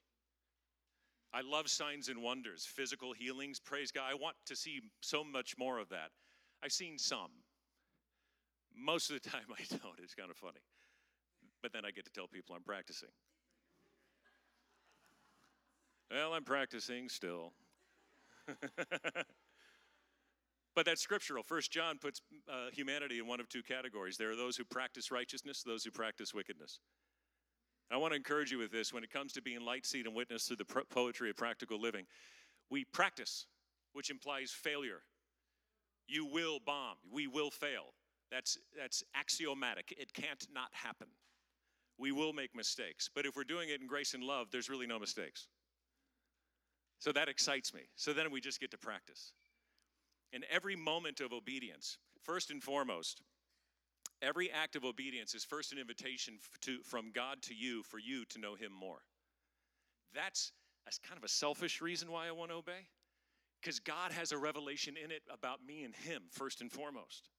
I 1.34 1.40
love 1.42 1.68
signs 1.68 2.08
and 2.08 2.22
wonders, 2.22 2.64
physical 2.64 3.12
healings. 3.12 3.60
Praise 3.60 3.90
God. 3.90 4.04
I 4.10 4.14
want 4.14 4.36
to 4.46 4.56
see 4.56 4.80
so 5.00 5.24
much 5.24 5.56
more 5.58 5.78
of 5.78 5.88
that. 5.90 6.10
I've 6.62 6.72
seen 6.72 6.98
some. 6.98 7.30
Most 8.76 9.10
of 9.10 9.22
the 9.22 9.28
time, 9.30 9.46
I 9.50 9.62
don't. 9.70 9.98
It's 10.02 10.14
kind 10.14 10.30
of 10.30 10.36
funny. 10.36 10.60
But 11.62 11.72
then 11.72 11.84
I 11.84 11.90
get 11.90 12.04
to 12.06 12.12
tell 12.12 12.26
people 12.26 12.54
I'm 12.54 12.62
practicing. 12.62 13.08
Well, 16.10 16.34
I'm 16.34 16.44
practicing 16.44 17.08
still. 17.08 17.52
but 20.74 20.84
that's 20.84 21.00
scriptural. 21.00 21.42
First 21.42 21.70
John 21.70 21.98
puts 21.98 22.20
uh, 22.50 22.70
humanity 22.72 23.18
in 23.18 23.26
one 23.26 23.40
of 23.40 23.48
two 23.48 23.62
categories. 23.62 24.16
There 24.16 24.30
are 24.30 24.36
those 24.36 24.56
who 24.56 24.64
practice 24.64 25.10
righteousness, 25.10 25.62
those 25.62 25.84
who 25.84 25.90
practice 25.90 26.34
wickedness. 26.34 26.80
I 27.90 27.98
want 27.98 28.12
to 28.12 28.16
encourage 28.16 28.50
you 28.50 28.58
with 28.58 28.72
this 28.72 28.92
when 28.92 29.04
it 29.04 29.10
comes 29.10 29.32
to 29.34 29.42
being 29.42 29.60
light, 29.60 29.84
seed, 29.84 30.06
and 30.06 30.14
witness 30.14 30.44
through 30.44 30.56
the 30.56 30.64
poetry 30.64 31.28
of 31.28 31.36
practical 31.36 31.78
living. 31.78 32.06
We 32.70 32.84
practice, 32.84 33.46
which 33.92 34.08
implies 34.08 34.50
failure. 34.50 35.02
You 36.08 36.24
will 36.24 36.58
bomb. 36.64 36.96
We 37.12 37.26
will 37.26 37.50
fail. 37.50 37.92
That's, 38.30 38.56
that's 38.76 39.04
axiomatic. 39.14 39.94
It 39.98 40.14
can't 40.14 40.46
not 40.54 40.70
happen. 40.72 41.08
We 41.98 42.12
will 42.12 42.32
make 42.32 42.56
mistakes. 42.56 43.10
But 43.14 43.26
if 43.26 43.36
we're 43.36 43.44
doing 43.44 43.68
it 43.68 43.82
in 43.82 43.86
grace 43.86 44.14
and 44.14 44.24
love, 44.24 44.46
there's 44.50 44.70
really 44.70 44.86
no 44.86 44.98
mistakes. 44.98 45.48
So 47.02 47.10
that 47.10 47.28
excites 47.28 47.74
me. 47.74 47.80
So 47.96 48.12
then 48.12 48.30
we 48.30 48.40
just 48.40 48.60
get 48.60 48.70
to 48.70 48.78
practice. 48.78 49.32
In 50.32 50.44
every 50.48 50.76
moment 50.76 51.20
of 51.20 51.32
obedience, 51.32 51.98
first 52.22 52.52
and 52.52 52.62
foremost, 52.62 53.22
every 54.22 54.52
act 54.52 54.76
of 54.76 54.84
obedience 54.84 55.34
is 55.34 55.42
first 55.42 55.72
an 55.72 55.80
invitation 55.80 56.34
to, 56.60 56.78
from 56.84 57.10
God 57.12 57.42
to 57.42 57.56
you 57.56 57.82
for 57.82 57.98
you 57.98 58.24
to 58.26 58.38
know 58.38 58.54
Him 58.54 58.70
more. 58.70 59.00
That's, 60.14 60.52
that's 60.84 60.98
kind 60.98 61.18
of 61.18 61.24
a 61.24 61.28
selfish 61.28 61.82
reason 61.82 62.08
why 62.08 62.28
I 62.28 62.30
want 62.30 62.52
to 62.52 62.56
obey. 62.58 62.86
Because 63.60 63.80
God 63.80 64.12
has 64.12 64.30
a 64.30 64.38
revelation 64.38 64.94
in 64.96 65.10
it 65.10 65.22
about 65.28 65.58
me 65.66 65.82
and 65.82 65.96
Him, 65.96 66.22
first 66.30 66.60
and 66.60 66.70
foremost. 66.70 67.30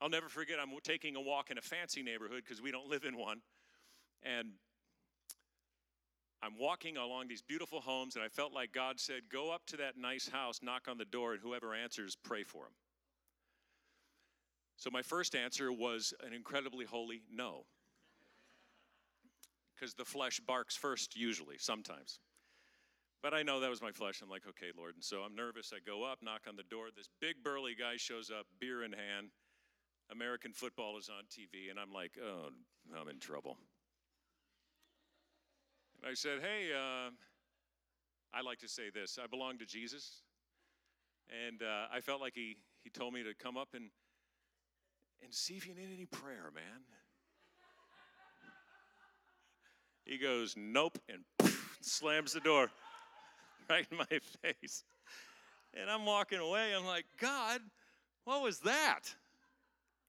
I'll 0.00 0.08
never 0.08 0.28
forget, 0.28 0.56
I'm 0.60 0.70
taking 0.82 1.14
a 1.14 1.20
walk 1.20 1.52
in 1.52 1.58
a 1.58 1.62
fancy 1.62 2.02
neighborhood 2.02 2.42
because 2.44 2.60
we 2.60 2.72
don't 2.72 2.88
live 2.88 3.04
in 3.04 3.16
one. 3.16 3.42
And 4.24 4.54
I'm 6.42 6.56
walking 6.58 6.96
along 6.96 7.28
these 7.28 7.42
beautiful 7.42 7.80
homes, 7.80 8.14
and 8.14 8.24
I 8.24 8.28
felt 8.28 8.52
like 8.52 8.72
God 8.72 9.00
said, 9.00 9.22
Go 9.30 9.52
up 9.52 9.66
to 9.66 9.76
that 9.78 9.96
nice 9.96 10.28
house, 10.28 10.60
knock 10.62 10.86
on 10.88 10.98
the 10.98 11.04
door, 11.04 11.32
and 11.32 11.42
whoever 11.42 11.74
answers, 11.74 12.16
pray 12.16 12.44
for 12.44 12.64
him. 12.66 12.72
So 14.76 14.90
my 14.92 15.02
first 15.02 15.34
answer 15.34 15.72
was 15.72 16.14
an 16.24 16.32
incredibly 16.32 16.84
holy 16.84 17.22
no. 17.32 17.64
Because 19.74 19.94
the 19.94 20.04
flesh 20.04 20.40
barks 20.40 20.76
first, 20.76 21.16
usually, 21.16 21.56
sometimes. 21.58 22.20
But 23.20 23.34
I 23.34 23.42
know 23.42 23.58
that 23.58 23.70
was 23.70 23.82
my 23.82 23.90
flesh. 23.90 24.20
I'm 24.22 24.30
like, 24.30 24.46
okay, 24.48 24.70
Lord. 24.76 24.94
And 24.94 25.02
so 25.04 25.22
I'm 25.22 25.34
nervous. 25.34 25.72
I 25.74 25.78
go 25.84 26.04
up, 26.04 26.18
knock 26.22 26.42
on 26.48 26.54
the 26.54 26.62
door. 26.62 26.86
This 26.96 27.08
big 27.20 27.42
burly 27.42 27.74
guy 27.74 27.96
shows 27.96 28.30
up, 28.30 28.46
beer 28.60 28.84
in 28.84 28.92
hand. 28.92 29.30
American 30.10 30.52
football 30.52 30.96
is 30.96 31.10
on 31.10 31.24
TV, 31.24 31.70
and 31.70 31.78
I'm 31.78 31.92
like, 31.92 32.12
oh, 32.22 32.50
I'm 32.98 33.08
in 33.08 33.18
trouble. 33.18 33.58
And 36.02 36.10
I 36.10 36.14
said, 36.14 36.40
Hey, 36.40 36.70
uh, 36.74 37.10
I 38.32 38.42
like 38.42 38.58
to 38.60 38.68
say 38.68 38.90
this 38.92 39.18
I 39.22 39.26
belong 39.26 39.58
to 39.58 39.66
Jesus. 39.66 40.22
And 41.46 41.62
uh, 41.62 41.86
I 41.92 42.00
felt 42.00 42.20
like 42.20 42.34
he, 42.34 42.56
he 42.82 42.90
told 42.90 43.12
me 43.12 43.22
to 43.22 43.34
come 43.34 43.56
up 43.56 43.68
and, 43.74 43.90
and 45.22 45.34
see 45.34 45.54
if 45.54 45.66
you 45.66 45.74
need 45.74 45.88
any 45.94 46.06
prayer, 46.06 46.50
man. 46.54 46.82
He 50.04 50.16
goes, 50.16 50.54
Nope, 50.56 50.98
and 51.08 51.52
slams 51.80 52.32
the 52.32 52.40
door 52.40 52.70
right 53.70 53.86
in 53.90 53.98
my 53.98 54.18
face. 54.42 54.84
And 55.74 55.90
I'm 55.90 56.06
walking 56.06 56.38
away. 56.38 56.74
I'm 56.74 56.86
like, 56.86 57.04
God, 57.20 57.60
what 58.24 58.42
was 58.42 58.60
that? 58.60 59.00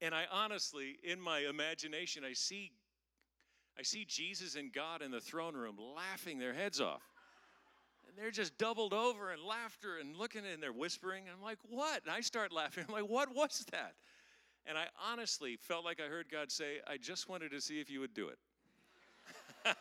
And 0.02 0.16
I 0.16 0.24
honestly, 0.32 0.98
in 1.04 1.20
my 1.20 1.40
imagination, 1.40 2.24
I 2.24 2.32
see 2.32 2.72
I 3.80 3.84
see 3.84 4.04
Jesus 4.04 4.56
and 4.56 4.74
God 4.74 5.02
in 5.02 5.10
the 5.10 5.22
throne 5.22 5.56
room 5.56 5.78
laughing 5.96 6.38
their 6.38 6.54
heads 6.54 6.82
off. 6.82 7.02
And 8.08 8.18
they're 8.18 8.30
just 8.30 8.58
doubled 8.58 8.94
over 8.94 9.32
in 9.32 9.42
laughter 9.46 10.00
and 10.02 10.18
looking 10.18 10.46
and 10.46 10.62
they're 10.62 10.74
whispering. 10.74 11.28
And 11.28 11.38
I'm 11.38 11.42
like, 11.42 11.60
what? 11.70 12.04
And 12.04 12.12
I 12.12 12.20
start 12.20 12.52
laughing. 12.52 12.84
I'm 12.90 12.94
like, 12.94 13.10
what 13.10 13.34
was 13.34 13.66
that? 13.72 13.94
And 14.66 14.78
I 14.78 14.88
honestly 15.10 15.56
felt 15.56 15.86
like 15.86 16.02
I 16.06 16.10
heard 16.10 16.26
God 16.30 16.52
say, 16.52 16.80
I 16.88 16.98
just 16.98 17.30
wanted 17.30 17.52
to 17.52 17.62
see 17.62 17.80
if 17.80 17.90
you 17.90 18.02
would 18.02 18.14
do 18.14 18.28
it. 18.28 18.38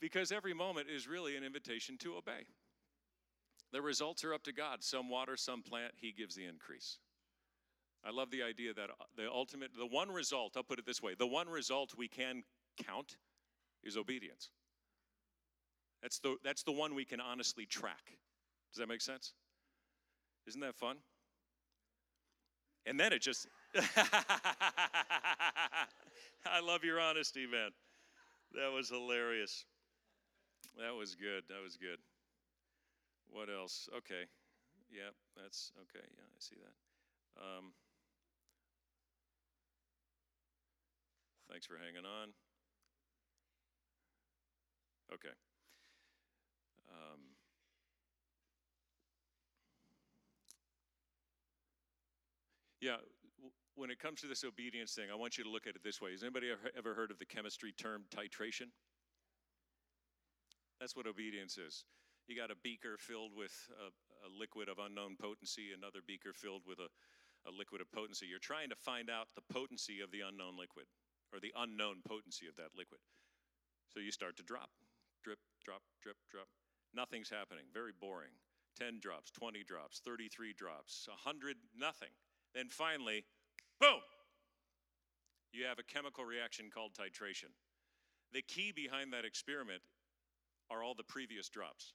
because 0.00 0.30
every 0.30 0.54
moment 0.54 0.86
is 0.88 1.08
really 1.08 1.36
an 1.36 1.42
invitation 1.42 1.98
to 1.98 2.14
obey. 2.14 2.44
The 3.72 3.82
results 3.82 4.24
are 4.24 4.32
up 4.32 4.44
to 4.44 4.52
God. 4.52 4.82
Some 4.82 5.10
water, 5.10 5.36
some 5.36 5.62
plant, 5.62 5.92
He 5.96 6.12
gives 6.12 6.34
the 6.34 6.44
increase. 6.44 6.98
I 8.04 8.10
love 8.10 8.30
the 8.30 8.42
idea 8.42 8.72
that 8.74 8.90
uh, 8.90 9.04
the 9.16 9.28
ultimate, 9.28 9.70
the 9.76 9.86
one 9.86 10.10
result, 10.10 10.52
I'll 10.56 10.62
put 10.62 10.78
it 10.78 10.86
this 10.86 11.02
way 11.02 11.14
the 11.18 11.26
one 11.26 11.48
result 11.48 11.94
we 11.96 12.08
can 12.08 12.42
count 12.84 13.16
is 13.82 13.96
obedience. 13.96 14.50
That's 16.02 16.18
the, 16.20 16.36
that's 16.44 16.62
the 16.62 16.72
one 16.72 16.94
we 16.94 17.04
can 17.04 17.20
honestly 17.20 17.66
track. 17.66 18.16
Does 18.72 18.78
that 18.78 18.88
make 18.88 19.00
sense? 19.00 19.32
Isn't 20.46 20.60
that 20.60 20.76
fun? 20.76 20.98
And 22.84 23.00
then 23.00 23.12
it 23.12 23.20
just, 23.20 23.48
I 23.74 23.80
love 26.62 26.84
your 26.84 27.00
honesty, 27.00 27.46
man. 27.46 27.70
That 28.54 28.70
was 28.72 28.88
hilarious. 28.88 29.64
That 30.78 30.94
was 30.94 31.16
good. 31.16 31.42
That 31.48 31.62
was 31.64 31.76
good. 31.76 31.98
What 33.28 33.48
else? 33.50 33.88
Okay. 33.96 34.24
Yeah, 34.90 35.10
that's 35.36 35.72
okay. 35.82 36.04
Yeah, 36.16 36.24
I 36.24 36.38
see 36.38 36.56
that. 36.56 36.74
Um, 37.42 37.72
thanks 41.50 41.66
for 41.66 41.74
hanging 41.76 42.06
on. 42.06 42.30
Okay. 45.12 45.34
Um, 46.88 47.20
yeah, 52.80 52.96
when 53.74 53.90
it 53.90 53.98
comes 53.98 54.20
to 54.22 54.26
this 54.26 54.44
obedience 54.44 54.94
thing, 54.94 55.06
I 55.12 55.14
want 55.14 55.38
you 55.38 55.44
to 55.44 55.50
look 55.50 55.66
at 55.66 55.76
it 55.76 55.82
this 55.84 56.00
way. 56.00 56.12
Has 56.12 56.22
anybody 56.22 56.50
ever, 56.50 56.70
ever 56.76 56.94
heard 56.94 57.10
of 57.10 57.18
the 57.18 57.26
chemistry 57.26 57.72
term 57.72 58.04
titration? 58.10 58.70
That's 60.80 60.96
what 60.96 61.06
obedience 61.06 61.58
is. 61.58 61.84
You 62.26 62.34
got 62.34 62.50
a 62.50 62.58
beaker 62.58 62.98
filled 62.98 63.32
with 63.38 63.54
a, 63.78 63.94
a 64.26 64.30
liquid 64.34 64.68
of 64.68 64.82
unknown 64.82 65.14
potency, 65.14 65.70
another 65.70 66.02
beaker 66.02 66.34
filled 66.34 66.66
with 66.66 66.82
a, 66.82 66.90
a 67.46 67.52
liquid 67.54 67.80
of 67.80 67.90
potency. 67.92 68.26
You're 68.26 68.42
trying 68.42 68.70
to 68.70 68.76
find 68.76 69.08
out 69.08 69.30
the 69.38 69.46
potency 69.46 70.02
of 70.02 70.10
the 70.10 70.26
unknown 70.26 70.58
liquid 70.58 70.90
or 71.30 71.38
the 71.38 71.54
unknown 71.54 72.02
potency 72.02 72.50
of 72.50 72.58
that 72.58 72.74
liquid. 72.74 72.98
So 73.94 74.02
you 74.02 74.10
start 74.10 74.36
to 74.36 74.42
drop, 74.42 74.70
drip, 75.22 75.38
drop, 75.64 75.82
drip, 76.02 76.18
drop. 76.30 76.50
Nothing's 76.94 77.30
happening. 77.30 77.70
Very 77.72 77.92
boring. 77.94 78.34
10 78.76 78.98
drops, 79.00 79.30
20 79.30 79.64
drops, 79.64 80.00
33 80.04 80.52
drops, 80.52 81.08
100, 81.08 81.56
nothing. 81.78 82.12
Then 82.54 82.68
finally, 82.68 83.24
boom! 83.80 84.00
You 85.52 85.64
have 85.64 85.78
a 85.78 85.82
chemical 85.82 86.24
reaction 86.24 86.68
called 86.72 86.92
titration. 86.92 87.56
The 88.32 88.42
key 88.42 88.72
behind 88.72 89.12
that 89.12 89.24
experiment 89.24 89.80
are 90.68 90.82
all 90.82 90.94
the 90.94 91.04
previous 91.04 91.48
drops. 91.48 91.94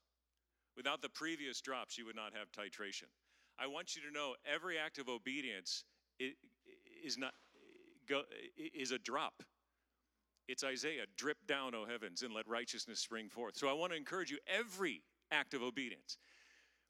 Without 0.76 1.01
the 1.01 1.09
previous 1.09 1.61
drops, 1.61 1.97
you 1.97 2.05
would 2.05 2.15
not 2.15 2.34
have 2.34 2.51
titration. 2.51 3.09
I 3.59 3.67
want 3.67 3.95
you 3.95 4.01
to 4.01 4.11
know 4.11 4.36
every 4.45 4.78
act 4.78 4.97
of 4.97 5.09
obedience 5.09 5.84
is 6.19 7.17
not 7.17 7.34
is 8.57 8.91
a 8.91 8.97
drop. 8.97 9.43
It's 10.47 10.63
Isaiah, 10.63 11.05
drip 11.15 11.38
down, 11.47 11.76
O 11.76 11.86
heavens, 11.86 12.24
and 12.24 12.34
let 12.34 12.47
righteousness 12.47 12.99
spring 12.99 13.30
forth. 13.30 13.55
So 13.55 13.69
I 13.69 13.74
want 13.74 13.93
to 13.93 13.97
encourage 13.97 14.32
you 14.32 14.38
every 14.47 15.01
act 15.32 15.53
of 15.53 15.61
obedience, 15.61 16.17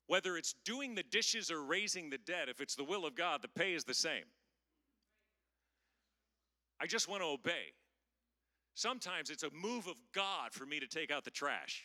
whether 0.07 0.35
it's 0.37 0.55
doing 0.65 0.95
the 0.95 1.03
dishes 1.03 1.51
or 1.51 1.61
raising 1.61 2.09
the 2.09 2.17
dead, 2.17 2.49
if 2.49 2.59
it's 2.59 2.75
the 2.75 2.83
will 2.83 3.05
of 3.05 3.15
God, 3.15 3.41
the 3.41 3.47
pay 3.47 3.73
is 3.73 3.83
the 3.83 3.93
same. 3.93 4.23
I 6.79 6.87
just 6.87 7.07
want 7.07 7.21
to 7.21 7.27
obey. 7.27 7.73
Sometimes 8.73 9.29
it's 9.29 9.43
a 9.43 9.51
move 9.51 9.85
of 9.87 9.95
God 10.13 10.53
for 10.53 10.65
me 10.65 10.79
to 10.79 10.87
take 10.87 11.11
out 11.11 11.23
the 11.23 11.29
trash. 11.31 11.83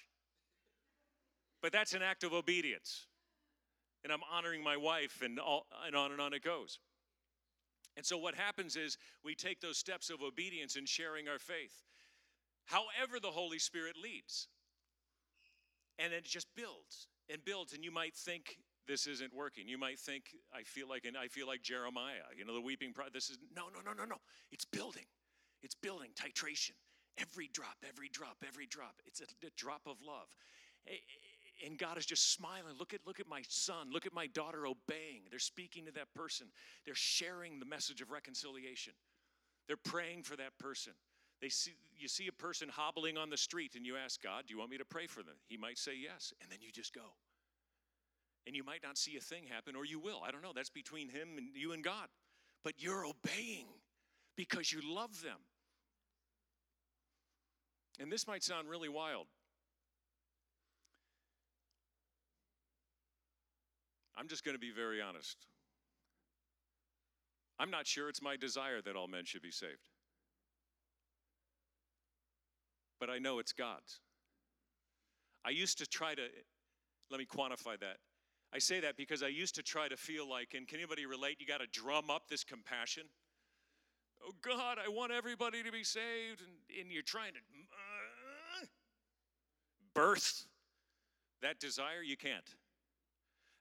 But 1.66 1.72
that's 1.72 1.94
an 1.94 2.02
act 2.02 2.22
of 2.22 2.32
obedience. 2.32 3.06
And 4.04 4.12
I'm 4.12 4.20
honoring 4.32 4.62
my 4.62 4.76
wife, 4.76 5.20
and, 5.20 5.40
all, 5.40 5.66
and 5.84 5.96
on 5.96 6.12
and 6.12 6.20
on 6.20 6.32
it 6.32 6.44
goes. 6.44 6.78
And 7.96 8.06
so 8.06 8.16
what 8.16 8.36
happens 8.36 8.76
is 8.76 8.96
we 9.24 9.34
take 9.34 9.60
those 9.60 9.76
steps 9.76 10.08
of 10.08 10.22
obedience 10.22 10.76
and 10.76 10.88
sharing 10.88 11.26
our 11.26 11.40
faith. 11.40 11.82
However, 12.66 13.18
the 13.20 13.32
Holy 13.32 13.58
Spirit 13.58 13.96
leads. 14.00 14.46
And 15.98 16.12
it 16.12 16.22
just 16.22 16.46
builds 16.54 17.08
and 17.28 17.44
builds. 17.44 17.72
And 17.72 17.82
you 17.82 17.90
might 17.90 18.14
think 18.14 18.58
this 18.86 19.08
isn't 19.08 19.34
working. 19.34 19.66
You 19.66 19.76
might 19.76 19.98
think, 19.98 20.26
I 20.54 20.62
feel 20.62 20.88
like, 20.88 21.04
and 21.04 21.16
I 21.16 21.26
feel 21.26 21.48
like 21.48 21.62
Jeremiah, 21.62 22.30
you 22.38 22.44
know, 22.44 22.54
the 22.54 22.60
weeping 22.60 22.92
prophet. 22.92 23.12
This 23.12 23.28
is 23.28 23.38
no, 23.56 23.64
no, 23.74 23.80
no, 23.84 23.92
no, 23.92 24.04
no. 24.04 24.18
It's 24.52 24.64
building. 24.64 25.06
It's 25.64 25.74
building, 25.74 26.10
titration. 26.14 26.78
Every 27.18 27.50
drop, 27.52 27.78
every 27.82 28.08
drop, 28.08 28.36
every 28.46 28.66
drop. 28.66 29.02
It's 29.04 29.20
a, 29.20 29.24
a 29.44 29.50
drop 29.56 29.80
of 29.84 29.96
love 30.06 30.28
and 31.64 31.78
God 31.78 31.98
is 31.98 32.06
just 32.06 32.32
smiling. 32.32 32.74
Look 32.78 32.94
at 32.94 33.00
look 33.06 33.20
at 33.20 33.28
my 33.28 33.42
son. 33.48 33.90
Look 33.92 34.06
at 34.06 34.12
my 34.12 34.26
daughter 34.26 34.66
obeying. 34.66 35.22
They're 35.30 35.38
speaking 35.38 35.86
to 35.86 35.92
that 35.92 36.12
person. 36.14 36.48
They're 36.84 36.94
sharing 36.94 37.58
the 37.58 37.66
message 37.66 38.00
of 38.00 38.10
reconciliation. 38.10 38.92
They're 39.66 39.76
praying 39.76 40.22
for 40.24 40.36
that 40.36 40.58
person. 40.58 40.92
They 41.40 41.48
see 41.48 41.72
you 41.96 42.08
see 42.08 42.28
a 42.28 42.32
person 42.32 42.68
hobbling 42.68 43.16
on 43.16 43.30
the 43.30 43.36
street 43.36 43.74
and 43.74 43.86
you 43.86 43.96
ask 43.96 44.22
God, 44.22 44.46
"Do 44.46 44.54
you 44.54 44.58
want 44.58 44.70
me 44.70 44.78
to 44.78 44.84
pray 44.84 45.06
for 45.06 45.22
them?" 45.22 45.36
He 45.48 45.56
might 45.56 45.78
say 45.78 45.94
yes, 45.94 46.32
and 46.40 46.50
then 46.50 46.58
you 46.60 46.70
just 46.70 46.92
go. 46.92 47.14
And 48.46 48.54
you 48.54 48.62
might 48.62 48.82
not 48.82 48.96
see 48.96 49.16
a 49.16 49.20
thing 49.20 49.46
happen 49.46 49.74
or 49.74 49.84
you 49.84 49.98
will. 49.98 50.22
I 50.22 50.30
don't 50.30 50.42
know. 50.42 50.52
That's 50.54 50.70
between 50.70 51.08
him 51.08 51.36
and 51.36 51.48
you 51.56 51.72
and 51.72 51.82
God. 51.82 52.08
But 52.62 52.74
you're 52.78 53.04
obeying 53.04 53.66
because 54.36 54.72
you 54.72 54.80
love 54.82 55.20
them. 55.22 55.38
And 57.98 58.12
this 58.12 58.26
might 58.26 58.44
sound 58.44 58.68
really 58.68 58.88
wild. 58.88 59.26
I'm 64.16 64.28
just 64.28 64.44
going 64.44 64.54
to 64.54 64.60
be 64.60 64.70
very 64.70 65.00
honest. 65.02 65.36
I'm 67.58 67.70
not 67.70 67.86
sure 67.86 68.08
it's 68.08 68.22
my 68.22 68.36
desire 68.36 68.82
that 68.82 68.96
all 68.96 69.08
men 69.08 69.24
should 69.24 69.42
be 69.42 69.50
saved. 69.50 69.90
But 73.00 73.10
I 73.10 73.18
know 73.18 73.38
it's 73.38 73.52
God's. 73.52 74.00
I 75.44 75.50
used 75.50 75.78
to 75.78 75.86
try 75.86 76.14
to, 76.14 76.22
let 77.10 77.18
me 77.18 77.26
quantify 77.26 77.78
that. 77.80 77.98
I 78.52 78.58
say 78.58 78.80
that 78.80 78.96
because 78.96 79.22
I 79.22 79.28
used 79.28 79.54
to 79.56 79.62
try 79.62 79.88
to 79.88 79.96
feel 79.96 80.28
like, 80.28 80.54
and 80.54 80.66
can 80.66 80.78
anybody 80.78 81.04
relate? 81.06 81.36
You 81.40 81.46
got 81.46 81.60
to 81.60 81.66
drum 81.66 82.10
up 82.10 82.28
this 82.28 82.44
compassion. 82.44 83.04
Oh 84.24 84.32
God, 84.42 84.78
I 84.84 84.88
want 84.88 85.12
everybody 85.12 85.62
to 85.62 85.70
be 85.70 85.84
saved. 85.84 86.40
And, 86.40 86.80
and 86.80 86.90
you're 86.90 87.02
trying 87.02 87.32
to 87.32 87.38
uh, 88.62 88.66
birth 89.94 90.46
that 91.42 91.60
desire. 91.60 92.02
You 92.04 92.16
can't. 92.16 92.54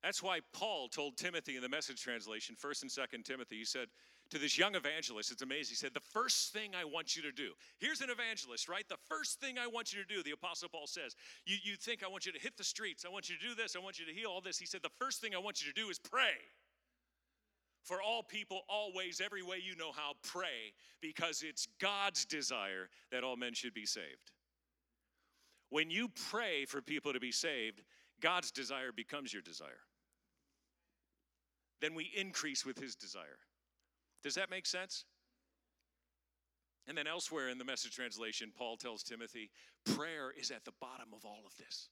That's 0.06 0.22
why 0.22 0.38
Paul 0.54 0.88
told 0.88 1.18
Timothy 1.18 1.56
in 1.56 1.64
the 1.64 1.70
message 1.70 2.00
translation, 2.00 2.56
1st 2.64 2.84
and 2.84 2.92
2nd 2.92 3.26
Timothy, 3.26 3.58
he 3.58 3.66
said 3.66 3.88
to 4.30 4.38
this 4.38 4.56
young 4.56 4.76
evangelist, 4.76 5.32
it's 5.32 5.42
amazing, 5.42 5.72
he 5.72 5.76
said, 5.76 5.96
The 5.96 6.00
first 6.00 6.54
thing 6.54 6.74
I 6.80 6.86
want 6.86 7.16
you 7.16 7.24
to 7.24 7.32
do, 7.32 7.54
here's 7.80 8.02
an 8.02 8.12
evangelist, 8.12 8.70
right? 8.70 8.88
The 8.88 9.00
first 9.10 9.42
thing 9.42 9.58
I 9.58 9.66
want 9.66 9.94
you 9.94 10.04
to 10.04 10.08
do, 10.08 10.22
the 10.22 10.34
Apostle 10.34 10.70
Paul 10.70 10.86
says, 10.86 11.16
you, 11.48 11.58
you 11.64 11.76
think 11.76 12.04
I 12.04 12.08
want 12.08 12.28
you 12.28 12.32
to 12.32 12.40
hit 12.40 12.56
the 12.56 12.64
streets, 12.64 13.04
I 13.04 13.10
want 13.10 13.32
you 13.32 13.36
to 13.36 13.48
do 13.48 13.56
this, 13.56 13.76
I 13.76 13.80
want 13.80 13.98
you 13.98 14.06
to 14.06 14.14
heal 14.14 14.30
all 14.30 14.42
this. 14.42 14.60
He 14.60 14.68
said, 14.68 14.84
The 14.84 14.92
first 15.00 15.22
thing 15.22 15.34
I 15.34 15.40
want 15.40 15.66
you 15.66 15.74
to 15.74 15.82
do 15.82 15.90
is 15.90 15.98
pray. 15.98 16.38
For 17.82 18.00
all 18.00 18.22
people, 18.22 18.62
always, 18.70 19.20
every 19.20 19.42
way 19.42 19.58
you 19.58 19.76
know 19.76 19.92
how, 19.92 20.12
pray, 20.22 20.74
because 21.02 21.42
it's 21.44 21.68
God's 21.82 22.26
desire 22.26 22.90
that 23.12 23.24
all 23.24 23.38
men 23.38 23.56
should 23.56 23.74
be 23.74 23.88
saved. 23.88 24.32
When 25.72 25.90
you 25.90 26.10
pray 26.30 26.66
for 26.66 26.80
people 26.80 27.12
to 27.12 27.20
be 27.20 27.32
saved, 27.32 27.82
God's 28.22 28.52
desire 28.52 28.92
becomes 28.96 29.34
your 29.34 29.42
desire 29.42 29.82
then 31.82 31.94
we 31.94 32.12
increase 32.16 32.66
with 32.66 32.80
his 32.80 32.96
desire. 32.96 33.40
Does 34.24 34.36
that 34.36 34.50
make 34.50 34.66
sense? 34.66 35.06
And 36.88 36.98
then 36.98 37.08
elsewhere 37.08 37.50
in 37.50 37.58
the 37.58 37.66
message 37.66 37.96
translation, 37.96 38.52
Paul 38.56 38.78
tells 38.78 39.04
Timothy, 39.04 39.50
prayer 39.86 40.32
is 40.40 40.52
at 40.52 40.66
the 40.66 40.72
bottom 40.80 41.08
of 41.14 41.26
all 41.26 41.44
of 41.46 41.56
this. 41.58 41.90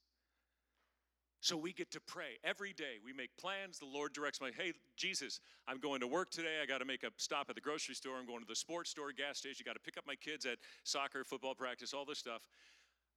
So 1.40 1.58
we 1.58 1.74
get 1.74 1.90
to 1.90 2.00
pray 2.00 2.38
every 2.42 2.72
day. 2.72 2.96
We 3.04 3.12
make 3.12 3.36
plans. 3.36 3.78
The 3.78 3.84
Lord 3.84 4.14
directs 4.14 4.40
my, 4.40 4.50
hey, 4.56 4.72
Jesus, 4.96 5.40
I'm 5.68 5.78
going 5.78 6.00
to 6.00 6.06
work 6.06 6.30
today. 6.30 6.60
I 6.62 6.66
got 6.66 6.78
to 6.78 6.86
make 6.86 7.02
a 7.02 7.10
stop 7.18 7.50
at 7.50 7.54
the 7.54 7.60
grocery 7.60 7.94
store. 7.94 8.16
I'm 8.18 8.26
going 8.26 8.40
to 8.40 8.46
the 8.48 8.56
sports 8.56 8.88
store, 8.88 9.12
gas 9.12 9.38
station. 9.38 9.62
Got 9.66 9.74
to 9.74 9.80
pick 9.80 9.98
up 9.98 10.04
my 10.06 10.14
kids 10.14 10.46
at 10.46 10.56
soccer, 10.84 11.22
football 11.22 11.54
practice, 11.54 11.92
all 11.92 12.06
this 12.06 12.18
stuff. 12.18 12.48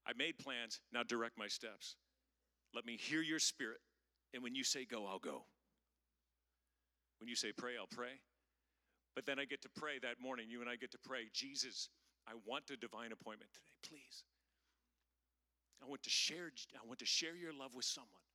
I 0.05 0.11
made 0.17 0.37
plans. 0.39 0.81
Now 0.91 1.03
direct 1.03 1.37
my 1.37 1.47
steps. 1.47 1.95
Let 2.75 2.85
me 2.85 2.97
hear 2.97 3.21
your 3.21 3.39
spirit. 3.39 3.79
And 4.33 4.43
when 4.43 4.55
you 4.55 4.65
say 4.65 4.83
go, 4.83 5.05
I'll 5.05 5.19
go. 5.19 5.45
When 7.19 7.27
you 7.27 7.35
say 7.35 7.51
pray, 7.51 7.73
I'll 7.79 7.87
pray. 7.87 8.21
But 9.15 9.25
then 9.25 9.39
I 9.39 9.45
get 9.45 9.61
to 9.63 9.69
pray 9.75 9.97
that 10.03 10.21
morning. 10.21 10.45
You 10.49 10.61
and 10.61 10.69
I 10.69 10.75
get 10.75 10.91
to 10.91 10.99
pray, 11.03 11.29
Jesus, 11.33 11.89
I 12.27 12.33
want 12.45 12.69
a 12.69 12.77
divine 12.77 13.11
appointment 13.11 13.51
today, 13.53 13.73
please. 13.81 14.23
I 15.81 15.87
want 15.87 16.03
to 16.03 16.09
share 16.09 16.51
I 16.75 16.85
want 16.85 16.99
to 16.99 17.05
share 17.05 17.35
your 17.35 17.53
love 17.53 17.73
with 17.73 17.85
someone. 17.85 18.26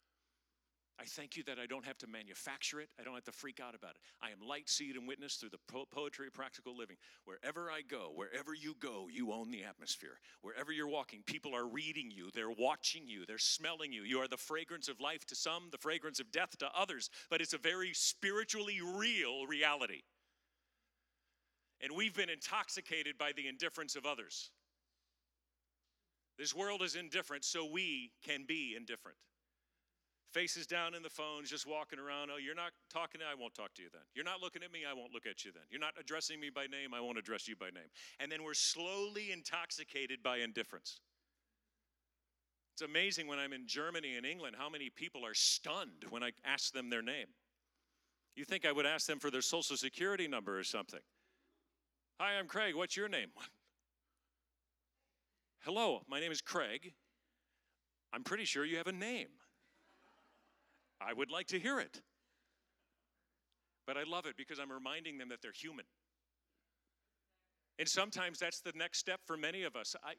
I 1.01 1.05
thank 1.05 1.37
you 1.37 1.43
that 1.45 1.59
I 1.59 1.67
don't 1.67 1.85
have 1.85 1.99
to 1.99 2.07
manufacture 2.07 2.81
it. 2.81 2.91
I 3.01 3.03
don't 3.03 3.15
have 3.15 3.25
to 3.25 3.33
freak 3.33 3.61
out 3.61 3.75
about 3.75 3.93
it. 3.93 3.97
I 4.21 4.31
am 4.31 4.47
light, 4.47 4.69
seed, 4.69 4.97
and 4.97 5.09
witness 5.09 5.37
through 5.37 5.51
the 5.51 5.59
po- 5.67 5.87
poetry 5.91 6.27
of 6.27 6.35
practical 6.35 6.77
living. 6.77 6.97
Wherever 7.25 7.71
I 7.71 7.81
go, 7.81 8.13
wherever 8.15 8.55
you 8.55 8.75
go, 8.79 9.09
you 9.11 9.33
own 9.33 9.51
the 9.51 9.65
atmosphere. 9.65 10.21
Wherever 10.43 10.71
you're 10.71 10.89
walking, 10.89 11.23
people 11.25 11.57
are 11.57 11.67
reading 11.67 12.11
you, 12.11 12.31
they're 12.35 12.51
watching 12.51 13.09
you, 13.09 13.25
they're 13.27 13.39
smelling 13.39 13.93
you. 13.93 14.03
You 14.03 14.19
are 14.19 14.29
the 14.29 14.37
fragrance 14.37 14.89
of 14.89 15.01
life 15.01 15.25
to 15.27 15.35
some, 15.35 15.69
the 15.73 15.79
fragrance 15.79 16.21
of 16.21 16.31
death 16.31 16.57
to 16.59 16.71
others, 16.77 17.11
but 17.31 17.41
it's 17.41 17.55
a 17.55 17.59
very 17.59 17.93
spiritually 17.95 18.81
real 18.81 19.47
reality. 19.47 20.03
And 21.81 21.97
we've 21.97 22.15
been 22.15 22.31
intoxicated 22.31 23.19
by 23.19 23.33
the 23.35 23.49
indifference 23.49 23.97
of 23.97 24.07
others. 24.07 24.51
This 26.39 26.55
world 26.55 26.83
is 26.83 26.95
indifferent, 26.95 27.45
so 27.45 27.65
we 27.65 28.13
can 28.25 28.45
be 28.47 28.75
indifferent 28.77 29.17
faces 30.33 30.67
down 30.67 30.95
in 30.95 31.03
the 31.03 31.11
phones, 31.11 31.51
just 31.51 31.67
walking 31.67 31.99
around. 31.99 32.31
Oh, 32.33 32.39
you're 32.39 32.55
not 32.55 32.73
talking 32.93 33.21
to, 33.21 33.27
I 33.27 33.35
won't 33.39 33.55
talk 33.55 33.75
to 33.75 33.83
you 33.83 33.89
then. 33.93 34.03
You're 34.15 34.25
not 34.25 34.41
looking 34.41 34.63
at 34.63 34.73
me, 34.73 34.81
I 34.89 34.95
won't 34.95 35.13
look 35.13 35.27
at 35.27 35.45
you 35.45 35.53
then. 35.53 35.63
You're 35.71 35.81
not 35.81 35.95
addressing 36.01 36.41
me 36.41 36.51
by 36.51 36.67
name, 36.67 36.95
I 36.95 37.01
won't 37.01 37.19
address 37.19 37.47
you 37.47 37.57
by 37.57 37.67
name. 37.67 37.91
And 38.19 38.33
then 38.33 38.43
we're 38.43 38.55
slowly 38.55 39.31
intoxicated 39.31 40.23
by 40.23 40.39
indifference. 40.39 41.01
It's 42.75 42.83
amazing 42.83 43.27
when 43.27 43.39
I'm 43.39 43.53
in 43.53 43.67
Germany 43.67 44.17
and 44.17 44.25
England 44.25 44.57
how 44.59 44.71
many 44.71 44.89
people 44.89 45.27
are 45.27 45.35
stunned 45.35 46.07
when 46.09 46.23
I 46.23 46.31
ask 46.45 46.73
them 46.73 46.89
their 46.89 47.03
name. 47.03 47.27
You 48.35 48.45
think 48.45 48.65
I 48.65 48.73
would 48.73 48.87
ask 48.87 49.07
them 49.07 49.19
for 49.19 49.31
their 49.31 49.43
social 49.43 49.77
security 49.77 50.27
number 50.27 50.59
or 50.59 50.65
something? 50.65 51.01
Hi, 52.19 52.39
I'm 52.39 52.47
Craig. 52.47 52.75
What's 52.75 52.97
your 52.97 53.09
name? 53.09 53.29
Hello, 55.61 56.03
my 56.09 56.19
name 56.19 56.33
is 56.33 56.41
Craig. 56.41 56.95
I'm 58.13 58.25
pretty 58.25 58.45
sure 58.45 58.65
you 58.65 58.79
have 58.79 58.87
a 58.87 58.93
name. 58.93 59.29
I 61.07 61.13
would 61.13 61.31
like 61.31 61.49
to 61.49 61.59
hear 61.59 61.81
it. 61.81 62.01
But 63.87 63.97
I 63.97 64.05
love 64.05 64.27
it 64.27 64.37
because 64.37 64.59
I'm 64.59 64.71
reminding 64.71 65.19
them 65.19 65.29
that 65.31 65.43
they're 65.43 65.53
human. 65.53 65.85
And 67.79 67.89
sometimes 67.89 68.39
that's 68.39 68.61
the 68.61 68.73
next 68.77 68.99
step 68.99 69.21
for 69.27 69.37
many 69.37 69.65
of 69.65 69.75
us. 69.75 69.97
I, 70.05 70.13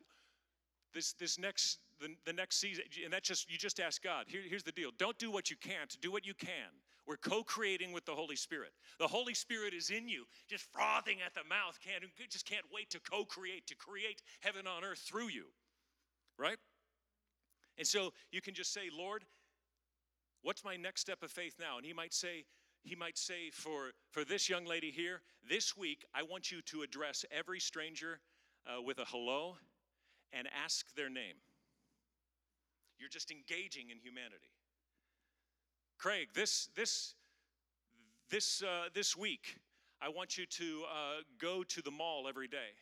this, 0.93 1.13
this 1.13 1.39
next, 1.39 1.79
the, 1.99 2.09
the 2.25 2.33
next 2.33 2.59
season, 2.59 2.83
and 3.03 3.13
that's 3.13 3.27
just, 3.27 3.49
you 3.49 3.57
just 3.57 3.79
ask 3.79 4.03
God. 4.03 4.25
Here, 4.27 4.41
here's 4.47 4.63
the 4.63 4.71
deal 4.71 4.89
don't 4.97 5.17
do 5.17 5.31
what 5.31 5.49
you 5.49 5.55
can't, 5.57 5.95
do 6.01 6.11
what 6.11 6.25
you 6.25 6.33
can. 6.33 6.69
We're 7.05 7.17
co 7.17 7.43
creating 7.43 7.91
with 7.91 8.05
the 8.05 8.13
Holy 8.13 8.35
Spirit. 8.35 8.71
The 8.99 9.07
Holy 9.07 9.33
Spirit 9.33 9.73
is 9.73 9.89
in 9.89 10.07
you, 10.07 10.25
just 10.49 10.65
frothing 10.71 11.17
at 11.25 11.33
the 11.33 11.43
mouth, 11.47 11.77
can't, 11.85 12.03
just 12.29 12.45
can't 12.45 12.65
wait 12.73 12.89
to 12.91 12.99
co 12.99 13.25
create, 13.25 13.67
to 13.67 13.75
create 13.75 14.21
heaven 14.41 14.67
on 14.67 14.83
earth 14.83 14.99
through 14.99 15.29
you, 15.29 15.45
right? 16.37 16.57
And 17.77 17.87
so 17.87 18.13
you 18.31 18.41
can 18.41 18.53
just 18.53 18.71
say, 18.73 18.89
Lord, 18.95 19.23
what's 20.43 20.63
my 20.63 20.75
next 20.75 21.01
step 21.01 21.23
of 21.23 21.31
faith 21.31 21.55
now? 21.59 21.77
And 21.77 21.85
He 21.85 21.93
might 21.93 22.13
say, 22.13 22.45
he 22.83 22.95
might 22.95 23.17
say 23.17 23.49
for, 23.51 23.91
for 24.11 24.25
this 24.25 24.49
young 24.49 24.65
lady 24.65 24.91
here, 24.91 25.21
this 25.49 25.77
week, 25.77 26.05
I 26.13 26.23
want 26.23 26.51
you 26.51 26.61
to 26.63 26.81
address 26.81 27.23
every 27.31 27.59
stranger 27.59 28.19
uh, 28.67 28.81
with 28.81 28.99
a 28.99 29.05
hello 29.05 29.55
and 30.33 30.47
ask 30.63 30.93
their 30.95 31.09
name. 31.09 31.35
You're 32.99 33.09
just 33.09 33.31
engaging 33.31 33.89
in 33.89 33.97
humanity. 33.97 34.51
Craig, 35.97 36.29
this, 36.35 36.67
this, 36.75 37.15
this, 38.29 38.61
uh, 38.61 38.89
this 38.93 39.15
week, 39.15 39.57
I 40.01 40.09
want 40.09 40.37
you 40.37 40.45
to 40.45 40.81
uh, 40.83 41.21
go 41.39 41.63
to 41.63 41.81
the 41.81 41.91
mall 41.91 42.27
every 42.27 42.49
day 42.49 42.75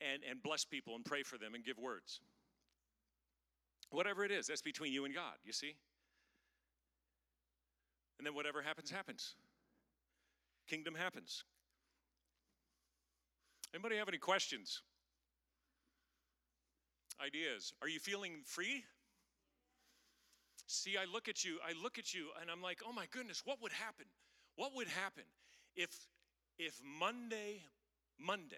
and, 0.00 0.22
and 0.28 0.40
bless 0.40 0.64
people 0.64 0.94
and 0.94 1.04
pray 1.04 1.24
for 1.24 1.38
them 1.38 1.54
and 1.54 1.64
give 1.64 1.78
words. 1.78 2.20
Whatever 3.90 4.24
it 4.24 4.30
is, 4.30 4.46
that's 4.46 4.62
between 4.62 4.92
you 4.92 5.04
and 5.04 5.14
God, 5.14 5.34
you 5.44 5.52
see? 5.52 5.74
And 8.18 8.26
then 8.26 8.34
whatever 8.34 8.62
happens, 8.62 8.90
happens. 8.90 9.34
Kingdom 10.68 10.94
happens. 10.94 11.44
Anybody 13.74 13.96
have 13.96 14.08
any 14.08 14.18
questions? 14.18 14.82
Ideas? 17.24 17.72
Are 17.82 17.88
you 17.88 17.98
feeling 17.98 18.42
free? 18.44 18.84
See, 20.66 20.96
I 20.96 21.04
look 21.10 21.28
at 21.28 21.44
you, 21.44 21.58
I 21.66 21.72
look 21.82 21.98
at 21.98 22.12
you, 22.12 22.26
and 22.40 22.50
I'm 22.50 22.62
like, 22.62 22.80
oh 22.86 22.92
my 22.92 23.06
goodness, 23.10 23.42
what 23.44 23.62
would 23.62 23.72
happen? 23.72 24.04
What 24.56 24.74
would 24.74 24.88
happen 24.88 25.24
if 25.76 25.90
if 26.58 26.80
Monday, 26.84 27.62
Monday, 28.18 28.56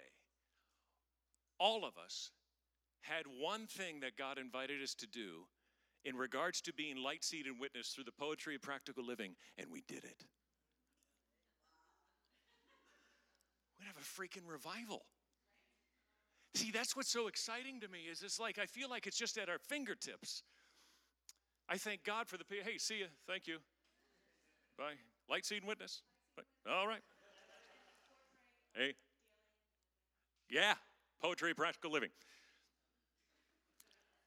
all 1.58 1.84
of 1.84 1.98
us 2.02 2.30
had 3.02 3.26
one 3.38 3.66
thing 3.66 4.00
that 4.00 4.16
God 4.16 4.38
invited 4.38 4.82
us 4.82 4.94
to 4.94 5.06
do 5.06 5.44
in 6.04 6.16
regards 6.16 6.60
to 6.62 6.72
being 6.72 6.96
light 6.96 7.24
seed 7.24 7.46
and 7.46 7.60
witness 7.60 7.88
through 7.88 8.04
the 8.04 8.12
poetry 8.12 8.54
of 8.54 8.62
practical 8.62 9.04
living, 9.04 9.34
and 9.58 9.66
we 9.70 9.82
did 9.86 10.04
it. 10.04 10.24
We'd 13.78 13.86
have 13.86 13.96
a 13.96 14.00
freaking 14.00 14.50
revival. 14.50 15.02
See, 16.54 16.70
that's 16.70 16.96
what's 16.96 17.10
so 17.10 17.28
exciting 17.28 17.80
to 17.80 17.88
me 17.88 18.00
is 18.10 18.22
it's 18.22 18.40
like 18.40 18.58
I 18.58 18.66
feel 18.66 18.90
like 18.90 19.06
it's 19.06 19.16
just 19.16 19.38
at 19.38 19.48
our 19.48 19.58
fingertips. 19.58 20.42
I 21.68 21.76
thank 21.76 22.02
God 22.02 22.28
for 22.28 22.36
the 22.36 22.44
hey, 22.48 22.78
see 22.78 22.98
you, 22.98 23.06
thank 23.26 23.46
you. 23.46 23.58
Bye. 24.76 24.94
Light 25.28 25.46
seed 25.46 25.58
and 25.58 25.68
witness. 25.68 26.02
All 26.68 26.88
right. 26.88 27.02
Hey. 28.74 28.94
Yeah, 30.48 30.74
poetry, 31.22 31.54
practical 31.54 31.92
living. 31.92 32.10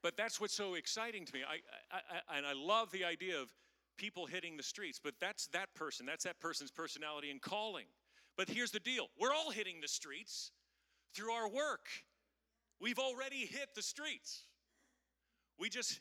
But 0.04 0.18
that's 0.18 0.38
what's 0.38 0.54
so 0.54 0.74
exciting 0.74 1.24
to 1.24 1.32
me. 1.32 1.40
I, 1.48 1.54
I, 1.90 2.00
I, 2.28 2.36
and 2.36 2.46
I 2.46 2.52
love 2.52 2.92
the 2.92 3.06
idea 3.06 3.40
of 3.40 3.48
people 3.96 4.26
hitting 4.26 4.58
the 4.58 4.62
streets, 4.62 5.00
but 5.02 5.14
that's 5.18 5.46
that 5.48 5.74
person. 5.74 6.04
That's 6.04 6.24
that 6.24 6.40
person's 6.40 6.70
personality 6.70 7.30
and 7.30 7.40
calling. 7.40 7.86
But 8.36 8.50
here's 8.50 8.70
the 8.70 8.80
deal 8.80 9.06
we're 9.18 9.32
all 9.32 9.50
hitting 9.50 9.80
the 9.80 9.88
streets 9.88 10.50
through 11.14 11.32
our 11.32 11.48
work. 11.48 11.86
We've 12.82 12.98
already 12.98 13.46
hit 13.46 13.70
the 13.74 13.80
streets. 13.80 14.42
We 15.58 15.70
just, 15.70 16.00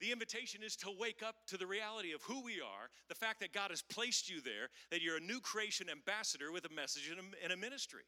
the 0.00 0.12
invitation 0.12 0.62
is 0.62 0.76
to 0.76 0.92
wake 0.96 1.22
up 1.26 1.34
to 1.48 1.56
the 1.56 1.66
reality 1.66 2.12
of 2.12 2.22
who 2.22 2.44
we 2.44 2.60
are, 2.60 2.90
the 3.08 3.16
fact 3.16 3.40
that 3.40 3.52
God 3.52 3.70
has 3.70 3.82
placed 3.82 4.30
you 4.30 4.42
there, 4.42 4.68
that 4.92 5.02
you're 5.02 5.16
a 5.16 5.20
new 5.20 5.40
creation 5.40 5.88
ambassador 5.90 6.52
with 6.52 6.66
a 6.66 6.72
message 6.72 7.10
and 7.10 7.18
a, 7.18 7.42
and 7.42 7.52
a 7.52 7.56
ministry. 7.56 8.04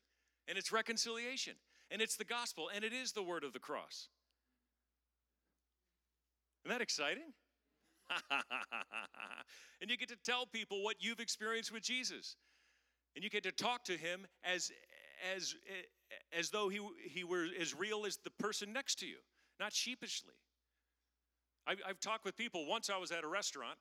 And 0.46 0.56
it's 0.56 0.70
reconciliation, 0.70 1.54
and 1.90 2.00
it's 2.00 2.14
the 2.14 2.24
gospel, 2.24 2.70
and 2.72 2.84
it 2.84 2.92
is 2.92 3.10
the 3.10 3.24
word 3.24 3.42
of 3.42 3.52
the 3.52 3.58
cross. 3.58 4.08
Isn't 6.66 6.78
that 6.78 6.82
exciting? 6.82 7.32
and 9.80 9.88
you 9.88 9.96
get 9.96 10.08
to 10.08 10.16
tell 10.24 10.46
people 10.46 10.82
what 10.82 10.96
you've 10.98 11.20
experienced 11.20 11.70
with 11.72 11.84
Jesus. 11.84 12.34
And 13.14 13.22
you 13.22 13.30
get 13.30 13.44
to 13.44 13.52
talk 13.52 13.84
to 13.84 13.92
him 13.96 14.26
as 14.42 14.72
as 15.32 15.54
as 16.36 16.50
though 16.50 16.68
he 16.68 16.80
he 17.08 17.22
were 17.22 17.46
as 17.60 17.72
real 17.72 18.04
as 18.04 18.16
the 18.16 18.30
person 18.30 18.72
next 18.72 18.98
to 18.98 19.06
you, 19.06 19.18
not 19.60 19.72
sheepishly. 19.72 20.34
I've, 21.68 21.80
I've 21.88 22.00
talked 22.00 22.24
with 22.24 22.36
people. 22.36 22.66
Once 22.66 22.90
I 22.90 22.98
was 22.98 23.12
at 23.12 23.22
a 23.22 23.28
restaurant. 23.28 23.78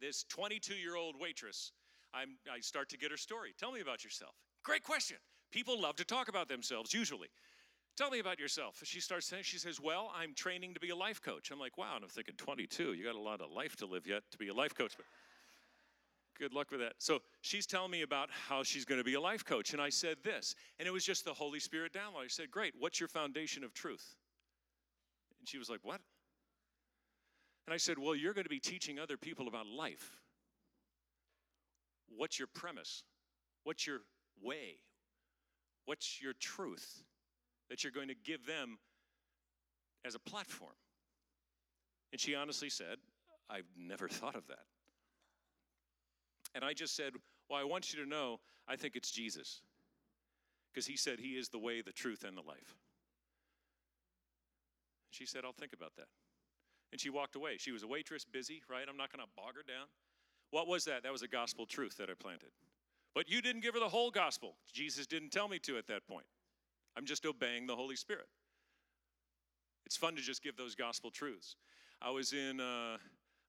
This 0.00 0.24
22 0.30 0.72
year 0.72 0.96
old 0.96 1.16
waitress. 1.20 1.72
I'm, 2.14 2.38
I 2.50 2.60
start 2.60 2.88
to 2.90 2.96
get 2.96 3.10
her 3.10 3.18
story. 3.18 3.52
Tell 3.58 3.72
me 3.72 3.80
about 3.80 4.04
yourself. 4.04 4.32
Great 4.64 4.84
question. 4.84 5.18
People 5.50 5.78
love 5.78 5.96
to 5.96 6.04
talk 6.04 6.28
about 6.28 6.48
themselves 6.48 6.94
usually. 6.94 7.28
Tell 7.98 8.10
me 8.10 8.20
about 8.20 8.38
yourself. 8.38 8.80
She 8.84 9.00
starts 9.00 9.26
saying, 9.26 9.42
she 9.42 9.58
says, 9.58 9.80
Well, 9.80 10.12
I'm 10.16 10.32
training 10.32 10.74
to 10.74 10.80
be 10.80 10.90
a 10.90 10.96
life 10.96 11.20
coach. 11.20 11.50
I'm 11.50 11.58
like, 11.58 11.76
Wow. 11.76 11.96
And 11.96 12.04
I'm 12.04 12.08
thinking, 12.08 12.36
22, 12.36 12.92
you 12.92 13.04
got 13.04 13.16
a 13.16 13.20
lot 13.20 13.40
of 13.40 13.50
life 13.50 13.74
to 13.76 13.86
live 13.86 14.06
yet 14.06 14.22
to 14.30 14.38
be 14.38 14.46
a 14.46 14.54
life 14.54 14.72
coach. 14.72 14.92
But 14.96 15.04
good 16.38 16.54
luck 16.54 16.70
with 16.70 16.78
that. 16.78 16.92
So 16.98 17.18
she's 17.40 17.66
telling 17.66 17.90
me 17.90 18.02
about 18.02 18.28
how 18.30 18.62
she's 18.62 18.84
going 18.84 19.00
to 19.00 19.04
be 19.04 19.14
a 19.14 19.20
life 19.20 19.44
coach. 19.44 19.72
And 19.72 19.82
I 19.82 19.88
said 19.88 20.18
this, 20.22 20.54
and 20.78 20.86
it 20.86 20.92
was 20.92 21.04
just 21.04 21.24
the 21.24 21.34
Holy 21.34 21.58
Spirit 21.58 21.92
download. 21.92 22.26
I 22.26 22.28
said, 22.28 22.52
Great. 22.52 22.72
What's 22.78 23.00
your 23.00 23.08
foundation 23.08 23.64
of 23.64 23.74
truth? 23.74 24.14
And 25.40 25.48
she 25.48 25.58
was 25.58 25.68
like, 25.68 25.80
What? 25.82 26.00
And 27.66 27.74
I 27.74 27.78
said, 27.78 27.98
Well, 27.98 28.14
you're 28.14 28.32
going 28.32 28.44
to 28.44 28.48
be 28.48 28.60
teaching 28.60 29.00
other 29.00 29.16
people 29.16 29.48
about 29.48 29.66
life. 29.66 30.20
What's 32.16 32.38
your 32.38 32.48
premise? 32.54 33.02
What's 33.64 33.88
your 33.88 34.02
way? 34.40 34.76
What's 35.84 36.22
your 36.22 36.34
truth? 36.34 37.02
That 37.68 37.84
you're 37.84 37.92
going 37.92 38.08
to 38.08 38.14
give 38.14 38.46
them 38.46 38.78
as 40.04 40.14
a 40.14 40.18
platform? 40.18 40.72
And 42.12 42.20
she 42.20 42.34
honestly 42.34 42.70
said, 42.70 42.96
I've 43.50 43.68
never 43.76 44.08
thought 44.08 44.36
of 44.36 44.46
that. 44.48 44.64
And 46.54 46.64
I 46.64 46.72
just 46.72 46.96
said, 46.96 47.12
Well, 47.48 47.58
I 47.58 47.64
want 47.64 47.92
you 47.92 48.02
to 48.02 48.08
know, 48.08 48.40
I 48.66 48.76
think 48.76 48.96
it's 48.96 49.10
Jesus. 49.10 49.60
Because 50.72 50.86
he 50.86 50.96
said 50.96 51.18
he 51.18 51.30
is 51.30 51.48
the 51.48 51.58
way, 51.58 51.80
the 51.80 51.92
truth, 51.92 52.24
and 52.24 52.36
the 52.36 52.42
life. 52.42 52.76
She 55.10 55.26
said, 55.26 55.42
I'll 55.44 55.52
think 55.52 55.72
about 55.72 55.96
that. 55.96 56.08
And 56.92 57.00
she 57.00 57.10
walked 57.10 57.36
away. 57.36 57.56
She 57.58 57.72
was 57.72 57.82
a 57.82 57.86
waitress, 57.86 58.24
busy, 58.24 58.62
right? 58.70 58.84
I'm 58.88 58.96
not 58.96 59.10
going 59.10 59.24
to 59.24 59.30
bog 59.36 59.54
her 59.56 59.62
down. 59.66 59.86
What 60.50 60.68
was 60.68 60.84
that? 60.84 61.02
That 61.02 61.12
was 61.12 61.22
a 61.22 61.28
gospel 61.28 61.66
truth 61.66 61.96
that 61.98 62.08
I 62.10 62.14
planted. 62.14 62.50
But 63.14 63.28
you 63.28 63.42
didn't 63.42 63.62
give 63.62 63.74
her 63.74 63.80
the 63.80 63.88
whole 63.88 64.10
gospel. 64.10 64.54
Jesus 64.72 65.06
didn't 65.06 65.30
tell 65.30 65.48
me 65.48 65.58
to 65.60 65.76
at 65.76 65.86
that 65.88 66.06
point. 66.06 66.26
I'm 66.98 67.04
just 67.04 67.24
obeying 67.24 67.68
the 67.68 67.76
Holy 67.76 67.94
Spirit. 67.94 68.26
It's 69.86 69.96
fun 69.96 70.16
to 70.16 70.20
just 70.20 70.42
give 70.42 70.56
those 70.56 70.74
gospel 70.74 71.12
truths. 71.12 71.54
I 72.02 72.10
was 72.10 72.32
in 72.32 72.58
uh, 72.58 72.96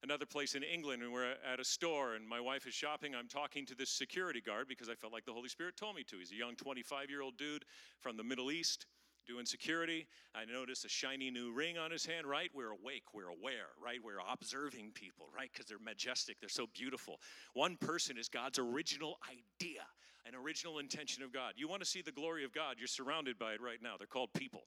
another 0.04 0.28
place 0.28 0.54
in 0.54 0.62
England 0.62 1.02
and 1.02 1.12
we're 1.12 1.32
at 1.32 1.60
a 1.60 1.66
store 1.66 2.14
and 2.14 2.30
my 2.30 2.39
wife 2.39 2.68
is 2.68 2.76
shopping. 2.76 3.16
I'm 3.16 3.28
talking 3.28 3.66
to 3.66 3.74
this 3.74 3.89
security 3.89 4.39
guard 4.39 4.68
because 4.70 4.88
I 4.88 4.93
felt 4.93 5.12
like 5.12 5.26
the 5.26 5.34
Holy 5.34 5.50
Spirit 5.50 5.78
told 5.78 5.95
me 5.95 6.04
to. 6.04 6.20
He's 6.20 6.32
a 6.32 6.36
young 6.36 6.56
25 6.58 7.10
year 7.10 7.24
old 7.24 7.38
dude 7.38 7.66
from 8.00 8.18
the 8.18 8.24
Middle 8.24 8.52
East 8.52 8.86
doing 9.26 9.47
security. 9.47 10.06
I 10.36 10.45
noticed 10.45 10.86
a 10.86 10.89
shiny 10.89 11.32
new 11.32 11.52
ring 11.52 11.80
on 11.80 11.89
his 11.89 12.06
hand, 12.06 12.28
right? 12.28 12.52
We're 12.54 12.70
awake, 12.70 13.16
we're 13.16 13.30
aware, 13.30 13.70
right? 13.84 13.97
We're 14.04 14.20
observing 14.32 14.91
people, 14.93 15.26
right? 15.36 15.50
Because 15.52 15.66
they're 15.66 15.80
majestic, 15.84 16.39
they're 16.39 16.50
so 16.50 16.68
beautiful. 16.72 17.20
One 17.56 17.78
person 17.78 18.16
is 18.16 18.30
God's 18.30 18.60
original 18.60 19.18
idea 19.28 19.82
an 20.26 20.36
original 20.36 20.80
intention 20.80 21.24
of 21.24 21.32
God. 21.34 21.53
You 21.55 21.67
want 21.67 21.82
to 21.82 21.88
see 21.88 22.01
the 22.01 22.11
glory 22.11 22.43
of 22.43 22.53
God, 22.53 22.76
you're 22.78 22.88
surrounded 22.88 23.39
by 23.39 23.53
it 23.53 23.61
right 23.61 23.82
now. 23.82 23.95
They're 23.97 24.07
called 24.07 24.34
people. 24.34 24.63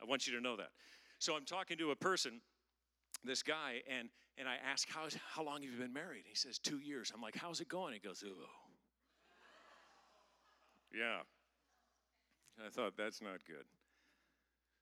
I 0.00 0.04
want 0.04 0.26
you 0.26 0.34
to 0.34 0.40
know 0.40 0.56
that. 0.56 0.70
So 1.18 1.34
I'm 1.36 1.44
talking 1.44 1.78
to 1.78 1.90
a 1.92 1.96
person, 1.96 2.40
this 3.24 3.42
guy, 3.42 3.82
and 3.88 4.08
and 4.38 4.48
I 4.48 4.56
ask, 4.70 4.88
how, 4.88 5.08
how 5.28 5.44
long 5.44 5.62
have 5.62 5.70
you 5.70 5.78
been 5.78 5.92
married? 5.92 6.24
He 6.26 6.34
says, 6.34 6.58
two 6.58 6.78
years. 6.78 7.12
I'm 7.14 7.20
like, 7.20 7.36
how's 7.36 7.60
it 7.60 7.68
going? 7.68 7.92
He 7.92 8.00
goes, 8.00 8.24
oh. 8.26 8.32
Yeah. 10.94 11.20
I 12.64 12.70
thought, 12.70 12.94
that's 12.96 13.20
not 13.20 13.44
good. 13.46 13.64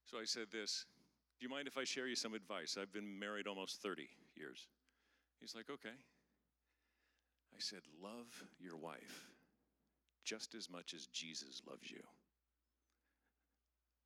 So 0.04 0.18
I 0.18 0.24
said 0.24 0.46
this 0.52 0.86
Do 1.38 1.46
you 1.46 1.50
mind 1.50 1.68
if 1.68 1.78
I 1.78 1.84
share 1.84 2.06
you 2.06 2.16
some 2.16 2.34
advice? 2.34 2.76
I've 2.80 2.92
been 2.92 3.18
married 3.18 3.46
almost 3.46 3.82
30 3.82 4.08
years. 4.36 4.68
He's 5.40 5.54
like, 5.54 5.70
Okay. 5.70 5.94
I 7.54 7.58
said, 7.58 7.80
Love 8.02 8.44
your 8.60 8.76
wife 8.76 9.30
just 10.30 10.54
as 10.54 10.70
much 10.70 10.94
as 10.94 11.10
Jesus 11.10 11.58
loves 11.66 11.90
you, 11.90 12.06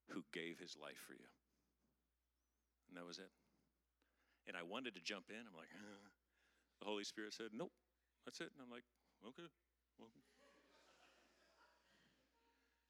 who 0.09 0.25
gave 0.33 0.57
his 0.57 0.73
life 0.73 0.97
for 1.05 1.13
you. 1.13 1.29
And 2.89 2.97
that 2.97 3.05
was 3.05 3.21
it. 3.21 3.29
And 4.49 4.57
I 4.57 4.65
wanted 4.65 4.97
to 4.97 5.01
jump 5.05 5.29
in. 5.29 5.37
I'm 5.37 5.53
like, 5.53 5.69
the 6.81 6.89
Holy 6.89 7.03
Spirit 7.03 7.33
said, 7.33 7.53
Nope, 7.53 7.71
that's 8.25 8.41
it. 8.41 8.49
And 8.49 8.65
I'm 8.65 8.73
like, 8.73 8.85
Okay. 9.21 9.45
Well. 9.99 10.09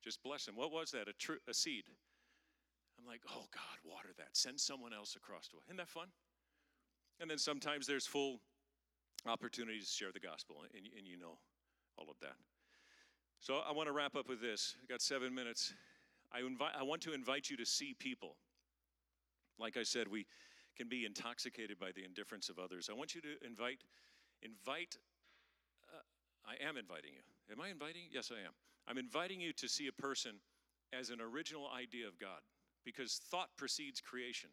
Just 0.03 0.21
bless 0.23 0.47
him. 0.47 0.55
What 0.55 0.71
was 0.71 0.91
that? 0.91 1.07
A, 1.07 1.13
tr- 1.13 1.43
a 1.47 1.53
seed. 1.53 1.83
I'm 2.99 3.07
like, 3.07 3.21
oh 3.27 3.45
God, 3.51 3.77
water 3.83 4.09
that. 4.17 4.29
Send 4.33 4.59
someone 4.59 4.93
else 4.93 5.15
across 5.15 5.47
to. 5.49 5.57
Isn't 5.67 5.77
that 5.77 5.89
fun? 5.89 6.07
And 7.19 7.29
then 7.29 7.39
sometimes 7.39 7.88
there's 7.88 8.05
full 8.05 8.39
opportunities 9.25 9.89
to 9.89 9.93
share 9.93 10.11
the 10.13 10.19
gospel, 10.19 10.57
and, 10.75 10.86
and 10.95 11.07
you 11.07 11.17
know 11.17 11.39
all 11.97 12.05
of 12.09 12.19
that. 12.21 12.36
So 13.39 13.61
I 13.67 13.71
want 13.73 13.88
to 13.88 13.93
wrap 13.93 14.15
up 14.15 14.27
with 14.27 14.41
this. 14.41 14.75
I 14.83 14.86
got 14.91 15.01
seven 15.01 15.33
minutes. 15.33 15.73
I, 16.33 16.39
invite, 16.39 16.71
I 16.77 16.83
want 16.83 17.01
to 17.03 17.13
invite 17.13 17.49
you 17.49 17.57
to 17.57 17.65
see 17.65 17.93
people. 17.97 18.36
Like 19.59 19.77
I 19.77 19.83
said, 19.83 20.07
we 20.07 20.25
can 20.75 20.89
be 20.89 21.05
intoxicated 21.05 21.79
by 21.79 21.91
the 21.95 22.03
indifference 22.03 22.49
of 22.49 22.59
others. 22.59 22.89
I 22.91 22.95
want 22.95 23.15
you 23.15 23.21
to 23.21 23.45
invite, 23.45 23.79
invite. 24.41 24.97
Uh, 25.93 26.01
I 26.45 26.67
am 26.67 26.75
inviting 26.75 27.11
you. 27.13 27.53
Am 27.53 27.61
I 27.61 27.69
inviting? 27.69 28.01
Yes, 28.11 28.31
I 28.31 28.39
am. 28.45 28.51
I'm 28.88 28.97
inviting 28.97 29.39
you 29.39 29.53
to 29.53 29.67
see 29.67 29.88
a 29.88 29.93
person 29.93 30.33
as 30.91 31.09
an 31.09 31.21
original 31.21 31.69
idea 31.75 32.07
of 32.07 32.19
God, 32.19 32.41
because 32.83 33.21
thought 33.31 33.49
precedes 33.57 34.01
creation. 34.01 34.49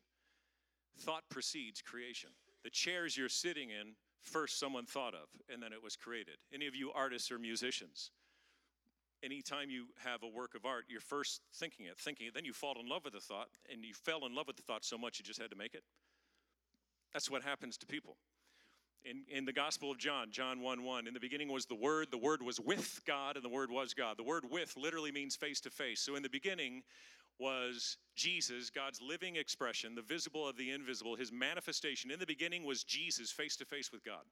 Thought 1.01 1.25
precedes 1.31 1.83
creation. 1.83 2.31
The 2.63 2.71
chairs 2.71 3.17
you're 3.17 3.29
sitting 3.29 3.71
in, 3.71 3.95
first 4.21 4.61
someone 4.61 4.87
thought 4.87 5.15
of, 5.15 5.29
and 5.53 5.63
then 5.63 5.73
it 5.73 5.83
was 5.83 5.97
created. 5.97 6.37
Any 6.55 6.67
of 6.67 6.77
you 6.77 6.93
artists 6.95 7.33
or 7.33 7.39
musicians, 7.39 8.11
anytime 9.23 9.71
you 9.71 9.87
have 10.05 10.23
a 10.23 10.29
work 10.29 10.55
of 10.55 10.65
art, 10.65 10.85
you're 10.89 11.01
first 11.01 11.41
thinking 11.55 11.87
it, 11.87 11.99
thinking 11.99 12.27
it, 12.27 12.35
then 12.35 12.45
you 12.45 12.53
fall 12.53 12.77
in 12.81 12.89
love 12.89 13.05
with 13.05 13.15
the 13.15 13.21
thought, 13.21 13.49
and 13.73 13.85
you 13.85 13.95
fell 13.95 14.27
in 14.27 14.35
love 14.35 14.47
with 14.47 14.57
the 14.57 14.63
thought 14.63 14.85
so 14.85 14.99
much 14.99 15.19
you 15.19 15.25
just 15.25 15.41
had 15.41 15.51
to 15.51 15.57
make 15.57 15.75
it. 15.75 15.83
That's 17.13 17.31
what 17.31 17.43
happens 17.43 17.77
to 17.79 17.87
people. 17.87 18.17
In, 19.05 19.25
in 19.29 19.45
the 19.45 19.53
Gospel 19.53 19.91
of 19.91 19.99
John, 19.99 20.31
John 20.31 20.61
1 20.61 20.85
1, 20.85 21.07
in 21.09 21.15
the 21.15 21.21
beginning 21.21 21.49
was 21.49 21.67
the 21.67 21.75
Word, 21.75 22.09
the 22.11 22.19
Word 22.19 22.41
was 22.43 22.61
with 22.61 23.01
God, 23.05 23.37
and 23.37 23.45
the 23.45 23.49
Word 23.49 23.71
was 23.71 23.95
God. 23.95 24.17
The 24.17 24.23
word 24.23 24.45
with 24.49 24.77
literally 24.77 25.11
means 25.11 25.35
face 25.35 25.61
to 25.63 25.71
face. 25.71 26.01
So 26.01 26.15
in 26.15 26.23
the 26.23 26.29
beginning 26.29 26.83
was 27.39 27.97
Jesus, 28.15 28.71
God's 28.71 29.01
living 29.03 29.37
expression, 29.37 29.97
the 29.97 30.03
visible 30.03 30.47
of 30.47 30.57
the 30.57 30.71
invisible, 30.71 31.17
his 31.17 31.33
manifestation. 31.33 32.11
In 32.11 32.21
the 32.21 32.27
beginning 32.27 32.65
was 32.65 32.85
Jesus 32.85 33.33
face 33.33 33.57
to 33.57 33.65
face 33.65 33.91
with 33.91 34.05
God. 34.05 34.23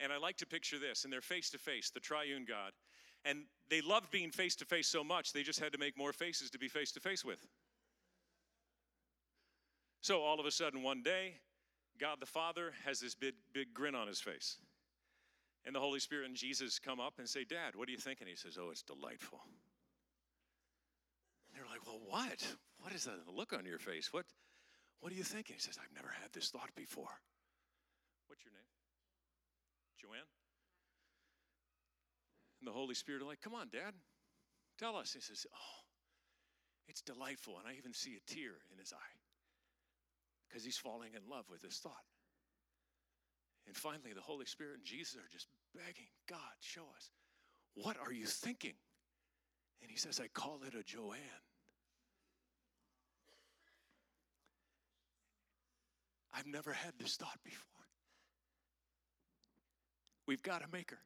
And 0.00 0.12
I 0.12 0.18
like 0.18 0.36
to 0.38 0.46
picture 0.46 0.78
this, 0.78 1.04
and 1.04 1.12
they're 1.12 1.20
face 1.20 1.50
to 1.50 1.58
face, 1.58 1.90
the 1.90 2.00
triune 2.00 2.44
God. 2.46 2.72
And 3.24 3.40
they 3.68 3.80
loved 3.80 4.10
being 4.10 4.30
face 4.30 4.54
to 4.56 4.64
face 4.64 4.86
so 4.86 5.02
much, 5.02 5.32
they 5.32 5.42
just 5.42 5.60
had 5.60 5.72
to 5.72 5.78
make 5.78 5.98
more 5.98 6.12
faces 6.12 6.50
to 6.50 6.58
be 6.58 6.68
face 6.68 6.92
to 6.92 7.00
face 7.00 7.24
with. 7.24 7.44
So 10.00 10.22
all 10.22 10.38
of 10.38 10.46
a 10.46 10.50
sudden, 10.50 10.82
one 10.82 11.02
day, 11.02 11.34
God 11.98 12.18
the 12.20 12.26
Father 12.26 12.72
has 12.84 13.00
this 13.00 13.14
big, 13.14 13.34
big 13.52 13.74
grin 13.74 13.94
on 13.94 14.06
his 14.06 14.20
face. 14.20 14.58
And 15.66 15.74
the 15.74 15.80
Holy 15.80 15.98
Spirit 15.98 16.26
and 16.26 16.36
Jesus 16.36 16.78
come 16.78 17.00
up 17.00 17.14
and 17.18 17.28
say, 17.28 17.44
Dad, 17.44 17.74
what 17.74 17.86
do 17.86 17.92
you 17.92 17.98
think? 17.98 18.20
And 18.20 18.28
he 18.28 18.36
says, 18.36 18.56
Oh, 18.60 18.70
it's 18.70 18.82
delightful. 18.82 19.40
And 21.46 21.56
they're 21.56 21.68
like, 21.68 21.84
Well, 21.84 22.00
what? 22.06 22.46
What 22.80 22.92
is 22.94 23.04
that 23.04 23.16
look 23.34 23.52
on 23.52 23.66
your 23.66 23.78
face? 23.78 24.12
What, 24.12 24.24
what 25.00 25.12
are 25.12 25.16
you 25.16 25.24
thinking? 25.24 25.56
He 25.56 25.60
says, 25.60 25.78
I've 25.82 25.94
never 25.94 26.14
had 26.22 26.32
this 26.32 26.50
thought 26.50 26.70
before. 26.76 27.20
What's 28.28 28.44
your 28.44 28.52
name? 28.52 28.77
Joanne? 30.00 30.28
And 32.60 32.68
the 32.68 32.72
Holy 32.72 32.94
Spirit 32.94 33.22
are 33.22 33.26
like, 33.26 33.40
Come 33.40 33.54
on, 33.54 33.68
Dad, 33.70 33.94
tell 34.78 34.96
us. 34.96 35.12
He 35.12 35.20
says, 35.20 35.46
Oh, 35.54 35.78
it's 36.88 37.02
delightful. 37.02 37.58
And 37.58 37.68
I 37.68 37.76
even 37.78 37.92
see 37.92 38.16
a 38.16 38.32
tear 38.32 38.52
in 38.72 38.78
his 38.78 38.92
eye 38.92 39.14
because 40.48 40.64
he's 40.64 40.78
falling 40.78 41.10
in 41.14 41.30
love 41.30 41.44
with 41.50 41.62
this 41.62 41.78
thought. 41.78 42.06
And 43.66 43.76
finally, 43.76 44.14
the 44.14 44.22
Holy 44.22 44.46
Spirit 44.46 44.76
and 44.76 44.84
Jesus 44.84 45.16
are 45.16 45.28
just 45.30 45.46
begging 45.74 46.08
God, 46.26 46.56
show 46.60 46.86
us, 46.96 47.10
what 47.74 47.96
are 48.04 48.12
you 48.12 48.26
thinking? 48.26 48.74
And 49.82 49.90
he 49.90 49.96
says, 49.96 50.20
I 50.20 50.28
call 50.28 50.60
it 50.66 50.74
a 50.74 50.82
Joanne. 50.82 51.18
I've 56.34 56.46
never 56.46 56.72
had 56.72 56.92
this 56.98 57.16
thought 57.16 57.38
before. 57.44 57.77
We've 60.28 60.42
got 60.42 60.60
to 60.60 60.68
make 60.70 60.90
her. 60.90 61.00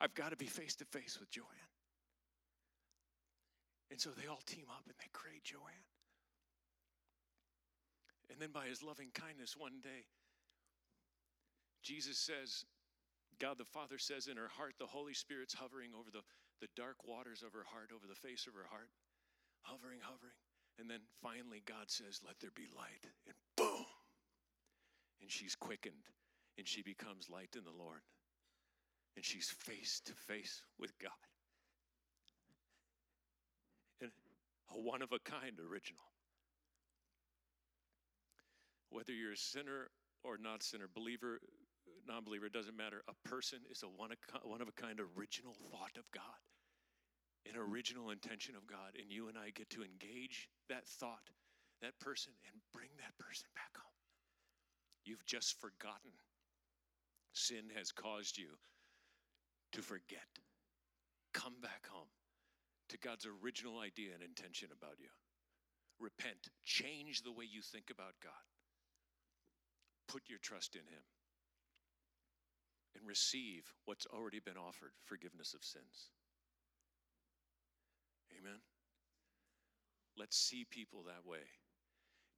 I've 0.00 0.14
got 0.14 0.30
to 0.30 0.36
be 0.36 0.46
face 0.46 0.74
to 0.76 0.86
face 0.86 1.20
with 1.20 1.30
Joanne. 1.30 1.46
And 3.90 4.00
so 4.00 4.08
they 4.16 4.26
all 4.26 4.40
team 4.46 4.64
up 4.70 4.80
and 4.88 4.96
they 4.96 5.12
create 5.12 5.44
Joanne. 5.44 5.84
And 8.32 8.40
then 8.40 8.48
by 8.48 8.64
his 8.64 8.82
loving 8.82 9.12
kindness, 9.12 9.58
one 9.58 9.84
day, 9.84 10.08
Jesus 11.82 12.16
says, 12.16 12.64
God 13.38 13.58
the 13.58 13.68
Father 13.68 13.98
says 13.98 14.26
in 14.26 14.38
her 14.38 14.48
heart, 14.48 14.74
the 14.78 14.86
Holy 14.86 15.12
Spirit's 15.12 15.52
hovering 15.52 15.90
over 15.92 16.08
the, 16.10 16.24
the 16.62 16.72
dark 16.76 17.04
waters 17.04 17.42
of 17.44 17.52
her 17.52 17.66
heart, 17.68 17.90
over 17.94 18.06
the 18.08 18.16
face 18.16 18.46
of 18.46 18.54
her 18.54 18.68
heart, 18.70 18.88
hovering, 19.60 20.00
hovering. 20.00 20.38
And 20.78 20.88
then 20.88 21.00
finally, 21.20 21.60
God 21.66 21.88
says, 21.92 22.20
Let 22.24 22.40
there 22.40 22.54
be 22.54 22.72
light. 22.72 23.04
And 23.26 23.36
boom! 23.56 23.84
And 25.20 25.30
she's 25.30 25.54
quickened 25.54 26.08
and 26.60 26.68
she 26.68 26.82
becomes 26.82 27.32
light 27.32 27.56
in 27.56 27.64
the 27.64 27.82
Lord. 27.82 28.02
And 29.16 29.24
she's 29.24 29.48
face 29.48 30.00
to 30.04 30.12
face 30.28 30.62
with 30.78 30.92
God. 31.00 31.10
And 34.00 34.12
a 34.70 34.78
one 34.78 35.02
of 35.02 35.10
a 35.10 35.18
kind 35.18 35.58
original 35.58 36.04
whether 38.90 39.12
you're 39.12 39.32
a 39.32 39.38
sinner 39.38 39.88
or 40.22 40.36
not 40.36 40.62
sinner, 40.62 40.90
believer, 40.92 41.40
non 42.06 42.24
believer, 42.24 42.46
it 42.46 42.52
doesn't 42.52 42.76
matter. 42.76 43.02
A 43.08 43.28
person 43.28 43.60
is 43.70 43.82
a 43.82 43.86
one 43.86 44.10
of 44.60 44.68
a 44.68 44.80
kind 44.80 45.00
original 45.16 45.54
thought 45.70 45.96
of 45.96 46.04
God, 46.12 46.42
an 47.48 47.56
original 47.56 48.10
intention 48.10 48.54
of 48.56 48.66
God. 48.66 48.98
And 49.00 49.10
you 49.10 49.28
and 49.28 49.38
I 49.38 49.50
get 49.54 49.70
to 49.70 49.82
engage 49.82 50.50
that 50.68 50.86
thought, 50.86 51.30
that 51.80 51.98
person, 52.00 52.32
and 52.50 52.60
bring 52.74 52.90
that 52.98 53.16
person 53.16 53.46
back 53.54 53.72
home. 53.78 53.94
You've 55.06 55.24
just 55.24 55.58
forgotten. 55.60 56.12
Sin 57.32 57.70
has 57.76 57.92
caused 57.92 58.38
you 58.38 58.48
to 59.72 59.82
forget. 59.82 60.28
Come 61.32 61.54
back 61.62 61.86
home 61.90 62.08
to 62.88 62.98
God's 62.98 63.26
original 63.26 63.78
idea 63.78 64.10
and 64.14 64.22
intention 64.22 64.68
about 64.72 64.98
you. 64.98 65.08
Repent. 66.00 66.48
Change 66.64 67.22
the 67.22 67.32
way 67.32 67.44
you 67.48 67.62
think 67.62 67.90
about 67.90 68.14
God 68.22 68.32
put 70.10 70.28
your 70.28 70.38
trust 70.42 70.74
in 70.74 70.82
Him 70.82 71.06
and 72.96 73.06
receive 73.06 73.62
what's 73.84 74.06
already 74.06 74.40
been 74.40 74.56
offered 74.56 74.90
forgiveness 75.04 75.54
of 75.54 75.62
sins. 75.62 76.10
Amen. 78.36 78.58
Let's 80.18 80.36
see 80.36 80.66
people 80.68 81.04
that 81.06 81.24
way. 81.24 81.46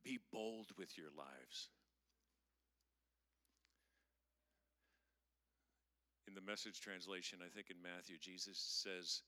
Be 0.05 0.19
bold 0.33 0.69
with 0.77 0.99
your 0.99 1.09
lives. 1.17 1.71
In 6.33 6.47
the 6.47 6.51
message 6.51 6.81
translation, 6.81 7.41
I 7.45 7.51
think 7.55 7.67
in 7.69 7.77
Matthew, 7.83 8.17
Jesus 8.19 8.57
says, 8.57 9.21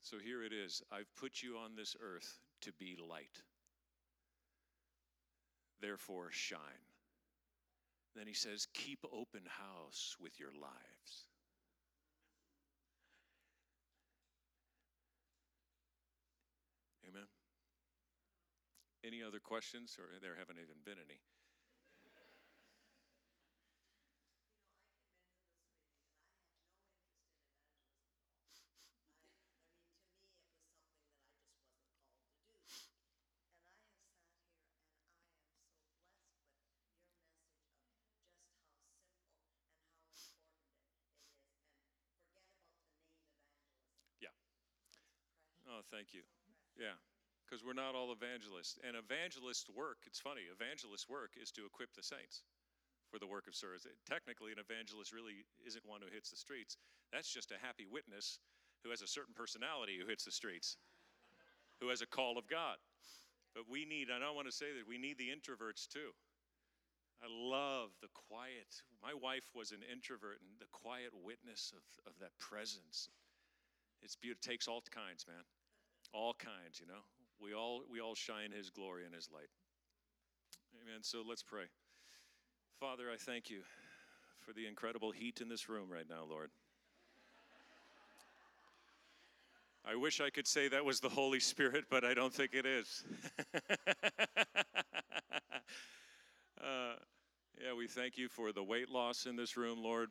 So 0.00 0.16
here 0.18 0.42
it 0.42 0.54
is 0.54 0.80
I've 0.90 1.14
put 1.14 1.42
you 1.42 1.58
on 1.58 1.76
this 1.76 1.94
earth 2.00 2.38
to 2.62 2.72
be 2.72 2.96
light. 2.96 3.42
Therefore, 5.82 6.28
shine. 6.30 6.60
Then 8.16 8.26
he 8.26 8.32
says, 8.32 8.66
keep 8.72 9.00
open 9.12 9.42
house 9.44 10.16
with 10.18 10.40
your 10.40 10.52
lives. 10.52 11.26
Amen. 17.06 17.26
Any 19.04 19.22
other 19.22 19.40
questions? 19.40 19.98
Or 19.98 20.06
there 20.22 20.36
haven't 20.38 20.56
even 20.56 20.76
been 20.86 20.96
any. 21.04 21.20
Oh, 45.80 45.88
thank 45.88 46.12
you. 46.12 46.20
Yeah, 46.76 47.00
because 47.48 47.64
we're 47.64 47.72
not 47.72 47.96
all 47.96 48.12
evangelists. 48.12 48.76
And 48.84 49.00
evangelist 49.00 49.72
work, 49.72 50.04
it's 50.04 50.20
funny, 50.20 50.44
evangelist 50.52 51.08
work 51.08 51.40
is 51.40 51.48
to 51.56 51.64
equip 51.64 51.96
the 51.96 52.04
saints 52.04 52.44
for 53.08 53.16
the 53.16 53.26
work 53.26 53.48
of 53.48 53.56
service. 53.56 53.88
Technically, 54.04 54.52
an 54.52 54.60
evangelist 54.60 55.08
really 55.08 55.48
isn't 55.64 55.88
one 55.88 56.04
who 56.04 56.12
hits 56.12 56.28
the 56.28 56.36
streets. 56.36 56.76
That's 57.16 57.32
just 57.32 57.48
a 57.48 57.56
happy 57.56 57.88
witness 57.88 58.44
who 58.84 58.92
has 58.92 59.00
a 59.00 59.08
certain 59.08 59.32
personality 59.32 59.96
who 59.96 60.04
hits 60.04 60.28
the 60.28 60.36
streets, 60.36 60.76
who 61.80 61.88
has 61.88 62.04
a 62.04 62.06
call 62.06 62.36
of 62.36 62.44
God. 62.44 62.76
But 63.56 63.64
we 63.64 63.88
need, 63.88 64.12
and 64.12 64.20
I 64.20 64.30
want 64.30 64.52
to 64.52 64.54
say 64.54 64.76
that 64.76 64.84
we 64.84 65.00
need 65.00 65.16
the 65.16 65.32
introverts 65.32 65.88
too. 65.88 66.12
I 67.24 67.26
love 67.28 67.96
the 68.04 68.12
quiet. 68.12 68.84
My 69.00 69.16
wife 69.16 69.48
was 69.56 69.72
an 69.72 69.80
introvert, 69.88 70.44
and 70.44 70.60
the 70.60 70.70
quiet 70.72 71.16
witness 71.16 71.72
of, 71.72 71.84
of 72.04 72.20
that 72.20 72.36
presence. 72.38 73.08
It's 74.00 74.16
beautiful. 74.16 74.40
It 74.44 74.48
takes 74.52 74.68
all 74.68 74.80
kinds, 74.92 75.26
man. 75.28 75.44
All 76.12 76.34
kinds, 76.34 76.80
you 76.80 76.86
know. 76.86 77.02
We 77.40 77.54
all 77.54 77.82
we 77.90 78.00
all 78.00 78.14
shine 78.14 78.52
his 78.52 78.70
glory 78.70 79.04
and 79.04 79.14
his 79.14 79.28
light. 79.32 79.48
Amen. 80.82 81.02
So 81.02 81.22
let's 81.26 81.42
pray. 81.42 81.64
Father, 82.78 83.04
I 83.12 83.16
thank 83.16 83.50
you 83.50 83.60
for 84.40 84.52
the 84.52 84.66
incredible 84.66 85.10
heat 85.10 85.40
in 85.40 85.48
this 85.48 85.68
room 85.68 85.88
right 85.90 86.08
now, 86.08 86.24
Lord. 86.28 86.50
I 89.84 89.96
wish 89.96 90.20
I 90.20 90.28
could 90.30 90.46
say 90.46 90.68
that 90.68 90.84
was 90.84 91.00
the 91.00 91.08
Holy 91.08 91.40
Spirit, 91.40 91.84
but 91.90 92.04
I 92.04 92.12
don't 92.14 92.32
think 92.32 92.52
it 92.52 92.66
is. 92.66 93.04
uh, 96.62 96.94
yeah, 97.62 97.74
we 97.76 97.86
thank 97.86 98.18
you 98.18 98.28
for 98.28 98.52
the 98.52 98.62
weight 98.62 98.90
loss 98.90 99.26
in 99.26 99.36
this 99.36 99.56
room, 99.56 99.82
Lord. 99.82 100.10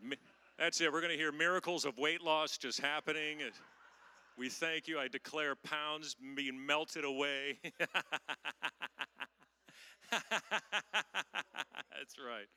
That's 0.57 0.81
it. 0.81 0.91
We're 0.91 1.01
going 1.01 1.13
to 1.13 1.17
hear 1.17 1.31
miracles 1.31 1.85
of 1.85 1.97
weight 1.97 2.21
loss 2.21 2.57
just 2.57 2.81
happening. 2.81 3.37
We 4.39 4.47
thank 4.47 4.87
you. 4.87 4.97
I 4.97 5.09
declare 5.09 5.53
pounds 5.53 6.15
being 6.33 6.65
melted 6.65 7.03
away. 7.03 7.59
That's 10.11 12.15
right. 12.17 12.47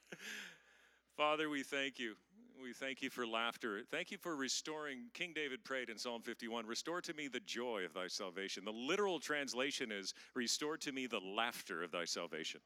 Father, 1.16 1.50
we 1.50 1.64
thank 1.64 1.98
you. 1.98 2.14
We 2.62 2.72
thank 2.72 3.02
you 3.02 3.10
for 3.10 3.26
laughter. 3.26 3.80
Thank 3.90 4.12
you 4.12 4.18
for 4.18 4.36
restoring. 4.36 5.08
King 5.12 5.32
David 5.34 5.64
prayed 5.64 5.88
in 5.88 5.98
Psalm 5.98 6.22
51 6.22 6.66
Restore 6.66 7.00
to 7.00 7.14
me 7.14 7.26
the 7.26 7.40
joy 7.40 7.84
of 7.84 7.94
thy 7.94 8.06
salvation. 8.06 8.64
The 8.64 8.70
literal 8.70 9.18
translation 9.18 9.90
is 9.90 10.14
Restore 10.36 10.76
to 10.78 10.92
me 10.92 11.08
the 11.08 11.18
laughter 11.18 11.82
of 11.82 11.90
thy 11.90 12.04
salvation. 12.04 12.60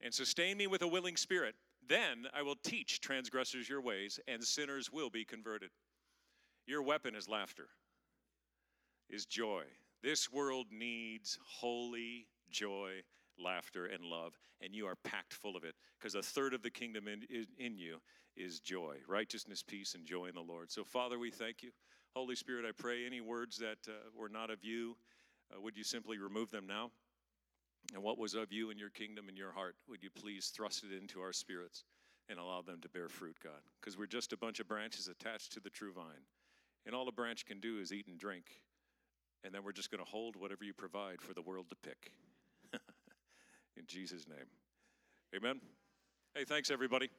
And 0.00 0.14
sustain 0.14 0.56
me 0.56 0.68
with 0.68 0.82
a 0.82 0.88
willing 0.88 1.16
spirit. 1.16 1.56
Then 1.88 2.26
I 2.32 2.42
will 2.42 2.56
teach 2.62 3.00
transgressors 3.00 3.68
your 3.68 3.80
ways, 3.80 4.20
and 4.28 4.44
sinners 4.44 4.92
will 4.92 5.10
be 5.10 5.24
converted. 5.24 5.70
Your 6.66 6.82
weapon 6.82 7.16
is 7.16 7.28
laughter, 7.28 7.68
is 9.08 9.26
joy. 9.26 9.64
This 10.02 10.32
world 10.32 10.66
needs 10.70 11.38
holy 11.44 12.26
joy 12.50 13.02
laughter, 13.38 13.86
and 13.86 14.04
love, 14.04 14.38
and 14.60 14.74
you 14.74 14.86
are 14.86 14.96
packed 14.96 15.34
full 15.34 15.56
of 15.56 15.64
it 15.64 15.74
because 15.98 16.14
a 16.14 16.22
third 16.22 16.54
of 16.54 16.62
the 16.62 16.70
kingdom 16.70 17.08
in, 17.08 17.24
in, 17.58 17.78
you 17.78 17.98
is 18.36 18.60
joy, 18.60 18.96
righteousness, 19.06 19.62
peace, 19.62 19.94
and 19.94 20.06
joy 20.06 20.26
in 20.26 20.34
the 20.34 20.40
Lord. 20.40 20.70
So, 20.70 20.84
Father, 20.84 21.18
we 21.18 21.30
thank 21.30 21.62
you. 21.62 21.70
Holy 22.14 22.36
Spirit, 22.36 22.64
I 22.64 22.72
pray 22.72 23.06
any 23.06 23.20
words 23.20 23.56
that 23.58 23.78
uh, 23.88 23.92
were 24.16 24.28
not 24.28 24.50
of 24.50 24.62
you, 24.62 24.96
uh, 25.54 25.60
would 25.60 25.76
you 25.76 25.84
simply 25.84 26.18
remove 26.18 26.50
them 26.50 26.66
now? 26.66 26.90
And 27.92 28.02
what 28.02 28.18
was 28.18 28.34
of 28.34 28.50
you 28.50 28.70
in 28.70 28.78
your 28.78 28.90
kingdom 28.90 29.28
and 29.28 29.36
your 29.36 29.52
heart, 29.52 29.76
would 29.88 30.02
you 30.02 30.10
please 30.10 30.50
thrust 30.54 30.84
it 30.84 30.96
into 30.96 31.20
our 31.20 31.32
spirits 31.32 31.84
and 32.28 32.38
allow 32.38 32.62
them 32.62 32.80
to 32.80 32.88
bear 32.88 33.08
fruit, 33.08 33.36
God? 33.42 33.60
Because 33.80 33.98
we're 33.98 34.06
just 34.06 34.32
a 34.32 34.38
bunch 34.38 34.58
of 34.58 34.68
branches 34.68 35.08
attached 35.08 35.52
to 35.52 35.60
the 35.60 35.70
true 35.70 35.92
vine. 35.92 36.24
And 36.86 36.94
all 36.94 37.08
a 37.08 37.12
branch 37.12 37.44
can 37.44 37.60
do 37.60 37.78
is 37.78 37.92
eat 37.92 38.06
and 38.06 38.18
drink. 38.18 38.44
And 39.44 39.54
then 39.54 39.62
we're 39.62 39.72
just 39.72 39.90
going 39.90 40.02
to 40.02 40.10
hold 40.10 40.36
whatever 40.36 40.64
you 40.64 40.72
provide 40.72 41.20
for 41.20 41.34
the 41.34 41.42
world 41.42 41.66
to 41.68 41.76
pick 41.76 42.12
in 43.76 43.84
Jesus' 43.86 44.26
name. 44.26 44.46
Amen. 45.36 45.60
Hey, 46.34 46.44
thanks, 46.44 46.70
everybody. 46.70 47.10